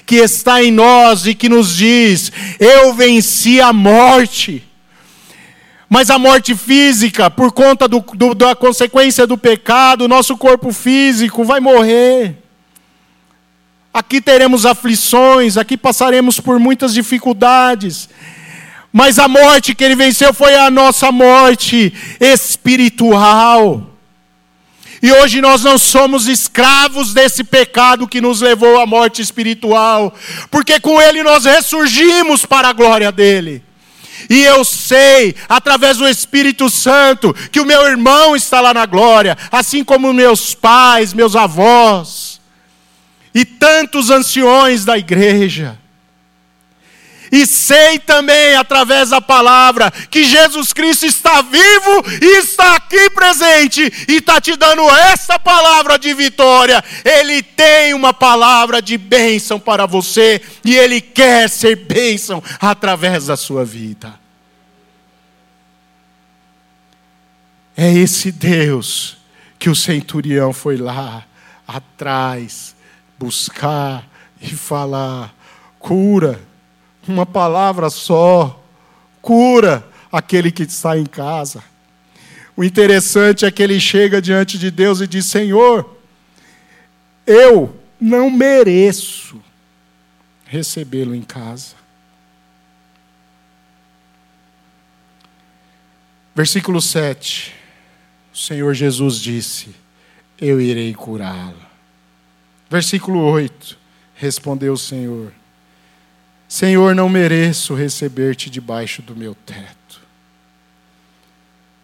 que 0.05 0.15
está 0.15 0.61
em 0.61 0.71
nós 0.71 1.25
e 1.25 1.33
que 1.33 1.47
nos 1.47 1.77
diz: 1.77 2.31
Eu 2.59 2.93
venci 2.93 3.61
a 3.61 3.71
morte. 3.71 4.63
Mas 5.93 6.09
a 6.09 6.17
morte 6.17 6.55
física, 6.55 7.29
por 7.29 7.51
conta 7.51 7.85
do, 7.85 7.99
do, 7.99 8.33
da 8.33 8.55
consequência 8.55 9.27
do 9.27 9.37
pecado, 9.37 10.07
nosso 10.07 10.37
corpo 10.37 10.71
físico 10.71 11.43
vai 11.43 11.59
morrer. 11.59 12.37
Aqui 13.93 14.21
teremos 14.21 14.65
aflições, 14.65 15.57
aqui 15.57 15.75
passaremos 15.75 16.39
por 16.39 16.57
muitas 16.57 16.93
dificuldades. 16.93 18.07
Mas 18.89 19.19
a 19.19 19.27
morte 19.27 19.75
que 19.75 19.83
ele 19.83 19.97
venceu 19.97 20.33
foi 20.33 20.55
a 20.55 20.71
nossa 20.71 21.11
morte 21.11 21.93
espiritual. 22.21 23.85
E 25.03 25.11
hoje 25.11 25.41
nós 25.41 25.61
não 25.61 25.77
somos 25.77 26.25
escravos 26.25 27.13
desse 27.13 27.43
pecado 27.43 28.07
que 28.07 28.21
nos 28.21 28.39
levou 28.39 28.79
à 28.79 28.85
morte 28.85 29.21
espiritual, 29.21 30.13
porque 30.49 30.79
com 30.79 31.01
ele 31.01 31.21
nós 31.21 31.43
ressurgimos 31.43 32.45
para 32.45 32.69
a 32.69 32.73
glória 32.73 33.11
dele. 33.11 33.61
E 34.29 34.43
eu 34.43 34.63
sei, 34.63 35.35
através 35.49 35.97
do 35.97 36.07
Espírito 36.07 36.69
Santo, 36.69 37.33
que 37.51 37.59
o 37.59 37.65
meu 37.65 37.85
irmão 37.87 38.35
está 38.35 38.61
lá 38.61 38.73
na 38.73 38.85
glória, 38.85 39.37
assim 39.51 39.83
como 39.83 40.13
meus 40.13 40.53
pais, 40.53 41.13
meus 41.13 41.35
avós, 41.35 42.39
e 43.33 43.43
tantos 43.45 44.09
anciões 44.09 44.85
da 44.85 44.97
igreja. 44.97 45.80
E 47.31 47.45
sei 47.45 47.97
também, 47.97 48.55
através 48.55 49.09
da 49.11 49.21
palavra, 49.21 49.89
que 49.89 50.25
Jesus 50.25 50.73
Cristo 50.73 51.05
está 51.05 51.41
vivo 51.41 52.03
e 52.21 52.39
está 52.39 52.75
aqui 52.75 53.09
presente 53.11 53.81
e 54.09 54.17
está 54.17 54.41
te 54.41 54.57
dando 54.57 54.81
essa 54.89 55.39
palavra 55.39 55.97
de 55.97 56.13
vitória. 56.13 56.83
Ele 57.05 57.41
tem 57.41 57.93
uma 57.93 58.13
palavra 58.13 58.81
de 58.81 58.97
bênção 58.97 59.57
para 59.57 59.85
você 59.85 60.41
e 60.65 60.75
ele 60.75 60.99
quer 60.99 61.49
ser 61.49 61.77
bênção 61.77 62.43
através 62.59 63.27
da 63.27 63.37
sua 63.37 63.63
vida. 63.63 64.19
É 67.77 67.93
esse 67.93 68.29
Deus 68.29 69.17
que 69.57 69.69
o 69.69 69.75
centurião 69.75 70.51
foi 70.51 70.75
lá 70.75 71.23
atrás 71.65 72.75
buscar 73.17 74.03
e 74.41 74.49
falar: 74.49 75.33
cura 75.79 76.50
uma 77.07 77.25
palavra 77.25 77.89
só 77.89 78.61
cura 79.21 79.85
aquele 80.11 80.51
que 80.51 80.63
está 80.63 80.97
em 80.97 81.05
casa. 81.05 81.63
O 82.55 82.63
interessante 82.63 83.45
é 83.45 83.51
que 83.51 83.63
ele 83.63 83.79
chega 83.79 84.21
diante 84.21 84.57
de 84.57 84.69
Deus 84.69 85.01
e 85.01 85.07
diz: 85.07 85.25
Senhor, 85.25 85.97
eu 87.25 87.75
não 87.99 88.29
mereço 88.29 89.41
recebê-lo 90.45 91.15
em 91.15 91.21
casa. 91.21 91.75
Versículo 96.35 96.81
7. 96.81 97.53
O 98.33 98.37
Senhor 98.37 98.73
Jesus 98.73 99.15
disse: 99.17 99.75
Eu 100.39 100.59
irei 100.59 100.93
curá-lo. 100.93 101.71
Versículo 102.69 103.19
8. 103.19 103.77
Respondeu 104.15 104.73
o 104.73 104.77
Senhor: 104.77 105.31
Senhor, 106.51 106.93
não 106.93 107.07
mereço 107.07 107.73
receber-te 107.73 108.49
debaixo 108.49 109.01
do 109.01 109.15
meu 109.15 109.33
teto. 109.33 110.01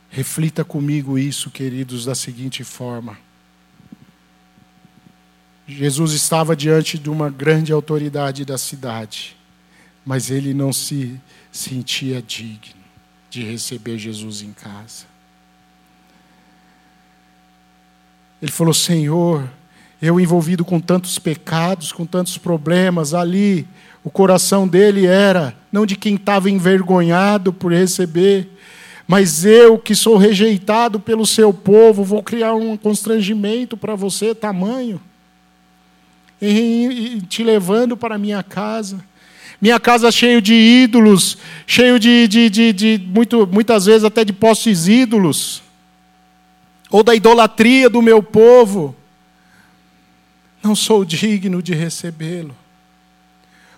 Reflita 0.10 0.66
comigo 0.66 1.18
isso, 1.18 1.50
queridos, 1.50 2.04
da 2.04 2.14
seguinte 2.14 2.66
forma. 2.66 3.18
Jesus 5.66 6.12
estava 6.12 6.54
diante 6.54 7.00
de 7.00 7.10
uma 7.10 7.30
grande 7.30 7.72
autoridade 7.72 8.44
da 8.44 8.58
cidade, 8.58 9.38
mas 10.06 10.30
ele 10.30 10.54
não 10.54 10.74
se 10.74 11.18
sentia 11.50 12.22
digno 12.22 12.76
de 13.30 13.44
receber 13.44 13.98
Jesus 13.98 14.42
em 14.42 14.52
casa. 14.52 15.06
Ele 18.42 18.52
falou: 18.52 18.74
Senhor, 18.74 19.50
eu 20.02 20.20
envolvido 20.20 20.66
com 20.66 20.78
tantos 20.78 21.18
pecados, 21.18 21.94
com 21.94 22.06
tantos 22.06 22.38
problemas 22.38 23.14
ali, 23.14 23.66
o 24.08 24.10
coração 24.10 24.66
dele 24.66 25.06
era 25.06 25.54
não 25.70 25.86
de 25.86 25.98
quem 25.98 26.16
estava 26.16 26.50
envergonhado 26.50 27.52
por 27.52 27.74
receber, 27.74 28.48
mas 29.06 29.44
eu 29.44 29.78
que 29.78 29.94
sou 29.94 30.16
rejeitado 30.16 30.98
pelo 30.98 31.26
seu 31.26 31.54
povo, 31.54 32.06
vou 32.06 32.24
criar 32.24 32.54
um 32.54 32.78
constrangimento 32.78 33.76
para 33.76 33.96
você, 33.96 34.34
tamanho, 34.34 35.02
e 36.42 37.22
te 37.28 37.44
levando 37.44 37.98
para 37.98 38.18
minha 38.18 38.42
casa. 38.42 39.04
Minha 39.60 39.78
casa 39.78 40.10
cheio 40.10 40.42
de 40.42 40.54
ídolos, 40.54 41.38
cheio 41.66 42.00
de, 42.00 42.30
de, 42.30 42.50
de, 42.50 42.72
de 42.72 43.02
muito, 43.14 43.46
muitas 43.46 43.88
vezes 43.88 44.06
até 44.06 44.24
de 44.24 44.32
postes 44.32 44.88
ídolos, 44.88 45.62
ou 46.90 47.04
da 47.04 47.14
idolatria 47.14 47.90
do 47.90 48.02
meu 48.02 48.24
povo. 48.24 48.96
Não 50.64 50.76
sou 50.76 51.04
digno 51.04 51.62
de 51.62 51.74
recebê-lo. 51.74 52.56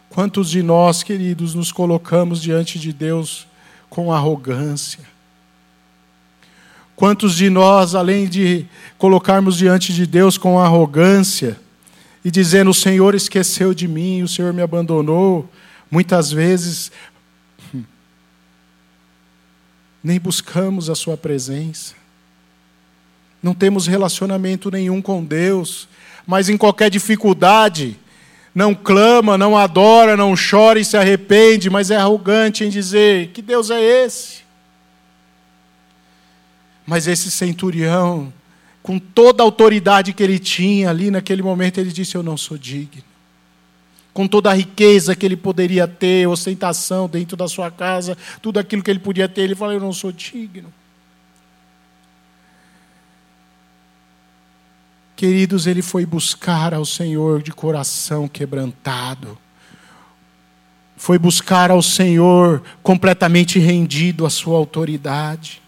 Quantos 0.10 0.50
de 0.50 0.64
nós, 0.64 1.04
queridos, 1.04 1.54
nos 1.54 1.72
colocamos 1.72 2.42
diante 2.42 2.80
de 2.80 2.92
Deus 2.92 3.48
com 3.90 4.12
arrogância? 4.12 5.04
Quantos 6.96 7.36
de 7.36 7.50
nós, 7.50 7.94
além 7.96 8.28
de 8.28 8.66
colocarmos 8.98 9.56
diante 9.56 9.94
de 9.94 10.06
Deus 10.08 10.38
com 10.38 10.60
arrogância 10.60 11.58
e 12.26 12.32
dizendo: 12.32 12.72
O 12.72 12.74
Senhor 12.74 13.14
esqueceu 13.14 13.74
de 13.74 13.88
mim, 13.88 14.24
o 14.24 14.28
Senhor 14.28 14.52
me 14.52 14.64
abandonou, 14.64 15.48
muitas 15.90 16.32
vezes 16.32 16.92
hum, 17.74 17.84
nem 20.04 20.20
buscamos 20.20 20.90
a 20.90 20.96
Sua 20.96 21.16
presença, 21.16 21.94
não 23.42 23.54
temos 23.54 23.88
relacionamento 23.88 24.70
nenhum 24.72 25.02
com 25.02 25.24
Deus, 25.24 25.88
mas 26.28 26.50
em 26.50 26.58
qualquer 26.58 26.90
dificuldade, 26.90 27.98
não 28.54 28.74
clama, 28.74 29.38
não 29.38 29.58
adora, 29.58 30.18
não 30.18 30.34
chora 30.36 30.80
e 30.80 30.86
se 30.86 30.98
arrepende, 30.98 31.70
mas 31.70 31.92
é 31.92 31.96
arrogante 31.96 32.64
em 32.64 32.70
dizer: 32.70 33.30
que 33.30 33.42
Deus 33.42 33.70
é 33.70 33.82
esse? 33.82 34.40
Mas 36.86 37.08
esse 37.08 37.30
centurião, 37.30 38.34
com 38.82 38.98
toda 38.98 39.44
a 39.44 39.46
autoridade 39.46 40.14
que 40.14 40.24
ele 40.24 40.40
tinha 40.40 40.90
ali 40.90 41.12
naquele 41.12 41.44
momento, 41.44 41.80
ele 41.80 41.92
disse: 41.92 42.16
Eu 42.16 42.24
não 42.24 42.36
sou 42.36 42.58
digno. 42.58 43.04
Com 44.12 44.28
toda 44.28 44.50
a 44.50 44.54
riqueza 44.56 45.16
que 45.16 45.24
ele 45.24 45.38
poderia 45.38 45.88
ter, 45.88 46.28
ostentação 46.28 47.08
dentro 47.08 47.38
da 47.38 47.48
sua 47.48 47.70
casa, 47.70 48.18
tudo 48.42 48.60
aquilo 48.60 48.82
que 48.82 48.90
ele 48.90 49.00
podia 49.00 49.30
ter, 49.30 49.42
ele 49.42 49.56
falou: 49.56 49.76
Eu 49.76 49.80
não 49.80 49.94
sou 49.94 50.12
digno. 50.12 50.74
Queridos, 55.20 55.68
ele 55.68 55.82
foi 55.82 56.06
buscar 56.06 56.74
ao 56.74 56.86
Senhor 56.86 57.44
de 57.44 57.52
coração 57.52 58.26
quebrantado. 58.26 59.38
Foi 60.96 61.20
buscar 61.20 61.70
ao 61.70 61.82
Senhor 61.82 62.64
completamente 62.82 63.60
rendido 63.60 64.26
à 64.26 64.30
sua 64.30 64.58
autoridade. 64.58 65.62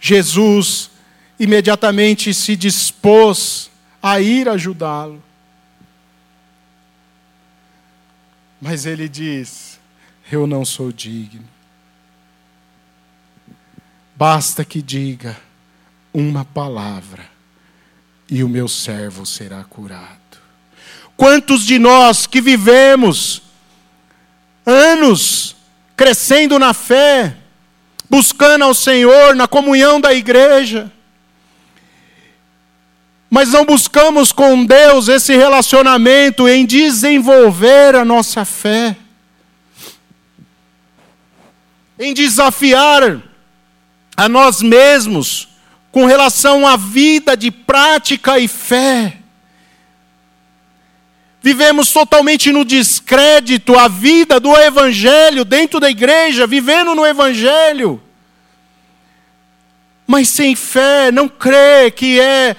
Jesus 0.00 0.88
imediatamente 1.36 2.32
se 2.32 2.54
dispôs 2.54 3.72
a 4.00 4.20
ir 4.20 4.48
ajudá-lo. 4.48 5.20
Mas 8.60 8.86
ele 8.86 9.08
diz: 9.08 9.80
eu 10.30 10.46
não 10.46 10.64
sou 10.64 10.92
digno. 10.92 11.48
Basta 14.14 14.64
que 14.64 14.80
diga 14.80 15.36
uma 16.14 16.44
palavra 16.44 17.36
e 18.30 18.44
o 18.44 18.48
meu 18.48 18.68
servo 18.68 19.24
será 19.24 19.64
curado. 19.64 20.18
Quantos 21.16 21.64
de 21.64 21.78
nós 21.78 22.26
que 22.26 22.40
vivemos 22.40 23.42
anos 24.64 25.56
crescendo 25.96 26.58
na 26.58 26.72
fé, 26.72 27.36
buscando 28.08 28.64
ao 28.64 28.74
Senhor 28.74 29.34
na 29.34 29.48
comunhão 29.48 30.00
da 30.00 30.12
igreja, 30.12 30.92
mas 33.30 33.50
não 33.50 33.64
buscamos 33.64 34.32
com 34.32 34.64
Deus 34.64 35.08
esse 35.08 35.36
relacionamento 35.36 36.48
em 36.48 36.64
desenvolver 36.64 37.94
a 37.94 38.04
nossa 38.04 38.44
fé, 38.44 38.96
em 41.98 42.14
desafiar 42.14 43.20
a 44.16 44.28
nós 44.28 44.62
mesmos 44.62 45.48
com 45.90 46.06
relação 46.06 46.66
à 46.66 46.76
vida 46.76 47.36
de 47.36 47.50
prática 47.50 48.38
e 48.38 48.46
fé. 48.46 49.18
Vivemos 51.40 51.92
totalmente 51.92 52.52
no 52.52 52.64
descrédito 52.64 53.78
a 53.78 53.88
vida 53.88 54.40
do 54.40 54.54
Evangelho 54.56 55.44
dentro 55.44 55.78
da 55.78 55.88
igreja, 55.88 56.46
vivendo 56.46 56.94
no 56.94 57.06
Evangelho. 57.06 58.02
Mas 60.06 60.28
sem 60.28 60.56
fé, 60.56 61.12
não 61.12 61.28
crê 61.28 61.90
que 61.90 62.18
é 62.20 62.56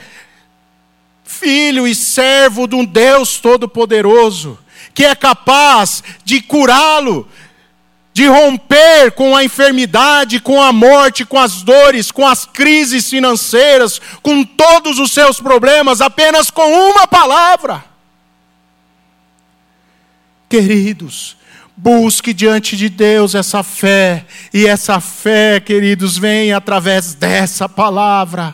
filho 1.24 1.88
e 1.88 1.94
servo 1.94 2.68
de 2.68 2.76
um 2.76 2.86
Deus 2.86 3.40
Todo-Poderoso, 3.40 4.58
que 4.94 5.06
é 5.06 5.14
capaz 5.14 6.04
de 6.24 6.42
curá-lo, 6.42 7.28
de 8.20 8.28
romper 8.28 9.14
com 9.14 9.34
a 9.34 9.46
enfermidade, 9.46 10.42
com 10.42 10.62
a 10.62 10.74
morte, 10.74 11.24
com 11.24 11.40
as 11.40 11.62
dores, 11.62 12.12
com 12.12 12.28
as 12.28 12.46
crises 12.46 13.10
financeiras, 13.10 14.02
com 14.22 14.44
todos 14.44 15.00
os 15.00 15.14
seus 15.14 15.40
problemas, 15.40 16.02
apenas 16.02 16.50
com 16.50 16.70
uma 16.92 17.08
palavra. 17.08 17.82
Queridos, 20.50 21.38
busque 21.78 22.34
diante 22.34 22.76
de 22.76 22.90
Deus 22.90 23.36
essa 23.36 23.64
fé, 23.64 24.26
e 24.54 24.68
essa 24.68 25.00
fé, 25.00 25.62
queridos, 25.62 26.18
vem 26.18 26.52
através 26.52 27.14
dessa 27.14 27.70
palavra. 27.70 28.54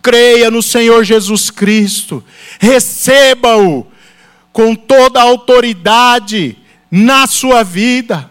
Creia 0.00 0.48
no 0.48 0.62
Senhor 0.62 1.02
Jesus 1.02 1.50
Cristo, 1.50 2.22
receba-o 2.60 3.84
com 4.52 4.76
toda 4.76 5.18
a 5.18 5.24
autoridade 5.24 6.56
na 6.90 7.26
sua 7.26 7.62
vida. 7.62 8.30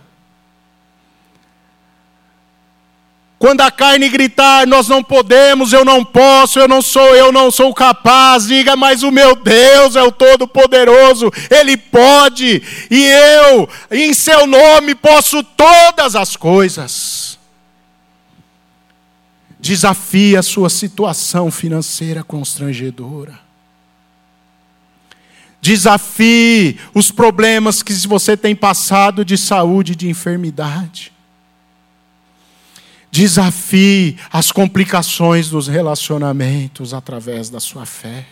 Quando 3.40 3.62
a 3.62 3.70
carne 3.70 4.10
gritar, 4.10 4.66
nós 4.66 4.88
não 4.88 5.04
podemos, 5.04 5.72
eu 5.72 5.86
não 5.86 6.04
posso, 6.04 6.60
eu 6.60 6.68
não 6.68 6.82
sou, 6.82 7.16
eu 7.16 7.32
não 7.32 7.52
sou 7.52 7.72
capaz, 7.72 8.48
diga, 8.48 8.76
mas 8.76 9.04
o 9.04 9.12
meu 9.12 9.36
Deus 9.36 9.96
é 9.96 10.02
o 10.02 10.12
Todo-Poderoso, 10.12 11.32
Ele 11.52 11.78
pode, 11.78 12.64
e 12.90 13.04
eu, 13.04 13.70
em 13.92 14.12
Seu 14.12 14.48
nome, 14.48 14.96
posso 14.96 15.44
todas 15.44 16.16
as 16.16 16.36
coisas. 16.36 17.38
Desafie 19.60 20.36
a 20.36 20.42
sua 20.42 20.70
situação 20.70 21.52
financeira 21.52 22.24
constrangedora. 22.24 23.47
Desafie 25.68 26.78
os 26.94 27.12
problemas 27.12 27.84
que 27.84 27.92
você 28.08 28.38
tem 28.38 28.56
passado 28.56 29.26
de 29.26 29.38
saúde, 29.38 29.98
de 29.98 30.08
enfermidade. 30.08 31.12
Desafie 33.12 34.16
as 34.32 34.50
complicações 34.50 35.50
dos 35.50 35.68
relacionamentos 35.68 36.94
através 36.94 37.50
da 37.50 37.60
sua 37.60 37.86
fé. 37.86 38.26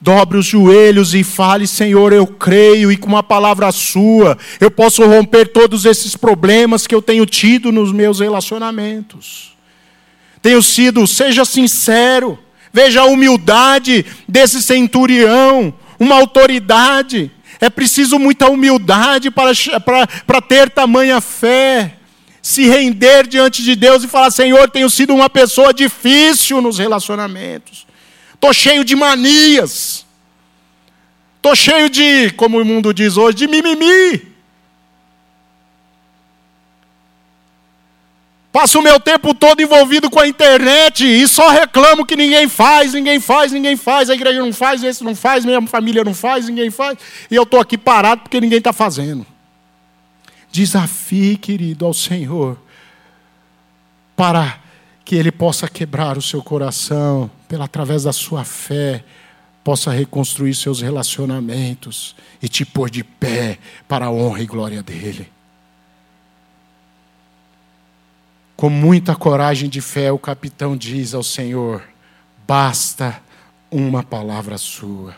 Dobre 0.00 0.38
os 0.38 0.46
joelhos 0.46 1.12
e 1.12 1.24
fale: 1.24 1.66
Senhor, 1.66 2.12
eu 2.12 2.28
creio, 2.28 2.92
e 2.92 2.96
com 2.96 3.08
uma 3.08 3.24
palavra 3.24 3.72
sua 3.72 4.38
eu 4.60 4.70
posso 4.70 5.04
romper 5.04 5.48
todos 5.48 5.84
esses 5.84 6.14
problemas 6.14 6.86
que 6.86 6.94
eu 6.94 7.02
tenho 7.02 7.26
tido 7.26 7.72
nos 7.72 7.90
meus 7.90 8.20
relacionamentos. 8.20 9.56
Tenho 10.40 10.62
sido, 10.62 11.04
seja 11.04 11.44
sincero, 11.44 12.38
veja 12.72 13.00
a 13.00 13.06
humildade 13.06 14.06
desse 14.28 14.62
centurião, 14.62 15.74
uma 15.98 16.16
autoridade. 16.16 17.30
É 17.60 17.70
preciso 17.70 18.18
muita 18.18 18.48
humildade 18.48 19.30
para, 19.30 19.52
para, 19.84 20.06
para 20.06 20.40
ter 20.40 20.70
tamanha 20.70 21.20
fé 21.20 21.96
se 22.42 22.68
render 22.68 23.28
diante 23.28 23.62
de 23.62 23.76
Deus 23.76 24.02
e 24.02 24.08
falar: 24.08 24.30
Senhor, 24.32 24.68
tenho 24.68 24.90
sido 24.90 25.14
uma 25.14 25.30
pessoa 25.30 25.72
difícil 25.72 26.60
nos 26.60 26.78
relacionamentos, 26.78 27.86
estou 28.34 28.52
cheio 28.52 28.84
de 28.84 28.96
manias, 28.96 30.04
estou 31.36 31.54
cheio 31.54 31.88
de, 31.88 32.30
como 32.32 32.60
o 32.60 32.64
mundo 32.64 32.92
diz 32.92 33.16
hoje, 33.16 33.36
de 33.36 33.46
mimimi. 33.46 34.31
Passo 38.52 38.80
o 38.80 38.82
meu 38.82 39.00
tempo 39.00 39.32
todo 39.32 39.62
envolvido 39.62 40.10
com 40.10 40.20
a 40.20 40.28
internet 40.28 41.06
e 41.06 41.26
só 41.26 41.48
reclamo 41.48 42.04
que 42.04 42.14
ninguém 42.14 42.46
faz, 42.46 42.92
ninguém 42.92 43.18
faz, 43.18 43.50
ninguém 43.50 43.76
faz, 43.76 44.10
a 44.10 44.14
igreja 44.14 44.40
não 44.40 44.52
faz, 44.52 44.82
esse 44.82 45.02
não 45.02 45.16
faz, 45.16 45.42
minha 45.46 45.66
família 45.66 46.04
não 46.04 46.12
faz, 46.12 46.46
ninguém 46.48 46.70
faz, 46.70 46.98
e 47.30 47.34
eu 47.34 47.44
estou 47.44 47.58
aqui 47.58 47.78
parado 47.78 48.20
porque 48.20 48.38
ninguém 48.38 48.58
está 48.58 48.70
fazendo. 48.70 49.26
Desafie, 50.50 51.38
querido, 51.38 51.86
ao 51.86 51.94
Senhor, 51.94 52.58
para 54.14 54.60
que 55.02 55.16
Ele 55.16 55.32
possa 55.32 55.66
quebrar 55.66 56.18
o 56.18 56.22
seu 56.22 56.42
coração, 56.42 57.30
pela 57.48 57.64
através 57.64 58.02
da 58.02 58.12
sua 58.12 58.44
fé, 58.44 59.02
possa 59.64 59.90
reconstruir 59.90 60.54
seus 60.54 60.82
relacionamentos 60.82 62.14
e 62.42 62.48
te 62.50 62.66
pôr 62.66 62.90
de 62.90 63.02
pé 63.02 63.58
para 63.88 64.06
a 64.06 64.10
honra 64.10 64.42
e 64.42 64.46
glória 64.46 64.82
dEle. 64.82 65.32
Com 68.62 68.70
muita 68.70 69.16
coragem 69.16 69.68
de 69.68 69.80
fé, 69.80 70.12
o 70.12 70.18
capitão 70.20 70.76
diz 70.76 71.14
ao 71.14 71.24
Senhor: 71.24 71.82
basta 72.46 73.20
uma 73.68 74.04
palavra 74.04 74.56
sua. 74.56 75.16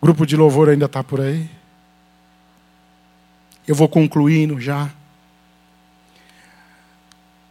O 0.00 0.06
grupo 0.06 0.26
de 0.26 0.36
louvor 0.36 0.68
ainda 0.68 0.86
está 0.86 1.04
por 1.04 1.20
aí? 1.20 1.48
Eu 3.64 3.76
vou 3.76 3.88
concluindo 3.88 4.60
já. 4.60 4.90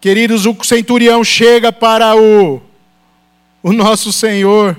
Queridos, 0.01 0.45
o 0.45 0.61
centurião 0.61 1.23
chega 1.23 1.71
para 1.71 2.13
o, 2.13 2.61
o 3.63 3.71
nosso 3.71 4.11
Senhor. 4.11 4.77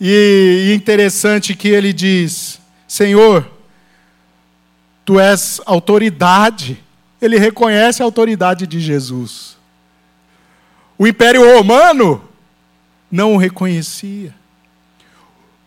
E, 0.00 0.70
e 0.70 0.74
interessante 0.74 1.54
que 1.54 1.68
ele 1.68 1.92
diz: 1.92 2.58
Senhor, 2.88 3.46
tu 5.04 5.20
és 5.20 5.60
autoridade. 5.66 6.85
Ele 7.20 7.38
reconhece 7.38 8.02
a 8.02 8.04
autoridade 8.04 8.66
de 8.66 8.80
Jesus. 8.80 9.56
O 10.98 11.06
Império 11.06 11.56
Romano 11.56 12.22
não 13.10 13.34
o 13.34 13.36
reconhecia. 13.36 14.34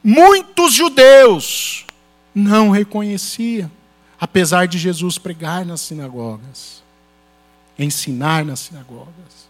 Muitos 0.03 0.73
judeus 0.73 1.85
não 2.33 2.69
reconhecia, 2.69 3.69
apesar 4.19 4.67
de 4.67 4.77
Jesus 4.77 5.17
pregar 5.17 5.65
nas 5.65 5.81
sinagogas, 5.81 6.81
ensinar 7.77 8.45
nas 8.45 8.59
sinagogas. 8.61 9.49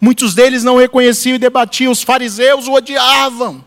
Muitos 0.00 0.34
deles 0.34 0.62
não 0.62 0.76
reconheciam 0.76 1.34
e 1.34 1.38
debatiam, 1.38 1.90
os 1.90 2.02
fariseus 2.02 2.68
o 2.68 2.72
odiavam. 2.72 3.64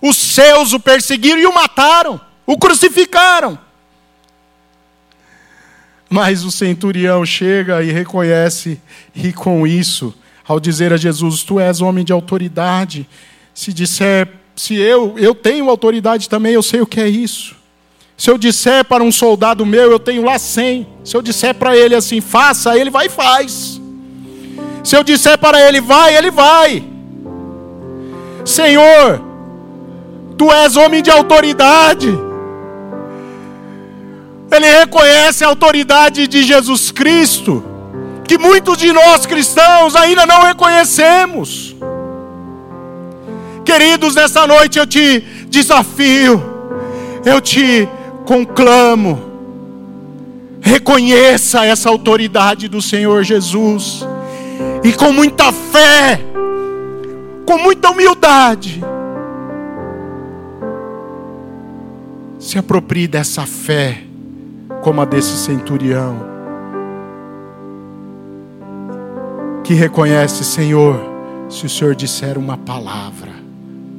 Os 0.00 0.16
seus 0.16 0.72
o 0.72 0.78
perseguiram 0.78 1.40
e 1.40 1.46
o 1.46 1.54
mataram, 1.54 2.20
o 2.46 2.56
crucificaram. 2.56 3.58
Mas 6.08 6.44
o 6.44 6.50
centurião 6.50 7.24
chega 7.26 7.82
e 7.82 7.90
reconhece, 7.90 8.80
e 9.14 9.32
com 9.32 9.66
isso, 9.66 10.14
ao 10.46 10.60
dizer 10.60 10.92
a 10.92 10.96
Jesus: 10.96 11.42
Tu 11.42 11.58
és 11.58 11.80
homem 11.80 12.04
de 12.04 12.12
autoridade, 12.12 13.08
se 13.52 13.72
disser 13.72 14.28
se 14.56 14.74
eu, 14.74 15.18
eu 15.18 15.34
tenho 15.34 15.68
autoridade 15.68 16.30
também, 16.30 16.54
eu 16.54 16.62
sei 16.62 16.80
o 16.80 16.86
que 16.86 16.98
é 16.98 17.06
isso. 17.06 17.54
Se 18.16 18.30
eu 18.30 18.38
disser 18.38 18.82
para 18.86 19.04
um 19.04 19.12
soldado 19.12 19.66
meu, 19.66 19.90
eu 19.90 19.98
tenho 19.98 20.24
lá 20.24 20.38
cem. 20.38 20.86
Se 21.04 21.14
eu 21.14 21.20
disser 21.20 21.54
para 21.54 21.76
ele 21.76 21.94
assim, 21.94 22.22
faça, 22.22 22.76
ele 22.78 22.88
vai 22.88 23.06
e 23.06 23.10
faz. 23.10 23.78
Se 24.82 24.96
eu 24.96 25.04
disser 25.04 25.36
para 25.36 25.60
ele, 25.60 25.82
vai, 25.82 26.16
ele 26.16 26.30
vai. 26.30 26.82
Senhor, 28.46 29.22
tu 30.38 30.50
és 30.50 30.76
homem 30.76 31.02
de 31.02 31.10
autoridade. 31.10 32.08
Ele 34.50 34.66
reconhece 34.78 35.44
a 35.44 35.48
autoridade 35.48 36.26
de 36.26 36.42
Jesus 36.42 36.90
Cristo, 36.90 37.64
que 38.24 38.38
muitos 38.38 38.78
de 38.78 38.92
nós 38.92 39.26
cristãos 39.26 39.94
ainda 39.96 40.24
não 40.26 40.42
reconhecemos. 40.42 41.74
Queridos, 43.64 44.14
nessa 44.14 44.46
noite 44.46 44.78
eu 44.78 44.86
te 44.86 45.20
desafio, 45.48 46.42
eu 47.24 47.40
te 47.40 47.88
conclamo, 48.24 49.20
reconheça 50.60 51.64
essa 51.64 51.88
autoridade 51.88 52.68
do 52.68 52.80
Senhor 52.80 53.24
Jesus 53.24 54.06
e 54.84 54.92
com 54.92 55.12
muita 55.12 55.52
fé, 55.52 56.20
com 57.44 57.58
muita 57.58 57.90
humildade, 57.90 58.82
se 62.38 62.56
aproprie 62.58 63.08
dessa 63.08 63.44
fé, 63.44 64.05
como 64.86 65.00
a 65.00 65.04
desse 65.04 65.36
centurião, 65.36 66.16
que 69.64 69.74
reconhece, 69.74 70.44
Senhor, 70.44 71.00
se 71.48 71.66
o 71.66 71.68
Senhor 71.68 71.96
disser 71.96 72.38
uma 72.38 72.56
palavra, 72.56 73.32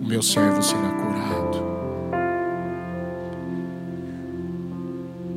o 0.02 0.08
meu 0.08 0.22
servo 0.22 0.64
será 0.64 0.88
curado. 0.88 1.62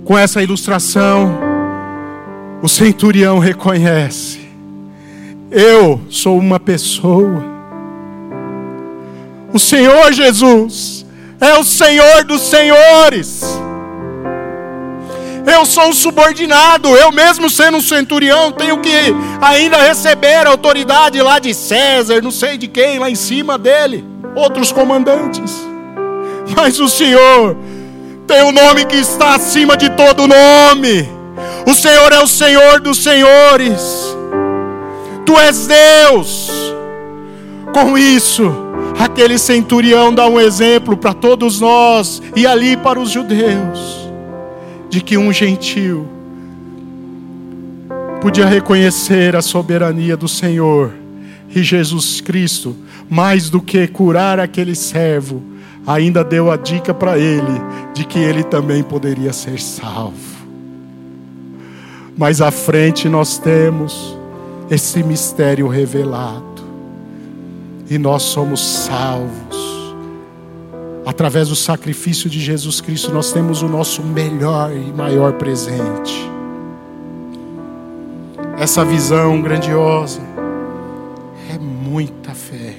Com 0.05 0.17
essa 0.17 0.41
ilustração, 0.41 1.37
o 2.63 2.69
centurião 2.69 3.41
reconhece: 3.41 4.49
eu 5.51 6.01
sou 6.09 6.39
uma 6.39 6.61
pessoa. 6.61 7.43
O 9.53 9.59
Senhor 9.59 10.13
Jesus 10.13 11.05
é 11.41 11.59
o 11.59 11.65
Senhor 11.65 12.23
dos 12.23 12.41
senhores. 12.43 13.61
Eu 15.47 15.65
sou 15.65 15.89
um 15.89 15.93
subordinado, 15.93 16.89
eu 16.97 17.11
mesmo 17.11 17.49
sendo 17.49 17.79
um 17.79 17.83
centurião, 17.83 18.53
tenho 18.53 18.79
que 18.79 19.15
ainda 19.41 19.79
receber 19.79 20.47
a 20.47 20.51
autoridade 20.51 21.21
lá 21.21 21.39
de 21.39 21.55
César, 21.55 22.21
não 22.23 22.31
sei 22.31 22.59
de 22.59 22.69
quem, 22.69 22.99
lá 22.99 23.11
em 23.11 23.15
cima 23.15 23.57
dele, 23.57 24.05
outros 24.35 24.71
comandantes. 24.71 25.53
Mas 26.57 26.79
o 26.79 26.89
Senhor 26.89 27.57
tem 28.27 28.43
um 28.43 28.53
nome 28.53 28.85
que 28.85 28.97
está 28.97 29.35
acima 29.35 29.77
de 29.77 29.89
todo 29.91 30.27
nome. 30.27 31.09
O 31.67 31.75
Senhor 31.75 32.13
é 32.13 32.19
o 32.21 32.27
Senhor 32.27 32.81
dos 32.81 32.99
senhores. 33.03 33.81
Tu 35.25 35.39
és 35.39 35.67
Deus. 35.67 36.51
Com 37.73 37.97
isso, 37.97 38.53
aquele 38.99 39.39
centurião 39.39 40.13
dá 40.13 40.27
um 40.27 40.41
exemplo 40.41 40.97
para 40.97 41.15
todos 41.15 41.61
nós 41.61 42.21
e 42.35 42.47
ali 42.47 42.77
para 42.77 42.99
os 42.99 43.11
judeus 43.11 44.10
de 44.91 45.01
que 45.01 45.17
um 45.17 45.33
gentil 45.33 46.07
podia 48.21 48.45
reconhecer 48.45 49.35
a 49.35 49.41
soberania 49.41 50.17
do 50.17 50.29
Senhor 50.29 50.93
e 51.49 51.63
Jesus 51.63 52.21
Cristo, 52.21 52.77
mais 53.09 53.49
do 53.49 53.63
que 53.63 53.87
curar 53.89 54.39
aquele 54.39 54.75
servo, 54.75 55.43
ainda 55.87 56.23
deu 56.23 56.51
a 56.51 56.57
dica 56.57 56.93
para 56.93 57.19
ele 57.19 57.61
de 57.95 58.05
que 58.05 58.19
ele 58.19 58.45
também 58.45 58.83
poderia 58.83 59.33
ser 59.33 59.59
salvo. 59.61 60.41
Mais 62.17 62.41
à 62.41 62.51
frente 62.51 63.09
nós 63.09 63.39
temos 63.39 64.17
esse 64.71 65.03
mistério 65.03 65.67
revelado 65.67 66.45
e 67.89 67.97
nós 67.97 68.23
somos 68.23 68.61
salvos. 68.61 69.70
Através 71.05 71.49
do 71.49 71.57
sacrifício 71.57 72.29
de 72.29 72.39
Jesus 72.39 72.81
Cristo, 72.81 73.13
nós 73.13 73.33
temos 73.33 73.63
o 73.63 73.69
nosso 73.69 74.03
melhor 74.03 74.71
e 74.73 74.93
maior 74.93 75.33
presente. 75.33 76.31
Essa 78.59 78.85
visão 78.85 79.41
grandiosa 79.41 80.21
é 81.53 81.59
muita 81.59 82.35
fé. 82.35 82.77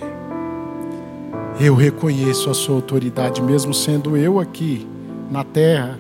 Eu 1.60 1.76
reconheço 1.76 2.50
a 2.50 2.54
sua 2.54 2.76
autoridade, 2.76 3.42
mesmo 3.42 3.74
sendo 3.74 4.16
eu 4.16 4.40
aqui 4.40 4.88
na 5.32 5.44
terra, 5.44 5.98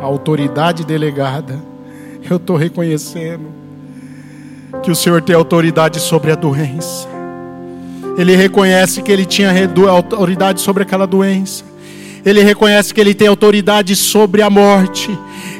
a 0.00 0.04
autoridade 0.04 0.84
delegada. 0.84 1.60
Eu 2.28 2.38
estou 2.38 2.56
reconhecendo 2.56 3.44
que 4.82 4.90
o 4.90 4.96
Senhor 4.96 5.20
tem 5.20 5.36
autoridade 5.36 6.00
sobre 6.00 6.32
a 6.32 6.34
doença 6.34 7.11
ele 8.16 8.36
reconhece 8.36 9.02
que 9.02 9.10
ele 9.10 9.24
tinha 9.24 9.50
autoridade 9.88 10.60
sobre 10.60 10.82
aquela 10.82 11.06
doença. 11.06 11.64
Ele 12.24 12.42
reconhece 12.42 12.94
que 12.94 13.00
ele 13.00 13.14
tem 13.14 13.26
autoridade 13.26 13.96
sobre 13.96 14.42
a 14.42 14.50
morte. 14.50 15.10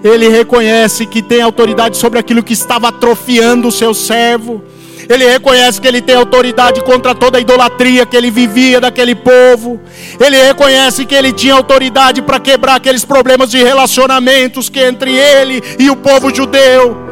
Ele 0.05 0.29
reconhece 0.29 1.07
que 1.07 1.21
tem 1.21 1.43
autoridade 1.43 1.97
sobre 1.97 2.19
aquilo 2.19 2.43
que 2.43 2.53
estava 2.53 2.89
atrofiando 2.89 3.69
o 3.69 3.73
seu 3.73 3.93
servo. 3.93 4.63
Ele 5.09 5.27
reconhece 5.27 5.81
que 5.81 5.89
ele 5.89 6.01
tem 6.01 6.15
autoridade 6.15 6.81
contra 6.83 7.15
toda 7.15 7.39
a 7.39 7.41
idolatria 7.41 8.07
que 8.07 8.17
ele 8.17 8.31
vivia 8.31 8.81
daquele 8.81 9.17
povo. 9.17 9.81
Ele 10.21 10.41
reconhece 10.41 11.05
que 11.05 11.15
ele 11.15 11.33
tinha 11.33 11.55
autoridade 11.55 12.23
para 12.23 12.39
quebrar 12.39 12.77
aqueles 12.77 13.05
problemas 13.05 13.51
de 13.51 13.63
relacionamentos 13.63 14.69
que 14.69 14.81
entre 14.81 15.13
ele 15.13 15.61
e 15.81 15.91
o 15.91 15.97
povo 15.97 16.33
judeu. 16.33 17.12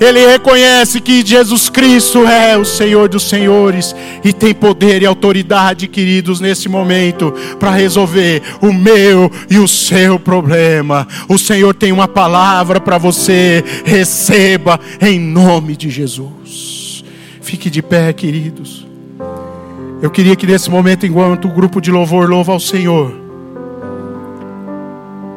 Ele 0.00 0.24
reconhece 0.26 1.00
que 1.00 1.26
Jesus 1.26 1.68
Cristo 1.68 2.24
é 2.24 2.56
o 2.56 2.64
Senhor 2.64 3.08
dos 3.08 3.28
Senhores 3.28 3.94
e 4.22 4.32
tem 4.32 4.54
poder 4.54 5.02
e 5.02 5.06
autoridade, 5.06 5.88
queridos, 5.88 6.40
nesse 6.40 6.68
momento 6.68 7.34
para 7.58 7.72
resolver 7.72 8.42
o 8.60 8.72
meu 8.72 9.30
e 9.50 9.58
o 9.58 9.66
seu 9.66 10.18
problema. 10.18 11.06
O 11.28 11.36
Senhor 11.36 11.74
tem 11.74 11.90
uma 11.90 12.06
palavra 12.06 12.80
para 12.80 12.96
você, 12.96 13.64
receba 13.84 14.78
em 15.00 15.18
nome 15.18 15.76
de 15.76 15.90
Jesus. 15.90 17.02
Fique 17.40 17.68
de 17.68 17.82
pé, 17.82 18.12
queridos. 18.12 18.86
Eu 20.00 20.10
queria 20.10 20.36
que 20.36 20.46
nesse 20.46 20.70
momento, 20.70 21.06
enquanto 21.06 21.48
o 21.48 21.52
grupo 21.52 21.80
de 21.80 21.90
louvor 21.90 22.30
louva 22.30 22.52
ao 22.52 22.60
Senhor, 22.60 23.12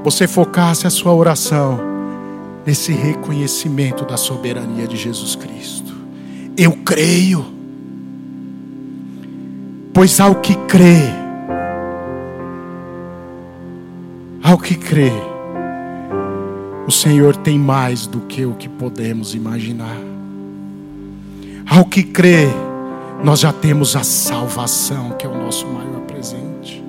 você 0.03 0.27
focasse 0.27 0.85
a 0.85 0.91
sua 0.91 1.13
oração 1.13 1.90
nesse 2.65 2.91
reconhecimento 2.91 4.05
da 4.05 4.17
soberania 4.17 4.87
de 4.87 4.95
Jesus 4.95 5.35
Cristo. 5.35 5.93
Eu 6.57 6.73
creio, 6.85 7.45
pois 9.93 10.19
ao 10.19 10.35
que 10.35 10.55
crê, 10.67 10.99
ao 14.43 14.57
que 14.57 14.75
crê, 14.75 15.11
o 16.87 16.91
Senhor 16.91 17.35
tem 17.37 17.57
mais 17.57 18.05
do 18.05 18.21
que 18.21 18.45
o 18.45 18.53
que 18.53 18.67
podemos 18.67 19.33
imaginar. 19.33 19.97
Ao 21.69 21.85
que 21.85 22.03
crê, 22.03 22.47
nós 23.23 23.39
já 23.39 23.53
temos 23.53 23.95
a 23.95 24.03
salvação, 24.03 25.11
que 25.11 25.25
é 25.25 25.29
o 25.29 25.37
nosso 25.37 25.65
maior 25.67 26.01
presente. 26.01 26.83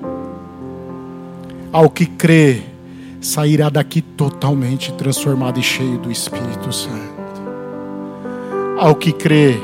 Ao 1.71 1.89
que 1.89 2.05
crê, 2.05 2.63
sairá 3.23 3.69
daqui 3.69 4.01
totalmente 4.01 4.91
transformado 4.93 5.59
e 5.59 5.63
cheio 5.63 5.97
do 5.97 6.11
Espírito 6.11 6.71
Santo. 6.73 7.13
Ao 8.77 8.93
que 8.93 9.13
crê, 9.13 9.57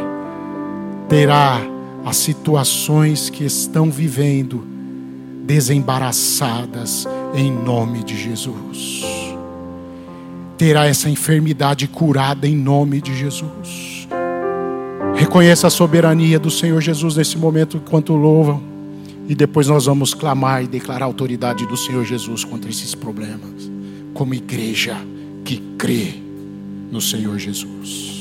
terá 1.10 1.60
as 2.06 2.16
situações 2.18 3.30
que 3.30 3.44
estão 3.44 3.92
vivendo 3.92 4.66
desembaraçadas 5.44 7.06
em 7.36 7.52
nome 7.52 8.04
de 8.04 8.18
Jesus. 8.18 9.04
Terá 10.58 10.86
essa 10.86 11.10
enfermidade 11.10 11.88
curada 11.88 12.48
em 12.48 12.56
nome 12.56 13.02
de 13.02 13.16
Jesus. 13.16 14.08
Reconheça 15.16 15.68
a 15.68 15.70
soberania 15.70 16.40
do 16.40 16.50
Senhor 16.50 16.80
Jesus 16.80 17.18
nesse 17.18 17.38
momento 17.38 17.78
enquanto 17.78 18.14
louvam. 18.14 18.79
E 19.30 19.36
depois 19.36 19.68
nós 19.68 19.86
vamos 19.86 20.16
clamar 20.16 20.64
e 20.64 20.68
declarar 20.68 21.06
a 21.06 21.08
autoridade 21.08 21.64
do 21.68 21.78
Senhor 21.78 22.04
Jesus 22.04 22.44
contra 22.44 22.68
esses 22.68 22.96
problemas, 22.96 23.70
como 24.12 24.34
igreja 24.34 24.98
que 25.46 25.62
crê 25.78 26.16
no 26.92 27.00
Senhor 27.00 27.38
Jesus. 27.38 28.19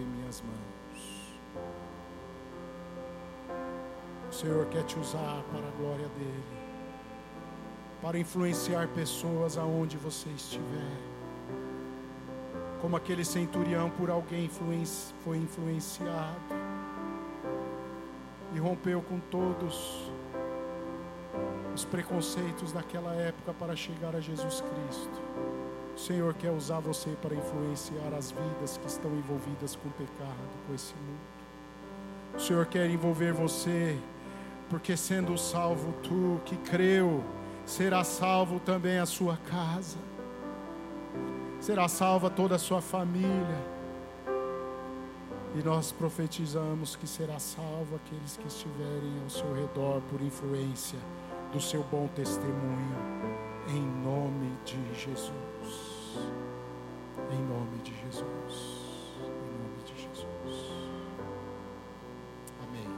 Em 0.00 0.04
minhas 0.04 0.42
mãos. 0.42 1.38
O 4.28 4.32
Senhor 4.32 4.66
quer 4.66 4.82
te 4.84 4.98
usar 4.98 5.42
para 5.52 5.66
a 5.66 5.70
glória 5.78 6.08
dele, 6.08 6.44
para 8.02 8.18
influenciar 8.18 8.88
pessoas 8.88 9.56
aonde 9.56 9.96
você 9.96 10.28
estiver. 10.30 10.98
Como 12.80 12.96
aquele 12.96 13.24
centurião 13.24 13.88
por 13.90 14.10
alguém 14.10 14.48
foi 14.48 15.38
influenciado 15.38 16.54
e 18.54 18.58
rompeu 18.58 19.00
com 19.02 19.18
todos 19.30 20.10
os 21.74 21.84
preconceitos 21.84 22.72
daquela 22.72 23.14
época 23.14 23.52
para 23.54 23.74
chegar 23.74 24.14
a 24.14 24.20
Jesus 24.20 24.60
Cristo. 24.62 25.22
O 25.94 25.98
Senhor 25.98 26.34
quer 26.34 26.50
usar 26.50 26.80
você 26.80 27.10
para 27.22 27.34
influenciar 27.34 28.12
as 28.18 28.32
vidas 28.32 28.76
que 28.76 28.86
estão 28.86 29.10
envolvidas 29.12 29.76
com 29.76 29.88
o 29.88 29.92
pecado, 29.92 30.50
com 30.66 30.74
esse 30.74 30.92
mundo. 30.94 31.34
O 32.36 32.40
Senhor 32.40 32.66
quer 32.66 32.90
envolver 32.90 33.32
você, 33.32 33.96
porque 34.68 34.96
sendo 34.96 35.38
salvo 35.38 35.92
tu 36.02 36.40
que 36.44 36.56
creu, 36.56 37.22
será 37.64 38.02
salvo 38.02 38.58
também 38.58 38.98
a 38.98 39.06
sua 39.06 39.36
casa, 39.48 39.98
será 41.60 41.86
salva 41.86 42.28
toda 42.28 42.56
a 42.56 42.58
sua 42.58 42.80
família. 42.80 43.74
E 45.56 45.62
nós 45.62 45.92
profetizamos 45.92 46.96
que 46.96 47.06
será 47.06 47.38
salvo 47.38 47.94
aqueles 47.94 48.36
que 48.36 48.48
estiverem 48.48 49.22
ao 49.22 49.30
seu 49.30 49.54
redor 49.54 50.02
por 50.10 50.20
influência 50.20 50.98
do 51.52 51.60
seu 51.60 51.84
bom 51.84 52.08
testemunho, 52.08 52.96
em 53.68 53.80
nome 54.02 54.52
de 54.64 54.76
Jesus. 54.94 55.32
Em 57.30 57.42
nome 57.46 57.78
de 57.82 57.92
Jesus. 58.02 58.24
Em 59.20 59.52
nome 59.58 59.82
de 59.84 59.94
Jesus. 59.96 60.26
Amém. 62.62 62.88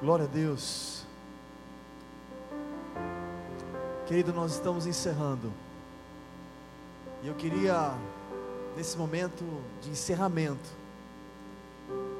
Glória 0.00 0.24
a 0.24 0.28
Deus. 0.28 0.87
Querido, 4.08 4.32
nós 4.32 4.54
estamos 4.54 4.86
encerrando. 4.86 5.52
E 7.22 7.28
eu 7.28 7.34
queria, 7.34 7.92
nesse 8.74 8.96
momento 8.96 9.44
de 9.82 9.90
encerramento, 9.90 10.70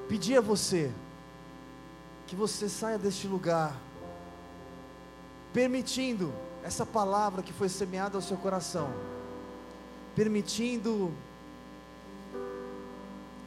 pedir 0.06 0.36
a 0.36 0.42
você 0.42 0.92
que 2.26 2.36
você 2.36 2.68
saia 2.68 2.98
deste 2.98 3.26
lugar, 3.26 3.74
permitindo 5.50 6.30
essa 6.62 6.84
palavra 6.84 7.42
que 7.42 7.54
foi 7.54 7.70
semeada 7.70 8.18
ao 8.18 8.22
seu 8.22 8.36
coração, 8.36 8.92
permitindo 10.14 11.10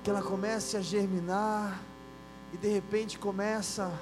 que 0.04 0.10
ela 0.10 0.24
comece 0.24 0.76
a 0.78 0.82
germinar 0.82 1.80
e 2.52 2.58
de 2.58 2.70
repente 2.70 3.20
começa 3.20 3.94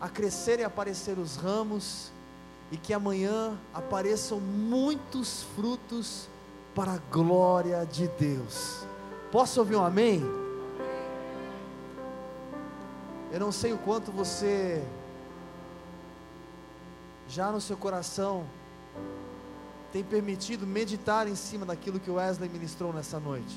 a 0.00 0.08
crescer 0.08 0.58
e 0.58 0.64
aparecer 0.64 1.16
os 1.16 1.36
ramos, 1.36 2.10
e 2.70 2.76
que 2.76 2.92
amanhã 2.92 3.58
apareçam 3.72 4.40
muitos 4.40 5.42
frutos 5.54 6.28
para 6.74 6.92
a 6.92 6.98
glória 7.10 7.84
de 7.84 8.08
Deus. 8.08 8.86
Posso 9.32 9.60
ouvir 9.60 9.76
um 9.76 9.84
amém? 9.84 10.22
Eu 13.32 13.40
não 13.40 13.52
sei 13.52 13.72
o 13.72 13.78
quanto 13.78 14.10
você 14.10 14.82
já 17.28 17.52
no 17.52 17.60
seu 17.60 17.76
coração 17.76 18.46
tem 19.92 20.02
permitido 20.02 20.66
meditar 20.66 21.26
em 21.26 21.34
cima 21.34 21.64
daquilo 21.64 22.00
que 22.00 22.10
o 22.10 22.14
Wesley 22.14 22.48
ministrou 22.48 22.92
nessa 22.92 23.18
noite. 23.18 23.56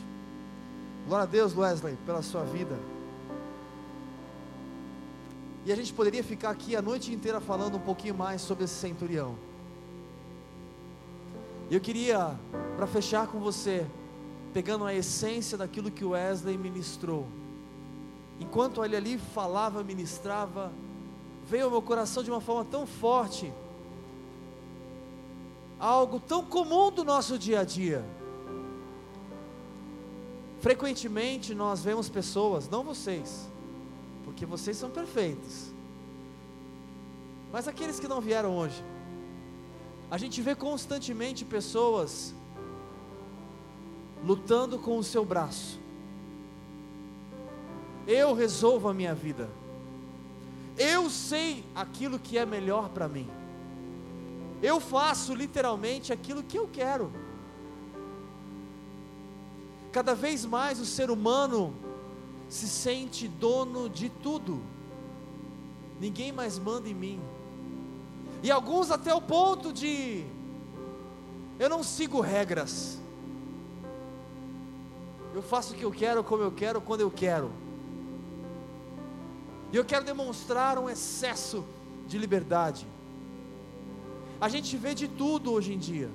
Glória 1.08 1.24
a 1.24 1.28
Deus, 1.28 1.56
Wesley, 1.56 1.98
pela 2.06 2.22
sua 2.22 2.44
vida. 2.44 2.78
E 5.66 5.72
a 5.72 5.76
gente 5.76 5.94
poderia 5.94 6.24
ficar 6.24 6.50
aqui 6.50 6.76
a 6.76 6.82
noite 6.82 7.14
inteira 7.14 7.40
falando 7.40 7.78
um 7.78 7.80
pouquinho 7.80 8.16
mais 8.16 8.42
sobre 8.42 8.64
esse 8.64 8.74
centurião. 8.74 9.36
E 11.70 11.76
eu 11.76 11.80
queria, 11.80 12.36
para 12.76 12.88
fechar 12.88 13.28
com 13.28 13.40
você, 13.40 13.86
pegando 14.54 14.86
a 14.86 14.94
essência 14.94 15.58
daquilo 15.58 15.92
que 15.92 16.04
o 16.04 16.10
Wesley 16.10 16.58
ministrou. 16.58 17.28
Enquanto 18.40 18.84
ele 18.84 18.96
ali 18.96 19.18
falava, 19.18 19.84
ministrava, 19.84 20.72
veio 21.46 21.66
ao 21.66 21.72
meu 21.72 21.82
coração 21.82 22.24
de 22.24 22.32
uma 22.32 22.42
forma 22.42 22.66
tão 22.66 22.88
forte, 22.88 23.54
algo 25.80 26.20
tão 26.20 26.44
comum 26.44 26.92
do 26.92 27.04
nosso 27.04 27.38
dia 27.38 27.60
a 27.60 27.64
dia. 27.64 28.04
Frequentemente 30.60 31.54
nós 31.54 31.84
vemos 31.84 32.10
pessoas, 32.10 32.68
não 32.68 32.84
vocês, 32.84 33.51
porque 34.24 34.46
vocês 34.46 34.78
são 34.78 34.90
perfeitos. 34.90 35.72
Mas 37.52 37.68
aqueles 37.68 38.00
que 38.00 38.08
não 38.08 38.22
vieram 38.22 38.58
hoje, 38.58 38.84
a 40.10 40.18
gente 40.18 40.42
vê 40.42 40.56
constantemente 40.56 41.44
pessoas 41.44 42.34
lutando 44.24 44.78
com 44.80 44.98
o 44.98 45.04
seu 45.04 45.26
braço. 45.26 45.80
Eu 48.08 48.34
resolvo 48.34 48.88
a 48.90 48.94
minha 48.94 49.14
vida. 49.14 49.50
Eu 50.78 51.10
sei 51.10 51.64
aquilo 51.76 52.18
que 52.18 52.38
é 52.38 52.46
melhor 52.46 52.90
para 52.90 53.08
mim. 53.08 53.30
Eu 54.62 54.80
faço 54.80 55.34
literalmente 55.34 56.14
aquilo 56.14 56.44
que 56.44 56.58
eu 56.58 56.68
quero. 56.68 57.12
Cada 59.92 60.14
vez 60.14 60.46
mais 60.46 60.80
o 60.80 60.86
ser 60.86 61.12
humano 61.12 61.76
se 62.52 62.68
sente 62.68 63.30
dono 63.30 63.90
de 63.90 64.10
tudo. 64.10 64.62
ninguém 66.02 66.34
mais 66.34 66.60
manda 66.60 66.90
em 66.90 66.94
mim. 66.94 67.22
E 68.44 68.52
alguns 68.52 68.92
até 68.92 69.16
o 69.16 69.22
ponto 69.22 69.72
de 69.72 70.26
eu 71.58 71.70
não 71.70 71.82
sigo 71.82 72.20
regras. 72.20 73.00
Eu 75.34 75.42
faço 75.42 75.74
o 75.74 75.78
que 75.78 75.86
eu 75.86 75.92
quero, 75.92 76.26
como 76.26 76.44
eu 76.44 76.52
quero, 76.52 76.82
quando 76.82 77.00
eu 77.00 77.10
quero. 77.10 77.52
E 79.72 79.78
eu 79.78 79.86
quero 79.86 80.04
demonstrar 80.04 80.78
um 80.78 80.90
excesso 80.90 81.64
de 82.06 82.18
liberdade. 82.18 82.86
A 84.42 84.50
gente 84.50 84.76
vê 84.76 84.94
de 84.94 85.08
tudo 85.08 85.54
hoje 85.54 85.72
em 85.72 85.78
dia. 85.78 86.10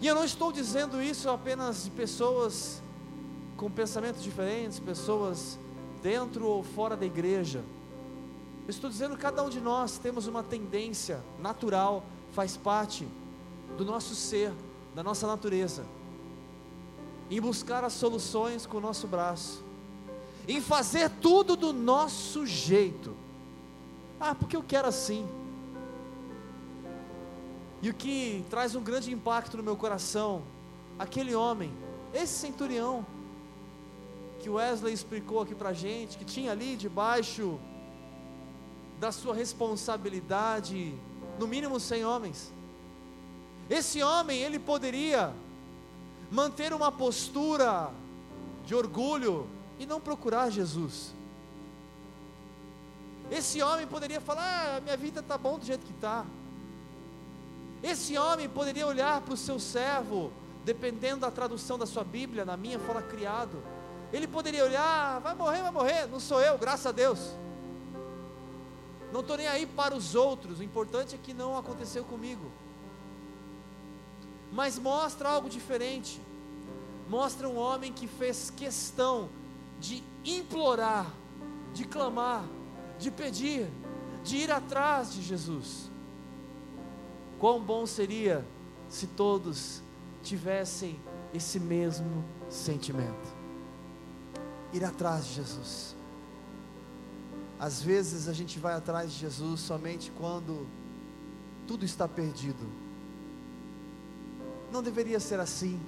E 0.00 0.06
eu 0.06 0.14
não 0.14 0.24
estou 0.24 0.52
dizendo 0.52 1.02
isso 1.02 1.28
apenas 1.28 1.82
de 1.82 1.90
pessoas 1.90 2.83
com 3.56 3.70
pensamentos 3.70 4.22
diferentes, 4.22 4.78
pessoas 4.78 5.58
dentro 6.02 6.46
ou 6.46 6.62
fora 6.62 6.96
da 6.96 7.06
igreja. 7.06 7.62
Estou 8.68 8.88
dizendo 8.88 9.16
que 9.16 9.22
cada 9.22 9.42
um 9.42 9.48
de 9.48 9.60
nós 9.60 9.98
temos 9.98 10.26
uma 10.26 10.42
tendência 10.42 11.22
natural, 11.38 12.04
faz 12.32 12.56
parte 12.56 13.06
do 13.76 13.84
nosso 13.84 14.14
ser, 14.14 14.52
da 14.94 15.02
nossa 15.02 15.26
natureza, 15.26 15.84
em 17.30 17.40
buscar 17.40 17.84
as 17.84 17.92
soluções 17.92 18.66
com 18.66 18.78
o 18.78 18.80
nosso 18.80 19.06
braço, 19.06 19.62
em 20.46 20.60
fazer 20.60 21.10
tudo 21.10 21.56
do 21.56 21.72
nosso 21.72 22.46
jeito. 22.46 23.14
Ah, 24.20 24.34
porque 24.34 24.56
eu 24.56 24.62
quero 24.62 24.88
assim. 24.88 25.26
E 27.82 27.90
o 27.90 27.94
que 27.94 28.44
traz 28.48 28.74
um 28.74 28.82
grande 28.82 29.12
impacto 29.12 29.56
no 29.56 29.62
meu 29.62 29.76
coração, 29.76 30.42
aquele 30.98 31.34
homem, 31.34 31.70
esse 32.14 32.32
centurião, 32.32 33.04
que 34.44 34.50
Wesley 34.50 34.92
explicou 34.92 35.40
aqui 35.40 35.54
para 35.54 35.72
gente, 35.72 36.18
que 36.18 36.24
tinha 36.24 36.52
ali 36.52 36.76
debaixo 36.76 37.58
da 39.00 39.10
sua 39.10 39.34
responsabilidade, 39.34 40.94
no 41.38 41.48
mínimo 41.48 41.80
100 41.80 42.04
homens. 42.04 42.52
Esse 43.70 44.02
homem, 44.02 44.38
ele 44.42 44.58
poderia 44.58 45.32
manter 46.30 46.74
uma 46.74 46.92
postura 46.92 47.90
de 48.66 48.74
orgulho 48.74 49.48
e 49.78 49.86
não 49.86 49.98
procurar 49.98 50.50
Jesus. 50.50 51.14
Esse 53.30 53.62
homem 53.62 53.86
poderia 53.86 54.20
falar: 54.20 54.76
ah, 54.76 54.80
minha 54.82 54.96
vida 54.98 55.20
está 55.20 55.38
bom 55.38 55.58
do 55.58 55.64
jeito 55.64 55.86
que 55.86 55.92
está. 55.92 56.26
Esse 57.82 58.18
homem 58.18 58.46
poderia 58.46 58.86
olhar 58.86 59.22
para 59.22 59.32
o 59.32 59.38
seu 59.38 59.58
servo, 59.58 60.30
dependendo 60.66 61.20
da 61.20 61.30
tradução 61.30 61.78
da 61.78 61.86
sua 61.86 62.04
Bíblia, 62.04 62.44
na 62.44 62.58
minha 62.58 62.78
fala 62.78 63.00
criado. 63.00 63.73
Ele 64.12 64.26
poderia 64.26 64.64
olhar, 64.64 65.20
vai 65.20 65.34
morrer, 65.34 65.62
vai 65.62 65.70
morrer, 65.70 66.06
não 66.06 66.20
sou 66.20 66.40
eu, 66.40 66.56
graças 66.56 66.86
a 66.86 66.92
Deus. 66.92 67.18
Não 69.12 69.20
estou 69.20 69.36
nem 69.36 69.46
aí 69.46 69.66
para 69.66 69.94
os 69.94 70.14
outros, 70.14 70.58
o 70.58 70.62
importante 70.62 71.14
é 71.14 71.18
que 71.18 71.32
não 71.32 71.56
aconteceu 71.56 72.04
comigo. 72.04 72.50
Mas 74.52 74.78
mostra 74.78 75.28
algo 75.28 75.48
diferente. 75.48 76.20
Mostra 77.08 77.48
um 77.48 77.56
homem 77.56 77.92
que 77.92 78.06
fez 78.06 78.50
questão 78.50 79.28
de 79.80 80.02
implorar, 80.24 81.12
de 81.72 81.84
clamar, 81.84 82.44
de 82.98 83.10
pedir, 83.10 83.68
de 84.22 84.36
ir 84.36 84.50
atrás 84.50 85.12
de 85.12 85.22
Jesus. 85.22 85.90
Quão 87.38 87.60
bom 87.60 87.84
seria 87.84 88.46
se 88.88 89.06
todos 89.06 89.82
tivessem 90.22 90.98
esse 91.34 91.58
mesmo 91.58 92.24
sentimento. 92.48 93.33
Ir 94.74 94.84
atrás 94.84 95.24
de 95.26 95.34
Jesus. 95.34 95.94
Às 97.58 97.80
vezes 97.80 98.28
a 98.28 98.34
gente 98.34 98.58
vai 98.58 98.74
atrás 98.74 99.12
de 99.12 99.20
Jesus 99.20 99.60
somente 99.60 100.12
quando 100.18 100.66
tudo 101.66 101.84
está 101.84 102.06
perdido. 102.06 102.66
Não 104.70 104.82
deveria 104.82 105.20
ser 105.20 105.40
assim. 105.40 105.80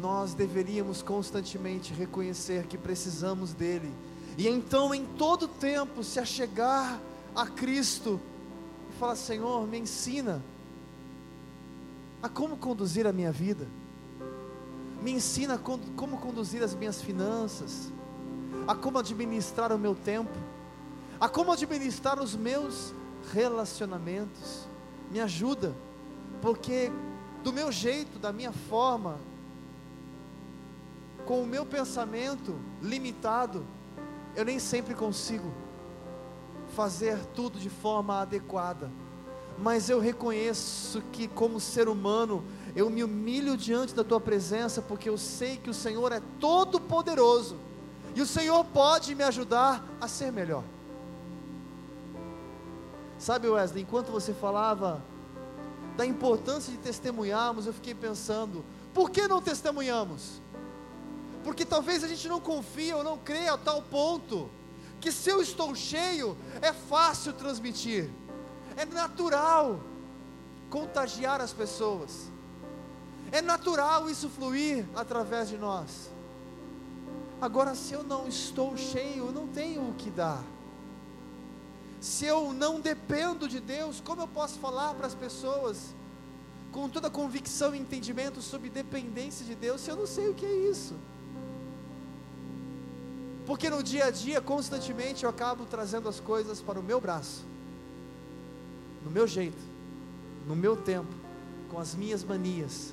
Nós 0.00 0.32
deveríamos 0.32 1.02
constantemente 1.02 1.92
reconhecer 1.92 2.66
que 2.66 2.78
precisamos 2.78 3.52
dele, 3.52 3.92
e 4.38 4.46
então 4.46 4.94
em 4.94 5.04
todo 5.04 5.48
tempo 5.48 6.04
se 6.04 6.20
achegar 6.20 7.00
a 7.34 7.46
Cristo 7.46 8.20
fala: 8.98 9.16
Senhor, 9.16 9.66
me 9.66 9.78
ensina 9.78 10.42
a 12.22 12.28
como 12.28 12.56
conduzir 12.56 13.06
a 13.06 13.12
minha 13.12 13.32
vida, 13.32 13.66
me 15.02 15.12
ensina 15.12 15.58
como 15.58 16.18
conduzir 16.18 16.62
as 16.62 16.74
minhas 16.74 17.00
finanças, 17.00 17.92
a 18.66 18.74
como 18.74 18.98
administrar 18.98 19.72
o 19.72 19.78
meu 19.78 19.94
tempo, 19.94 20.32
a 21.20 21.28
como 21.28 21.52
administrar 21.52 22.20
os 22.20 22.34
meus 22.34 22.92
relacionamentos. 23.32 24.66
Me 25.10 25.20
ajuda, 25.20 25.74
porque 26.42 26.90
do 27.42 27.52
meu 27.52 27.70
jeito, 27.70 28.18
da 28.18 28.32
minha 28.32 28.52
forma, 28.52 29.18
com 31.24 31.42
o 31.42 31.46
meu 31.46 31.64
pensamento 31.64 32.54
limitado, 32.82 33.64
eu 34.34 34.44
nem 34.44 34.58
sempre 34.58 34.94
consigo 34.94 35.52
fazer 36.74 37.18
tudo 37.34 37.58
de 37.58 37.70
forma 37.70 38.20
adequada, 38.20 38.90
mas 39.58 39.88
eu 39.90 39.98
reconheço 39.98 41.02
que, 41.12 41.26
como 41.26 41.58
ser 41.58 41.88
humano, 41.88 42.44
eu 42.74 42.88
me 42.90 43.02
humilho 43.02 43.56
diante 43.56 43.94
da 43.94 44.04
tua 44.04 44.20
presença, 44.20 44.80
porque 44.82 45.08
eu 45.08 45.18
sei 45.18 45.56
que 45.56 45.70
o 45.70 45.74
Senhor 45.74 46.12
é 46.12 46.22
todo-poderoso 46.40 47.56
e 48.14 48.20
o 48.20 48.26
Senhor 48.26 48.64
pode 48.64 49.14
me 49.14 49.24
ajudar 49.24 49.84
a 50.00 50.08
ser 50.08 50.32
melhor. 50.32 50.64
Sabe, 53.18 53.48
Wesley, 53.48 53.82
enquanto 53.82 54.12
você 54.12 54.32
falava 54.32 55.02
da 55.96 56.06
importância 56.06 56.72
de 56.72 56.78
testemunharmos, 56.78 57.66
eu 57.66 57.72
fiquei 57.72 57.94
pensando: 57.94 58.64
por 58.94 59.10
que 59.10 59.26
não 59.26 59.42
testemunhamos? 59.42 60.40
Porque 61.42 61.64
talvez 61.64 62.04
a 62.04 62.08
gente 62.08 62.28
não 62.28 62.40
confie 62.40 62.92
ou 62.92 63.02
não 63.02 63.18
creia 63.18 63.54
a 63.54 63.58
tal 63.58 63.82
ponto 63.82 64.48
que 65.00 65.10
se 65.12 65.30
eu 65.30 65.40
estou 65.40 65.74
cheio, 65.74 66.36
é 66.60 66.72
fácil 66.72 67.32
transmitir, 67.32 68.10
é 68.76 68.84
natural 68.84 69.80
contagiar 70.70 71.40
as 71.40 71.52
pessoas, 71.52 72.30
é 73.30 73.42
natural 73.42 74.08
isso 74.08 74.28
fluir 74.28 74.86
através 74.94 75.48
de 75.48 75.56
nós. 75.56 76.10
Agora, 77.40 77.74
se 77.74 77.94
eu 77.94 78.02
não 78.02 78.26
estou 78.26 78.76
cheio, 78.76 79.30
não 79.30 79.46
tenho 79.46 79.88
o 79.88 79.94
que 79.94 80.10
dar. 80.10 80.42
Se 82.00 82.24
eu 82.24 82.52
não 82.52 82.80
dependo 82.80 83.48
de 83.48 83.60
Deus, 83.60 84.00
como 84.00 84.22
eu 84.22 84.28
posso 84.28 84.58
falar 84.58 84.94
para 84.94 85.06
as 85.06 85.14
pessoas 85.14 85.94
com 86.72 86.88
toda 86.88 87.08
convicção 87.10 87.74
e 87.74 87.78
entendimento 87.78 88.42
sobre 88.42 88.68
dependência 88.68 89.44
de 89.44 89.54
Deus 89.54 89.80
se 89.80 89.90
eu 89.90 89.96
não 89.96 90.06
sei 90.06 90.28
o 90.28 90.34
que 90.34 90.44
é 90.44 90.54
isso? 90.70 90.94
Porque 93.46 93.70
no 93.70 93.82
dia 93.82 94.04
a 94.04 94.10
dia, 94.10 94.42
constantemente, 94.42 95.24
eu 95.24 95.30
acabo 95.30 95.64
trazendo 95.64 96.06
as 96.08 96.20
coisas 96.20 96.60
para 96.60 96.78
o 96.78 96.82
meu 96.82 97.00
braço, 97.00 97.46
no 99.02 99.10
meu 99.10 99.26
jeito, 99.26 99.56
no 100.46 100.54
meu 100.54 100.76
tempo, 100.76 101.08
com 101.70 101.80
as 101.80 101.94
minhas 101.94 102.22
manias. 102.22 102.92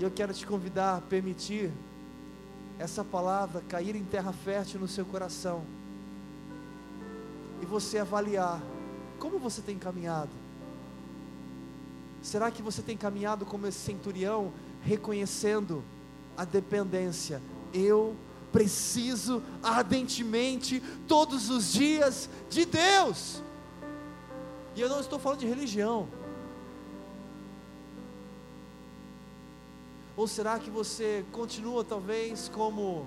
E 0.00 0.02
eu 0.02 0.10
quero 0.10 0.32
te 0.32 0.46
convidar 0.46 0.96
a 0.96 1.00
permitir 1.02 1.70
essa 2.78 3.04
palavra 3.04 3.62
cair 3.68 3.94
em 3.94 4.02
terra 4.02 4.32
fértil 4.32 4.80
no 4.80 4.88
seu 4.88 5.04
coração 5.04 5.62
e 7.60 7.66
você 7.66 7.98
avaliar 7.98 8.62
como 9.18 9.38
você 9.38 9.60
tem 9.60 9.78
caminhado. 9.78 10.30
Será 12.22 12.50
que 12.50 12.62
você 12.62 12.80
tem 12.80 12.96
caminhado 12.96 13.44
como 13.44 13.66
esse 13.66 13.78
centurião, 13.78 14.50
reconhecendo 14.82 15.84
a 16.34 16.46
dependência? 16.46 17.42
Eu 17.74 18.16
preciso 18.50 19.42
ardentemente, 19.62 20.82
todos 21.06 21.50
os 21.50 21.74
dias, 21.74 22.30
de 22.48 22.64
Deus. 22.64 23.42
E 24.74 24.80
eu 24.80 24.88
não 24.88 25.00
estou 25.00 25.18
falando 25.18 25.40
de 25.40 25.46
religião. 25.46 26.08
Ou 30.20 30.28
será 30.28 30.58
que 30.58 30.68
você 30.68 31.24
continua 31.32 31.82
talvez 31.82 32.50
como, 32.50 33.06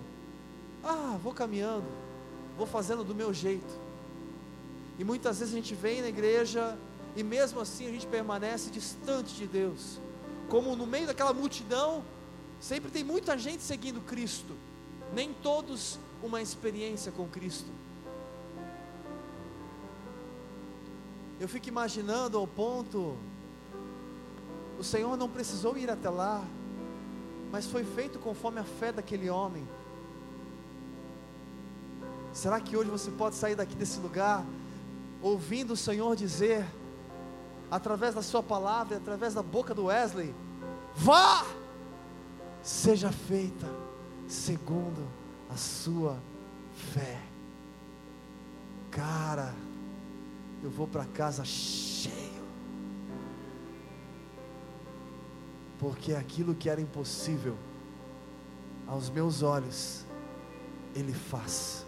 ah, 0.84 1.16
vou 1.22 1.32
caminhando, 1.32 1.86
vou 2.57 2.66
fazendo 2.66 3.03
do 3.03 3.14
meu 3.14 3.32
jeito. 3.32 3.72
E 4.97 5.03
muitas 5.03 5.38
vezes 5.38 5.53
a 5.53 5.57
gente 5.57 5.76
vem 5.76 6.01
na 6.01 6.07
igreja 6.07 6.76
e 7.16 7.22
mesmo 7.22 7.59
assim 7.59 7.88
a 7.88 7.91
gente 7.91 8.07
permanece 8.07 8.72
distante 8.72 9.36
de 9.36 9.45
Deus. 9.45 9.99
Como 10.49 10.76
no 10.76 10.88
meio 10.88 11.05
daquela 11.05 11.34
multidão, 11.34 12.03
sempre 12.59 12.89
tem 12.89 13.03
muita 13.03 13.38
gente 13.38 13.61
seguindo 13.61 14.01
Cristo 14.01 14.55
nem 15.14 15.32
todos 15.36 15.99
uma 16.24 16.41
experiência 16.41 17.11
com 17.11 17.28
Cristo. 17.28 17.70
Eu 21.39 21.47
fico 21.47 21.70
imaginando 21.70 22.39
ao 22.39 22.47
ponto, 22.47 23.16
o 24.80 24.84
Senhor 24.84 25.16
não 25.16 25.30
precisou 25.30 25.78
ir 25.78 25.91
até 25.91 26.09
lá, 26.09 26.43
mas 27.54 27.68
foi 27.68 27.84
feito 27.84 28.18
conforme 28.18 28.60
a 28.60 28.64
fé 28.64 28.91
daquele 28.91 29.30
homem. 29.30 29.64
Será 32.34 32.60
que 32.60 32.76
hoje 32.76 32.89
você 32.89 33.12
pode 33.12 33.36
sair 33.36 33.54
daqui 33.54 33.76
desse 33.76 33.99
lugar 33.99 34.43
ouvindo 35.22 35.74
o 35.74 35.78
Senhor 35.78 36.16
dizer, 36.16 36.66
através 37.70 38.16
da 38.16 38.24
Sua 38.24 38.41
palavra, 38.41 38.97
através 38.97 39.36
da 39.36 39.43
boca 39.43 39.72
do 39.72 39.86
Wesley: 39.86 40.34
Vá, 40.95 41.45
seja 42.64 43.12
feita 43.12 43.68
segundo 44.28 45.08
a 45.47 45.56
sua 45.56 46.18
fé. 46.91 47.20
Cara, 48.89 49.54
eu 50.64 50.72
vou 50.72 50.88
para 50.88 51.06
casa 51.06 51.45
cheio, 51.45 52.33
porque 55.84 56.14
aquilo 56.14 56.56
que 56.56 56.70
era 56.70 56.80
impossível 56.80 57.58
aos 58.88 59.10
meus 59.10 59.44
olhos, 59.44 60.06
Ele 60.96 61.12
faz. 61.12 61.86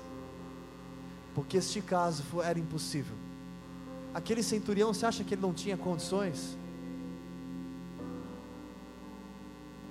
Porque 1.34 1.56
este 1.56 1.82
caso 1.82 2.22
era 2.42 2.60
impossível. 2.60 3.16
Aquele 4.14 4.44
centurião, 4.44 4.94
você 4.94 5.06
acha 5.06 5.24
que 5.24 5.34
ele 5.34 5.42
não 5.42 5.54
tinha 5.54 5.78
condições? 5.78 6.58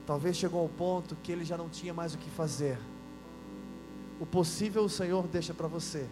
Talvez 0.07 0.37
chegou 0.37 0.61
ao 0.61 0.69
ponto 0.69 1.17
que 1.23 1.33
ele 1.33 1.45
já 1.45 1.57
não 1.57 1.71
tinha 1.71 1.95
mais 1.95 2.15
o 2.15 2.19
que 2.19 2.29
fazer. 2.29 2.79
O 4.21 4.27
possível 4.27 4.85
o 4.85 4.89
Senhor 4.89 5.27
deixa 5.27 5.55
para 5.55 5.67
você, 5.67 6.07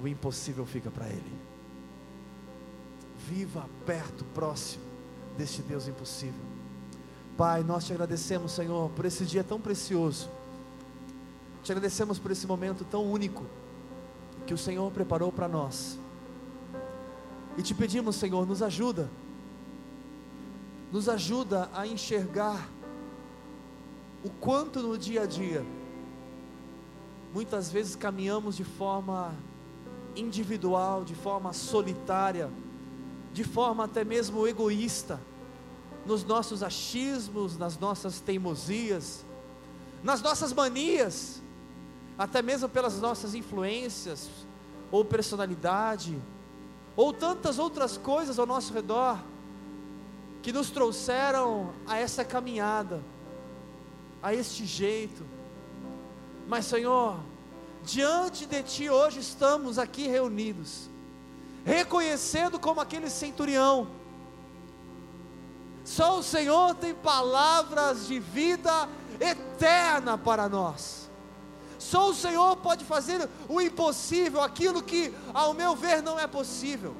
o 0.00 0.06
impossível 0.06 0.64
fica 0.64 0.88
para 0.90 1.08
Ele. 1.08 1.34
Viva 3.28 3.68
perto, 3.84 4.24
próximo 4.26 4.84
deste 5.36 5.62
Deus 5.62 5.88
impossível. 5.88 6.51
Pai, 7.36 7.62
nós 7.62 7.84
te 7.84 7.92
agradecemos, 7.92 8.52
Senhor, 8.52 8.90
por 8.90 9.04
esse 9.04 9.24
dia 9.24 9.42
tão 9.42 9.60
precioso. 9.60 10.28
Te 11.62 11.72
agradecemos 11.72 12.18
por 12.18 12.30
esse 12.30 12.46
momento 12.46 12.84
tão 12.84 13.04
único 13.04 13.44
que 14.46 14.52
o 14.52 14.58
Senhor 14.58 14.90
preparou 14.90 15.32
para 15.32 15.48
nós. 15.48 15.98
E 17.56 17.62
te 17.62 17.74
pedimos, 17.74 18.16
Senhor, 18.16 18.46
nos 18.46 18.62
ajuda, 18.62 19.10
nos 20.90 21.08
ajuda 21.08 21.70
a 21.74 21.86
enxergar 21.86 22.68
o 24.24 24.30
quanto 24.30 24.80
no 24.80 24.96
dia 24.96 25.22
a 25.22 25.26
dia, 25.26 25.64
muitas 27.34 27.70
vezes 27.70 27.96
caminhamos 27.96 28.56
de 28.56 28.64
forma 28.64 29.34
individual, 30.14 31.04
de 31.04 31.14
forma 31.14 31.52
solitária, 31.52 32.50
de 33.32 33.42
forma 33.42 33.84
até 33.84 34.04
mesmo 34.04 34.46
egoísta, 34.46 35.18
nos 36.04 36.24
nossos 36.24 36.62
achismos, 36.62 37.56
nas 37.56 37.78
nossas 37.78 38.20
teimosias, 38.20 39.24
nas 40.02 40.20
nossas 40.20 40.52
manias, 40.52 41.40
até 42.18 42.42
mesmo 42.42 42.68
pelas 42.68 43.00
nossas 43.00 43.34
influências, 43.34 44.28
ou 44.90 45.04
personalidade, 45.04 46.20
ou 46.94 47.12
tantas 47.12 47.58
outras 47.58 47.96
coisas 47.96 48.38
ao 48.38 48.46
nosso 48.46 48.72
redor, 48.72 49.18
que 50.42 50.52
nos 50.52 50.70
trouxeram 50.70 51.72
a 51.86 51.98
essa 51.98 52.24
caminhada, 52.24 53.00
a 54.22 54.34
este 54.34 54.66
jeito. 54.66 55.24
Mas, 56.48 56.66
Senhor, 56.66 57.18
diante 57.84 58.44
de 58.44 58.62
Ti 58.62 58.90
hoje 58.90 59.20
estamos 59.20 59.78
aqui 59.78 60.06
reunidos, 60.06 60.90
reconhecendo 61.64 62.58
como 62.58 62.80
aquele 62.80 63.08
centurião, 63.08 63.86
só 65.84 66.18
o 66.18 66.22
Senhor 66.22 66.74
tem 66.76 66.94
palavras 66.94 68.06
de 68.06 68.18
vida 68.18 68.88
eterna 69.20 70.16
para 70.16 70.48
nós. 70.48 71.10
Só 71.78 72.10
o 72.10 72.14
Senhor 72.14 72.56
pode 72.56 72.84
fazer 72.84 73.28
o 73.48 73.60
impossível, 73.60 74.40
aquilo 74.40 74.82
que, 74.82 75.12
ao 75.34 75.52
meu 75.52 75.74
ver, 75.74 76.00
não 76.00 76.18
é 76.18 76.26
possível, 76.26 76.94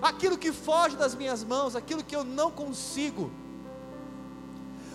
aquilo 0.00 0.38
que 0.38 0.50
foge 0.50 0.96
das 0.96 1.14
minhas 1.14 1.44
mãos, 1.44 1.76
aquilo 1.76 2.02
que 2.02 2.16
eu 2.16 2.24
não 2.24 2.50
consigo. 2.50 3.30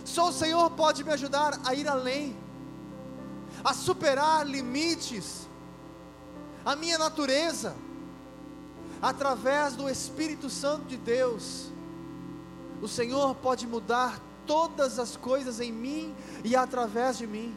Só 0.03 0.29
o 0.29 0.33
Senhor 0.33 0.71
pode 0.71 1.03
me 1.03 1.11
ajudar 1.11 1.59
a 1.63 1.75
ir 1.75 1.87
além, 1.87 2.35
a 3.63 3.73
superar 3.73 4.47
limites, 4.47 5.47
a 6.65 6.75
minha 6.75 6.97
natureza, 6.97 7.75
através 9.01 9.75
do 9.75 9.87
Espírito 9.87 10.49
Santo 10.49 10.85
de 10.85 10.97
Deus. 10.97 11.71
O 12.81 12.87
Senhor 12.87 13.35
pode 13.35 13.65
mudar 13.65 14.19
todas 14.45 14.99
as 14.99 15.17
coisas 15.17 15.59
em 15.59 15.71
mim 15.71 16.15
e 16.43 16.55
através 16.55 17.17
de 17.17 17.27
mim 17.27 17.55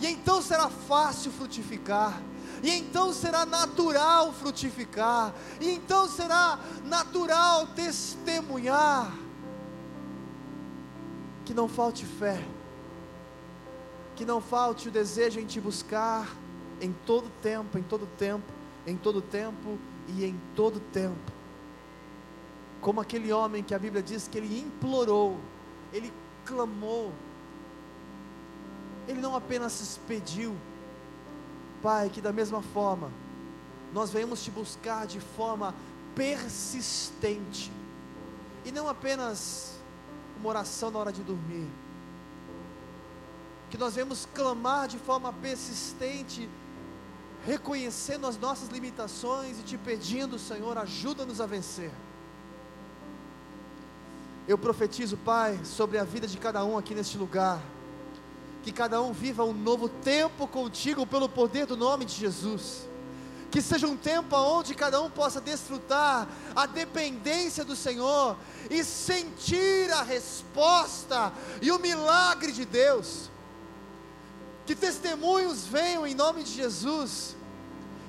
e 0.00 0.06
então 0.06 0.40
será 0.40 0.68
fácil 0.70 1.30
frutificar, 1.30 2.20
e 2.62 2.70
então 2.70 3.12
será 3.12 3.44
natural 3.44 4.32
frutificar, 4.32 5.34
e 5.60 5.70
então 5.70 6.08
será 6.08 6.58
natural 6.84 7.66
testemunhar. 7.68 9.12
Que 11.44 11.52
não 11.52 11.68
falte 11.68 12.06
fé, 12.06 12.42
que 14.16 14.24
não 14.24 14.40
falte 14.40 14.88
o 14.88 14.90
desejo 14.90 15.38
em 15.38 15.44
te 15.44 15.60
buscar 15.60 16.26
em 16.80 16.94
todo 17.04 17.30
tempo, 17.42 17.76
em 17.76 17.82
todo 17.82 18.06
tempo, 18.06 18.44
em 18.86 18.96
todo 18.96 19.20
tempo 19.20 19.78
e 20.08 20.24
em 20.24 20.40
todo 20.56 20.80
tempo. 20.80 21.29
Como 22.80 23.00
aquele 23.00 23.32
homem 23.32 23.62
que 23.62 23.74
a 23.74 23.78
Bíblia 23.78 24.02
diz 24.02 24.26
que 24.26 24.38
ele 24.38 24.60
implorou, 24.60 25.38
ele 25.92 26.12
clamou, 26.44 27.12
ele 29.06 29.20
não 29.20 29.34
apenas 29.34 29.72
se 29.72 29.82
expediu, 29.82 30.56
Pai, 31.82 32.10
que 32.10 32.20
da 32.20 32.32
mesma 32.32 32.62
forma, 32.62 33.10
nós 33.92 34.10
venhamos 34.10 34.42
te 34.42 34.50
buscar 34.50 35.06
de 35.06 35.20
forma 35.20 35.74
persistente, 36.14 37.70
e 38.64 38.70
não 38.70 38.88
apenas 38.88 39.78
uma 40.38 40.48
oração 40.48 40.90
na 40.90 40.98
hora 40.98 41.12
de 41.12 41.22
dormir, 41.22 41.68
que 43.70 43.78
nós 43.78 43.94
venhamos 43.94 44.26
clamar 44.34 44.88
de 44.88 44.98
forma 44.98 45.32
persistente, 45.32 46.48
reconhecendo 47.46 48.26
as 48.26 48.36
nossas 48.38 48.68
limitações 48.68 49.58
e 49.58 49.62
te 49.62 49.78
pedindo, 49.78 50.38
Senhor, 50.38 50.76
ajuda-nos 50.76 51.40
a 51.40 51.46
vencer. 51.46 51.90
Eu 54.50 54.58
profetizo, 54.58 55.16
Pai, 55.16 55.60
sobre 55.62 55.96
a 55.96 56.02
vida 56.02 56.26
de 56.26 56.36
cada 56.36 56.64
um 56.64 56.76
aqui 56.76 56.92
neste 56.92 57.16
lugar 57.16 57.62
que 58.64 58.72
cada 58.72 59.00
um 59.00 59.12
viva 59.12 59.44
um 59.44 59.52
novo 59.52 59.88
tempo 59.88 60.44
contigo 60.44 61.06
pelo 61.06 61.28
poder 61.28 61.66
do 61.66 61.76
nome 61.76 62.04
de 62.04 62.16
Jesus. 62.16 62.88
Que 63.48 63.62
seja 63.62 63.86
um 63.86 63.96
tempo 63.96 64.34
onde 64.34 64.74
cada 64.74 65.00
um 65.00 65.08
possa 65.08 65.40
desfrutar 65.40 66.26
a 66.56 66.66
dependência 66.66 67.64
do 67.64 67.76
Senhor 67.76 68.36
e 68.68 68.82
sentir 68.82 69.88
a 69.92 70.02
resposta 70.02 71.32
e 71.62 71.70
o 71.70 71.78
milagre 71.78 72.50
de 72.50 72.64
Deus. 72.64 73.30
Que 74.66 74.74
testemunhos 74.74 75.64
venham 75.64 76.04
em 76.04 76.14
nome 76.16 76.42
de 76.42 76.50
Jesus 76.50 77.36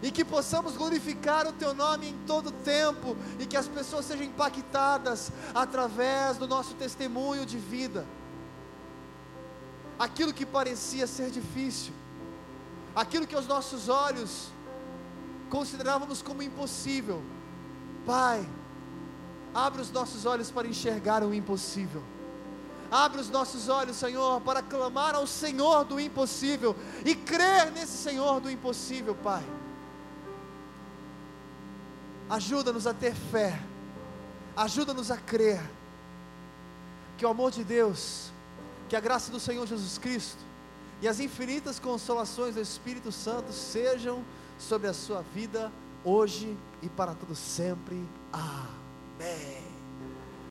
e 0.02 0.12
que 0.12 0.26
possamos 0.26 0.76
glorificar 0.76 1.48
o 1.48 1.54
Teu 1.54 1.74
nome 1.74 2.10
em 2.10 2.18
todo 2.26 2.52
tempo 2.52 3.16
e 3.40 3.46
que 3.46 3.58
as 3.58 3.68
pessoas 3.68 4.06
sejam 4.06 4.26
impactadas 4.26 5.32
através 5.54 6.38
do 6.38 6.48
nosso 6.48 6.74
testemunho 6.76 7.46
de 7.46 7.58
vida 7.58 8.06
aquilo 10.02 10.34
que 10.34 10.48
parecia 10.48 11.06
ser 11.06 11.30
difícil, 11.30 11.94
aquilo 12.96 13.28
que 13.28 13.36
os 13.36 13.46
nossos 13.46 13.88
olhos 13.88 14.48
considerávamos 15.48 16.24
como 16.24 16.42
impossível. 16.42 17.22
Pai, 18.04 18.44
abre 19.54 19.80
os 19.80 19.92
nossos 19.92 20.26
olhos 20.26 20.50
para 20.50 20.68
enxergar 20.68 21.22
o 21.24 21.32
impossível. 21.36 22.02
Abre 22.90 23.22
os 23.22 23.30
nossos 23.30 23.70
olhos, 23.70 23.96
Senhor, 23.96 24.42
para 24.42 24.64
clamar 24.64 25.14
ao 25.14 25.28
Senhor 25.28 25.86
do 25.86 26.00
impossível 26.00 26.76
e 27.06 27.14
crer 27.14 27.72
nesse 27.72 27.96
Senhor 27.96 28.42
do 28.42 28.50
impossível, 28.50 29.14
Pai. 29.14 29.44
Ajuda-nos 32.32 32.88
a 32.88 32.94
ter 32.94 33.14
fé, 33.14 33.62
ajuda-nos 34.56 35.12
a 35.12 35.18
crer 35.18 35.62
que 37.18 37.26
o 37.26 37.30
amor 37.30 37.52
de 37.52 37.64
Deus 37.64 38.32
que 38.92 38.96
a 38.98 39.00
graça 39.00 39.32
do 39.32 39.40
Senhor 39.40 39.66
Jesus 39.66 39.98
Cristo 39.98 40.44
e 41.02 41.08
as 41.08 41.22
infinitas 41.22 41.80
consolações 41.80 42.56
do 42.56 42.62
Espírito 42.62 43.10
Santo 43.10 43.54
sejam 43.54 44.22
sobre 44.60 44.90
a 44.90 44.94
sua 44.94 45.22
vida 45.34 45.72
hoje 46.04 46.58
e 46.82 46.90
para 46.90 47.16
todo 47.16 47.34
sempre. 47.34 47.96
Amém. 48.34 49.71